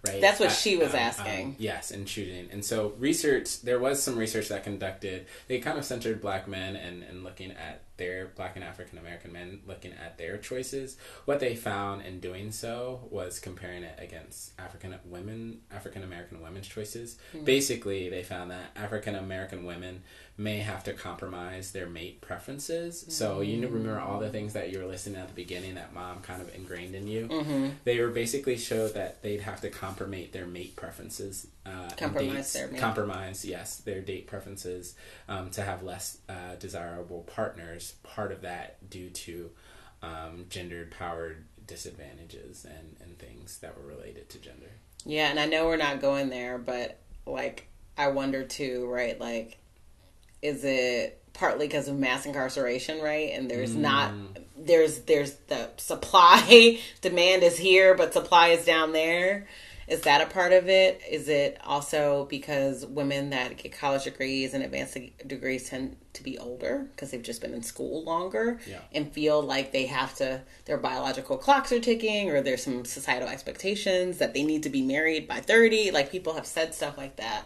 Right. 0.07 0.21
That's 0.21 0.39
what 0.39 0.51
Uh, 0.51 0.53
she 0.53 0.77
was 0.77 0.93
um, 0.93 1.01
asking. 1.01 1.45
um, 1.47 1.57
yes, 1.59 1.91
in 1.91 2.05
choosing. 2.05 2.51
And 2.53 2.63
so 2.63 2.93
research, 2.99 3.63
there 3.63 3.79
was 3.79 4.03
some 4.03 4.19
research 4.19 4.49
that 4.49 4.63
conducted. 4.63 5.25
They 5.49 5.61
kind 5.61 5.79
of 5.79 5.85
centered 5.87 6.21
black 6.21 6.47
men 6.47 6.77
and 6.77 7.03
and 7.03 7.25
looking 7.25 7.53
at 7.53 7.81
their 7.97 8.29
black 8.35 8.57
and 8.57 8.65
African 8.65 8.99
American 8.99 9.33
men 9.33 9.61
looking 9.67 9.93
at 9.93 10.19
their 10.19 10.37
choices, 10.37 10.97
what 11.25 11.41
they 11.41 11.55
found 11.55 12.03
in 12.03 12.21
doing 12.21 12.51
so 12.51 13.09
was 13.11 13.39
comparing 13.39 13.83
it 13.83 13.99
against 13.99 14.53
African 14.59 14.95
women, 15.05 15.61
African 15.71 16.03
American 16.03 16.43
women's 16.43 16.67
choices. 16.67 17.17
Mm-hmm. 17.35 17.45
Basically, 17.45 18.09
they 18.09 18.23
found 18.23 18.51
that 18.51 18.71
African 18.77 19.15
American 19.15 19.65
women 19.65 20.03
may 20.37 20.59
have 20.59 20.83
to 20.83 20.93
compromise 20.93 21.71
their 21.71 21.87
mate 21.87 22.21
preferences. 22.21 23.03
Mm-hmm. 23.03 23.11
So 23.11 23.41
you 23.41 23.67
remember 23.69 24.01
all 24.01 24.19
the 24.19 24.31
things 24.31 24.53
that 24.55 24.73
you 24.73 24.81
were 24.81 24.87
listening 24.87 25.21
at 25.21 25.29
the 25.29 25.35
beginning 25.35 25.77
that 25.77 25.95
mom 25.95 26.21
kind 26.21 26.43
of 26.43 26.53
ingrained 26.55 26.95
in 26.95 27.07
you. 27.07 27.29
Mm-hmm. 27.29 27.69
They 27.85 28.01
were 28.01 28.09
basically 28.09 28.57
showed 28.57 28.95
that 28.95 29.23
they'd 29.23 29.43
have 29.43 29.61
to 29.61 29.71
compromise 29.71 30.31
their 30.33 30.47
mate 30.47 30.75
preferences. 30.77 31.47
Uh, 31.65 31.89
compromise 31.97 32.53
their 32.53 32.69
mate. 32.69 32.81
Compromise, 32.81 33.45
yes, 33.45 33.79
their 33.79 34.01
date 34.01 34.27
preferences 34.27 34.97
um, 35.29 35.51
to 35.51 35.63
have 35.63 35.83
less 35.83 36.19
uh, 36.29 36.57
desirable 36.59 37.23
partners. 37.23 37.84
Part 37.93 38.33
of 38.33 38.43
that 38.43 38.91
due 38.91 39.11
to 39.11 39.51
um, 40.03 40.47
gendered 40.49 40.91
powered 40.91 41.45
disadvantages 41.67 42.65
and, 42.65 42.97
and 43.01 43.19
things 43.19 43.59
that 43.59 43.77
were 43.77 43.87
related 43.87 44.29
to 44.31 44.39
gender. 44.39 44.71
Yeah, 45.07 45.29
and 45.31 45.39
I 45.39 45.47
know 45.47 45.67
we're 45.67 45.77
not 45.77 46.01
going 46.01 46.31
there, 46.31 46.59
but 46.59 46.99
like 47.27 47.69
I 47.97 48.09
wonder 48.09 48.45
too, 48.45 48.87
right? 48.87 49.19
Like 49.19 49.59
is 50.43 50.63
it 50.63 51.23
partly 51.33 51.67
because 51.67 51.89
of 51.89 51.99
mass 51.99 52.27
incarceration, 52.27 53.01
right? 53.01 53.33
And 53.33 53.51
there's 53.51 53.73
mm. 53.73 53.79
not 53.81 54.13
there's 54.57 55.01
there's 55.01 55.33
the 55.49 55.71
supply 55.77 56.81
demand 57.01 57.43
is 57.43 57.57
here, 57.57 57.95
but 57.95 58.13
supply 58.13 58.49
is 58.49 58.65
down 58.65 58.93
there. 58.93 59.47
Is 59.87 60.03
that 60.03 60.21
a 60.21 60.27
part 60.27 60.53
of 60.53 60.69
it? 60.69 61.01
Is 61.09 61.29
it 61.29 61.59
also 61.65 62.27
because 62.31 62.87
women 62.87 63.31
that 63.31 63.57
get 63.57 63.73
college 63.73 64.05
degrees 64.05 64.55
and 64.55 64.65
advanced 64.65 64.97
degrees 65.27 65.69
tend 65.69 65.97
to 66.15 66.23
be 66.23 66.39
older 66.39 66.87
because 66.91 67.11
they've 67.11 67.23
just 67.23 67.41
been 67.41 67.55
in 67.55 67.63
school 67.63 68.03
longer 68.05 68.59
yeah. 68.67 68.81
and 68.93 69.13
feel 69.13 69.43
like 69.43 69.73
they 69.73 69.87
have 69.87 70.15
to, 70.17 70.43
their 70.65 70.79
biological 70.79 71.37
clocks 71.37 71.73
are 71.73 71.81
ticking 71.81 72.31
or 72.31 72.41
there's 72.41 72.63
some 72.63 72.85
societal 72.85 73.29
expectations 73.29 74.19
that 74.19 74.35
they 74.35 74.43
need 74.43 74.63
to 74.63 74.71
be 74.71 74.83
married 74.83 75.29
by 75.29 75.41
30? 75.41 75.91
Like 75.91 76.11
people 76.11 76.35
have 76.35 76.47
said 76.47 76.75
stuff 76.75 76.97
like 76.97 77.17
that. 77.17 77.45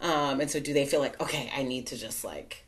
Um, 0.00 0.40
and 0.40 0.50
so 0.50 0.60
do 0.60 0.72
they 0.72 0.86
feel 0.86 1.00
like, 1.00 1.20
okay, 1.20 1.50
I 1.54 1.62
need 1.62 1.86
to 1.88 1.96
just 1.96 2.24
like, 2.24 2.64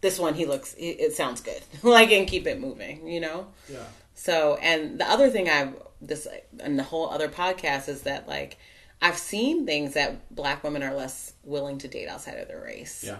this 0.00 0.18
one, 0.18 0.34
he 0.34 0.46
looks, 0.46 0.74
it 0.78 1.12
sounds 1.12 1.40
good, 1.40 1.60
like, 1.82 2.10
and 2.10 2.26
keep 2.26 2.46
it 2.46 2.58
moving, 2.58 3.06
you 3.06 3.20
know? 3.20 3.48
Yeah. 3.70 3.84
So, 4.14 4.58
and 4.62 4.98
the 4.98 5.08
other 5.08 5.30
thing 5.30 5.48
I've, 5.48 5.74
this, 6.00 6.26
and 6.60 6.78
the 6.78 6.82
whole 6.82 7.10
other 7.10 7.28
podcast 7.28 7.88
is 7.88 8.02
that, 8.02 8.28
like, 8.28 8.58
I've 9.02 9.18
seen 9.18 9.66
things 9.66 9.94
that 9.94 10.34
black 10.34 10.62
women 10.62 10.82
are 10.82 10.94
less 10.94 11.32
willing 11.44 11.78
to 11.78 11.88
date 11.88 12.08
outside 12.08 12.38
of 12.38 12.48
their 12.48 12.62
race. 12.62 13.04
Yeah. 13.06 13.18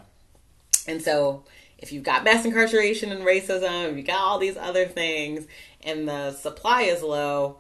And 0.87 1.01
so, 1.03 1.45
if 1.79 1.93
you've 1.93 2.03
got 2.03 2.25
mass 2.25 2.45
incarceration 2.45 3.13
and 3.13 3.25
racism, 3.25 3.97
you 3.97 4.03
got 4.03 4.21
all 4.21 4.39
these 4.39 4.57
other 4.57 4.87
things, 4.87 5.47
and 5.83 6.09
the 6.09 6.33
supply 6.33 6.83
is 6.83 7.03
low, 7.03 7.59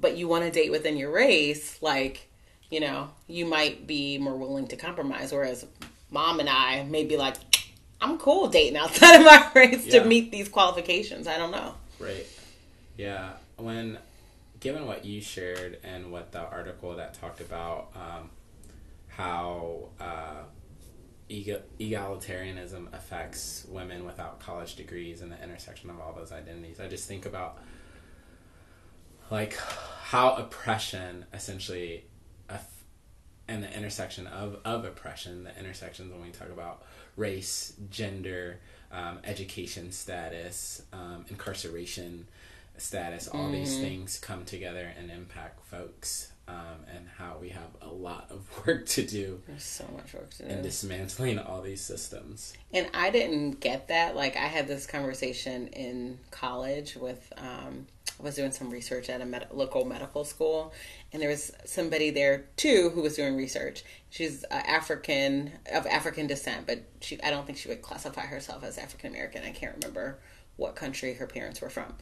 but 0.00 0.16
you 0.16 0.28
want 0.28 0.44
to 0.44 0.50
date 0.50 0.70
within 0.70 0.96
your 0.96 1.10
race, 1.10 1.80
like, 1.80 2.28
you 2.70 2.80
know, 2.80 3.10
you 3.26 3.46
might 3.46 3.86
be 3.86 4.18
more 4.18 4.36
willing 4.36 4.66
to 4.68 4.76
compromise. 4.76 5.32
Whereas 5.32 5.64
mom 6.10 6.40
and 6.40 6.48
I 6.48 6.82
may 6.82 7.04
be 7.04 7.16
like, 7.16 7.36
I'm 8.00 8.18
cool 8.18 8.48
dating 8.48 8.76
outside 8.76 9.16
of 9.16 9.24
my 9.24 9.50
race 9.54 9.86
yeah. 9.86 10.00
to 10.00 10.04
meet 10.06 10.30
these 10.30 10.48
qualifications. 10.48 11.26
I 11.26 11.38
don't 11.38 11.50
know. 11.52 11.74
Right. 11.98 12.26
Yeah. 12.96 13.30
When 13.56 13.98
given 14.64 14.86
what 14.86 15.04
you 15.04 15.20
shared 15.20 15.78
and 15.84 16.10
what 16.10 16.32
the 16.32 16.40
article 16.40 16.96
that 16.96 17.12
talked 17.12 17.42
about 17.42 17.90
um, 17.94 18.30
how 19.08 19.90
uh, 20.00 20.42
egalitarianism 21.30 22.92
affects 22.94 23.66
women 23.68 24.06
without 24.06 24.40
college 24.40 24.74
degrees 24.74 25.20
and 25.20 25.30
the 25.30 25.40
intersection 25.44 25.90
of 25.90 26.00
all 26.00 26.14
those 26.14 26.32
identities, 26.32 26.80
I 26.80 26.88
just 26.88 27.06
think 27.06 27.26
about 27.26 27.58
like 29.30 29.54
how 30.02 30.34
oppression 30.34 31.26
essentially 31.32 32.04
and 33.46 33.62
the 33.62 33.76
intersection 33.76 34.26
of, 34.26 34.58
of 34.64 34.84
oppression, 34.84 35.44
the 35.44 35.58
intersections 35.58 36.10
when 36.10 36.22
we 36.22 36.30
talk 36.30 36.48
about 36.48 36.82
race, 37.16 37.74
gender, 37.90 38.58
um, 38.90 39.18
education 39.24 39.92
status, 39.92 40.82
um, 40.92 41.26
incarceration 41.28 42.26
status, 42.76 43.28
all 43.28 43.44
mm-hmm. 43.44 43.52
these 43.52 43.78
things 43.78 44.18
come 44.18 44.44
together 44.44 44.92
and 44.98 45.10
impact 45.10 45.66
folks. 45.66 46.30
Um, 46.46 46.84
and 46.94 47.08
how 47.08 47.38
we 47.40 47.48
have 47.48 47.70
a 47.80 47.88
lot 47.88 48.26
of 48.28 48.46
work 48.66 48.84
to 48.88 49.06
do. 49.06 49.40
There's 49.46 49.64
so 49.64 49.86
much 49.96 50.12
work 50.12 50.28
to 50.34 50.42
do. 50.42 50.50
In 50.50 50.60
dismantling 50.60 51.38
all 51.38 51.62
these 51.62 51.80
systems. 51.80 52.52
And 52.70 52.86
I 52.92 53.08
didn't 53.08 53.60
get 53.60 53.88
that. 53.88 54.14
Like, 54.14 54.36
I 54.36 54.48
had 54.48 54.68
this 54.68 54.86
conversation 54.86 55.68
in 55.68 56.18
college 56.30 56.96
with 56.96 57.32
um, 57.38 57.86
I 58.18 58.22
was 58.22 58.36
doing 58.36 58.52
some 58.52 58.70
research 58.70 59.10
at 59.10 59.20
a 59.20 59.26
med- 59.26 59.48
local 59.52 59.84
medical 59.84 60.24
school, 60.24 60.72
and 61.12 61.20
there 61.20 61.28
was 61.28 61.52
somebody 61.64 62.10
there 62.10 62.46
too 62.56 62.90
who 62.94 63.02
was 63.02 63.16
doing 63.16 63.36
research. 63.36 63.84
She's 64.10 64.44
uh, 64.50 64.54
African 64.54 65.52
of 65.72 65.86
African 65.86 66.26
descent, 66.26 66.66
but 66.66 66.84
she 67.00 67.20
I 67.22 67.30
don't 67.30 67.44
think 67.44 67.58
she 67.58 67.68
would 67.68 67.82
classify 67.82 68.26
herself 68.26 68.62
as 68.62 68.78
African 68.78 69.10
American. 69.10 69.42
I 69.42 69.50
can't 69.50 69.74
remember 69.80 70.20
what 70.56 70.76
country 70.76 71.14
her 71.14 71.26
parents 71.26 71.60
were 71.60 71.70
from. 71.70 71.94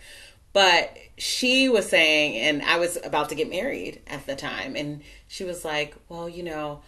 But 0.53 0.97
she 1.17 1.69
was 1.69 1.89
saying, 1.89 2.37
and 2.37 2.63
I 2.63 2.79
was 2.79 2.99
about 3.03 3.31
to 3.31 3.35
get 3.35 3.49
married 3.49 4.03
at 4.07 4.27
the 4.27 4.37
time, 4.37 4.77
and 4.77 5.03
she 5.29 5.45
was 5.45 5.65
like, 5.65 5.95
"Well, 6.09 6.29
you 6.29 6.43
know, 6.43 6.83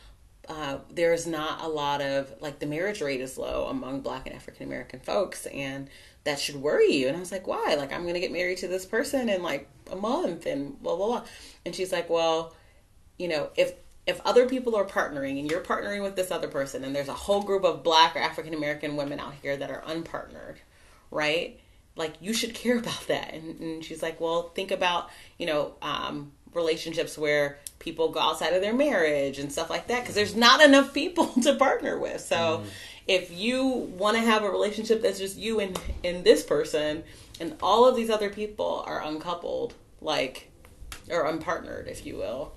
uh, 0.48 0.78
there's 0.90 1.26
not 1.26 1.62
a 1.62 1.68
lot 1.68 2.02
of 2.02 2.34
like 2.40 2.58
the 2.58 2.66
marriage 2.66 3.00
rate 3.00 3.20
is 3.20 3.38
low 3.38 3.66
among 3.66 4.00
Black 4.02 4.26
and 4.26 4.36
African 4.36 4.66
American 4.66 5.00
folks, 5.00 5.46
and 5.46 5.88
that 6.24 6.40
should 6.40 6.56
worry 6.56 6.92
you. 6.92 7.06
And 7.06 7.16
I 7.16 7.20
was 7.20 7.30
like, 7.30 7.46
why? 7.46 7.74
Like, 7.78 7.92
I'm 7.92 8.06
to 8.06 8.20
get 8.20 8.32
married 8.32 8.58
to 8.58 8.68
this 8.68 8.84
person 8.84 9.28
in 9.28 9.42
like 9.42 9.68
a 9.90 9.96
month 9.96 10.46
and 10.46 10.80
blah, 10.82 10.96
blah, 10.96 11.06
blah. 11.06 11.24
And 11.64 11.74
she's 11.74 11.92
like, 11.92 12.10
well, 12.10 12.54
you 13.18 13.28
know, 13.28 13.50
if, 13.56 13.74
if 14.06 14.20
other 14.24 14.48
people 14.48 14.74
are 14.74 14.84
partnering 14.84 15.38
and 15.38 15.50
you're 15.50 15.60
partnering 15.60 16.02
with 16.02 16.16
this 16.16 16.30
other 16.30 16.48
person 16.48 16.82
and 16.84 16.96
there's 16.96 17.08
a 17.08 17.14
whole 17.14 17.42
group 17.42 17.64
of 17.64 17.82
black 17.82 18.16
or 18.16 18.20
African 18.20 18.54
American 18.54 18.96
women 18.96 19.20
out 19.20 19.34
here 19.42 19.56
that 19.56 19.70
are 19.70 19.82
unpartnered, 19.82 20.56
right? 21.10 21.60
Like, 21.96 22.14
you 22.20 22.32
should 22.32 22.54
care 22.54 22.78
about 22.84 23.06
that. 23.08 23.34
And, 23.34 23.60
and 23.60 23.84
she's 23.84 24.02
like, 24.02 24.20
well, 24.20 24.50
think 24.50 24.70
about, 24.70 25.10
you 25.38 25.46
know, 25.46 25.74
um, 25.82 26.32
relationships 26.52 27.18
where 27.18 27.58
people 27.78 28.10
go 28.10 28.20
outside 28.20 28.52
of 28.52 28.62
their 28.62 28.74
marriage 28.74 29.38
and 29.38 29.50
stuff 29.50 29.68
like 29.68 29.88
that 29.88 30.00
because 30.00 30.14
there's 30.14 30.36
not 30.36 30.60
enough 30.60 30.94
people 30.94 31.26
to 31.42 31.54
partner 31.56 31.98
with. 31.98 32.20
So, 32.20 32.36
mm 32.36 32.66
if 33.06 33.30
you 33.30 33.66
want 33.66 34.16
to 34.16 34.22
have 34.22 34.42
a 34.42 34.50
relationship 34.50 35.02
that's 35.02 35.18
just 35.18 35.36
you 35.36 35.60
and 35.60 35.78
and 36.02 36.24
this 36.24 36.42
person 36.42 37.02
and 37.40 37.56
all 37.62 37.86
of 37.86 37.96
these 37.96 38.10
other 38.10 38.30
people 38.30 38.82
are 38.86 39.02
uncoupled 39.02 39.74
like 40.00 40.50
or 41.10 41.24
unpartnered 41.24 41.86
if 41.86 42.06
you 42.06 42.16
will 42.16 42.54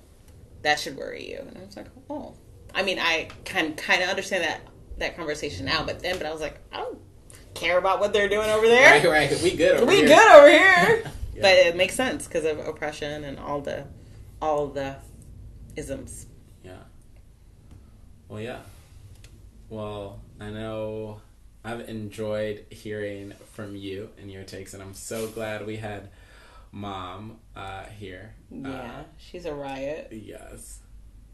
that 0.62 0.78
should 0.78 0.96
worry 0.96 1.30
you 1.30 1.38
and 1.38 1.58
i 1.58 1.64
was 1.64 1.76
like 1.76 1.86
oh 2.08 2.34
i 2.74 2.82
mean 2.82 2.98
i 2.98 3.28
can 3.44 3.74
kind 3.74 4.02
of 4.02 4.08
understand 4.08 4.42
that 4.42 4.60
that 4.98 5.16
conversation 5.16 5.66
now 5.66 5.84
but 5.84 6.00
then 6.00 6.16
but 6.16 6.26
i 6.26 6.32
was 6.32 6.40
like 6.40 6.60
i 6.72 6.78
don't 6.78 6.98
care 7.54 7.78
about 7.78 8.00
what 8.00 8.12
they're 8.12 8.28
doing 8.28 8.48
over 8.50 8.66
there 8.66 9.02
right 9.02 9.30
right 9.30 9.42
we 9.42 9.56
good 9.56 9.86
we 9.86 9.96
here. 9.96 10.06
good 10.08 10.36
over 10.36 10.48
here 10.48 11.02
yeah. 11.34 11.42
but 11.42 11.52
it 11.52 11.76
makes 11.76 11.94
sense 11.94 12.26
because 12.26 12.44
of 12.44 12.58
oppression 12.58 13.24
and 13.24 13.38
all 13.38 13.60
the 13.60 13.84
all 14.40 14.66
the 14.68 14.96
isms 15.76 16.26
yeah 16.62 16.72
well 18.28 18.40
yeah 18.40 18.60
well 19.68 20.20
I 20.40 20.50
know 20.50 21.20
I've 21.64 21.88
enjoyed 21.88 22.66
hearing 22.70 23.32
from 23.52 23.74
you 23.74 24.10
and 24.18 24.30
your 24.30 24.44
takes, 24.44 24.74
and 24.74 24.82
I'm 24.82 24.94
so 24.94 25.26
glad 25.26 25.66
we 25.66 25.76
had 25.76 26.10
mom 26.70 27.38
uh, 27.56 27.84
here. 27.84 28.34
Yeah, 28.50 28.70
uh, 28.70 29.02
she's 29.16 29.44
a 29.44 29.54
riot. 29.54 30.08
Yes. 30.12 30.78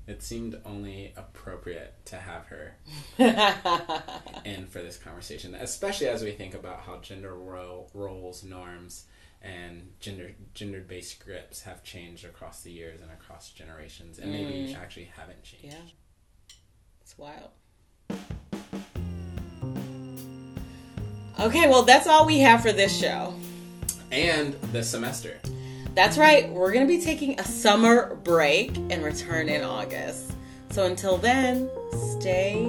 It 0.06 0.22
seemed 0.22 0.60
only 0.66 1.14
appropriate 1.16 1.94
to 2.06 2.16
have 2.16 2.46
her 2.46 2.76
in 4.44 4.66
for 4.66 4.82
this 4.82 4.98
conversation, 4.98 5.54
especially 5.54 6.08
as 6.08 6.22
we 6.22 6.32
think 6.32 6.54
about 6.54 6.80
how 6.80 6.98
gender 6.98 7.34
role, 7.34 7.90
roles, 7.94 8.44
norms, 8.44 9.06
and 9.40 9.92
gender 10.00 10.32
gender 10.52 10.80
based 10.80 11.12
scripts 11.12 11.62
have 11.62 11.82
changed 11.82 12.24
across 12.26 12.62
the 12.62 12.70
years 12.70 13.00
and 13.00 13.10
across 13.10 13.50
generations, 13.50 14.18
and 14.18 14.30
mm. 14.30 14.32
maybe 14.32 14.74
actually 14.74 15.10
haven't 15.16 15.42
changed. 15.42 15.74
Yeah, 15.74 16.56
it's 17.00 17.16
wild. 17.16 17.50
Okay, 21.40 21.68
well, 21.68 21.82
that's 21.82 22.06
all 22.06 22.26
we 22.26 22.38
have 22.40 22.62
for 22.62 22.72
this 22.72 22.96
show. 22.96 23.34
And 24.12 24.54
the 24.72 24.82
semester. 24.82 25.40
That's 25.94 26.18
right. 26.18 26.50
We're 26.50 26.72
going 26.72 26.86
to 26.86 26.92
be 26.92 27.00
taking 27.00 27.38
a 27.38 27.44
summer 27.44 28.16
break 28.24 28.76
and 28.90 29.04
return 29.04 29.48
in 29.48 29.62
August. 29.62 30.32
So 30.70 30.86
until 30.86 31.16
then, 31.16 31.70
stay 32.18 32.64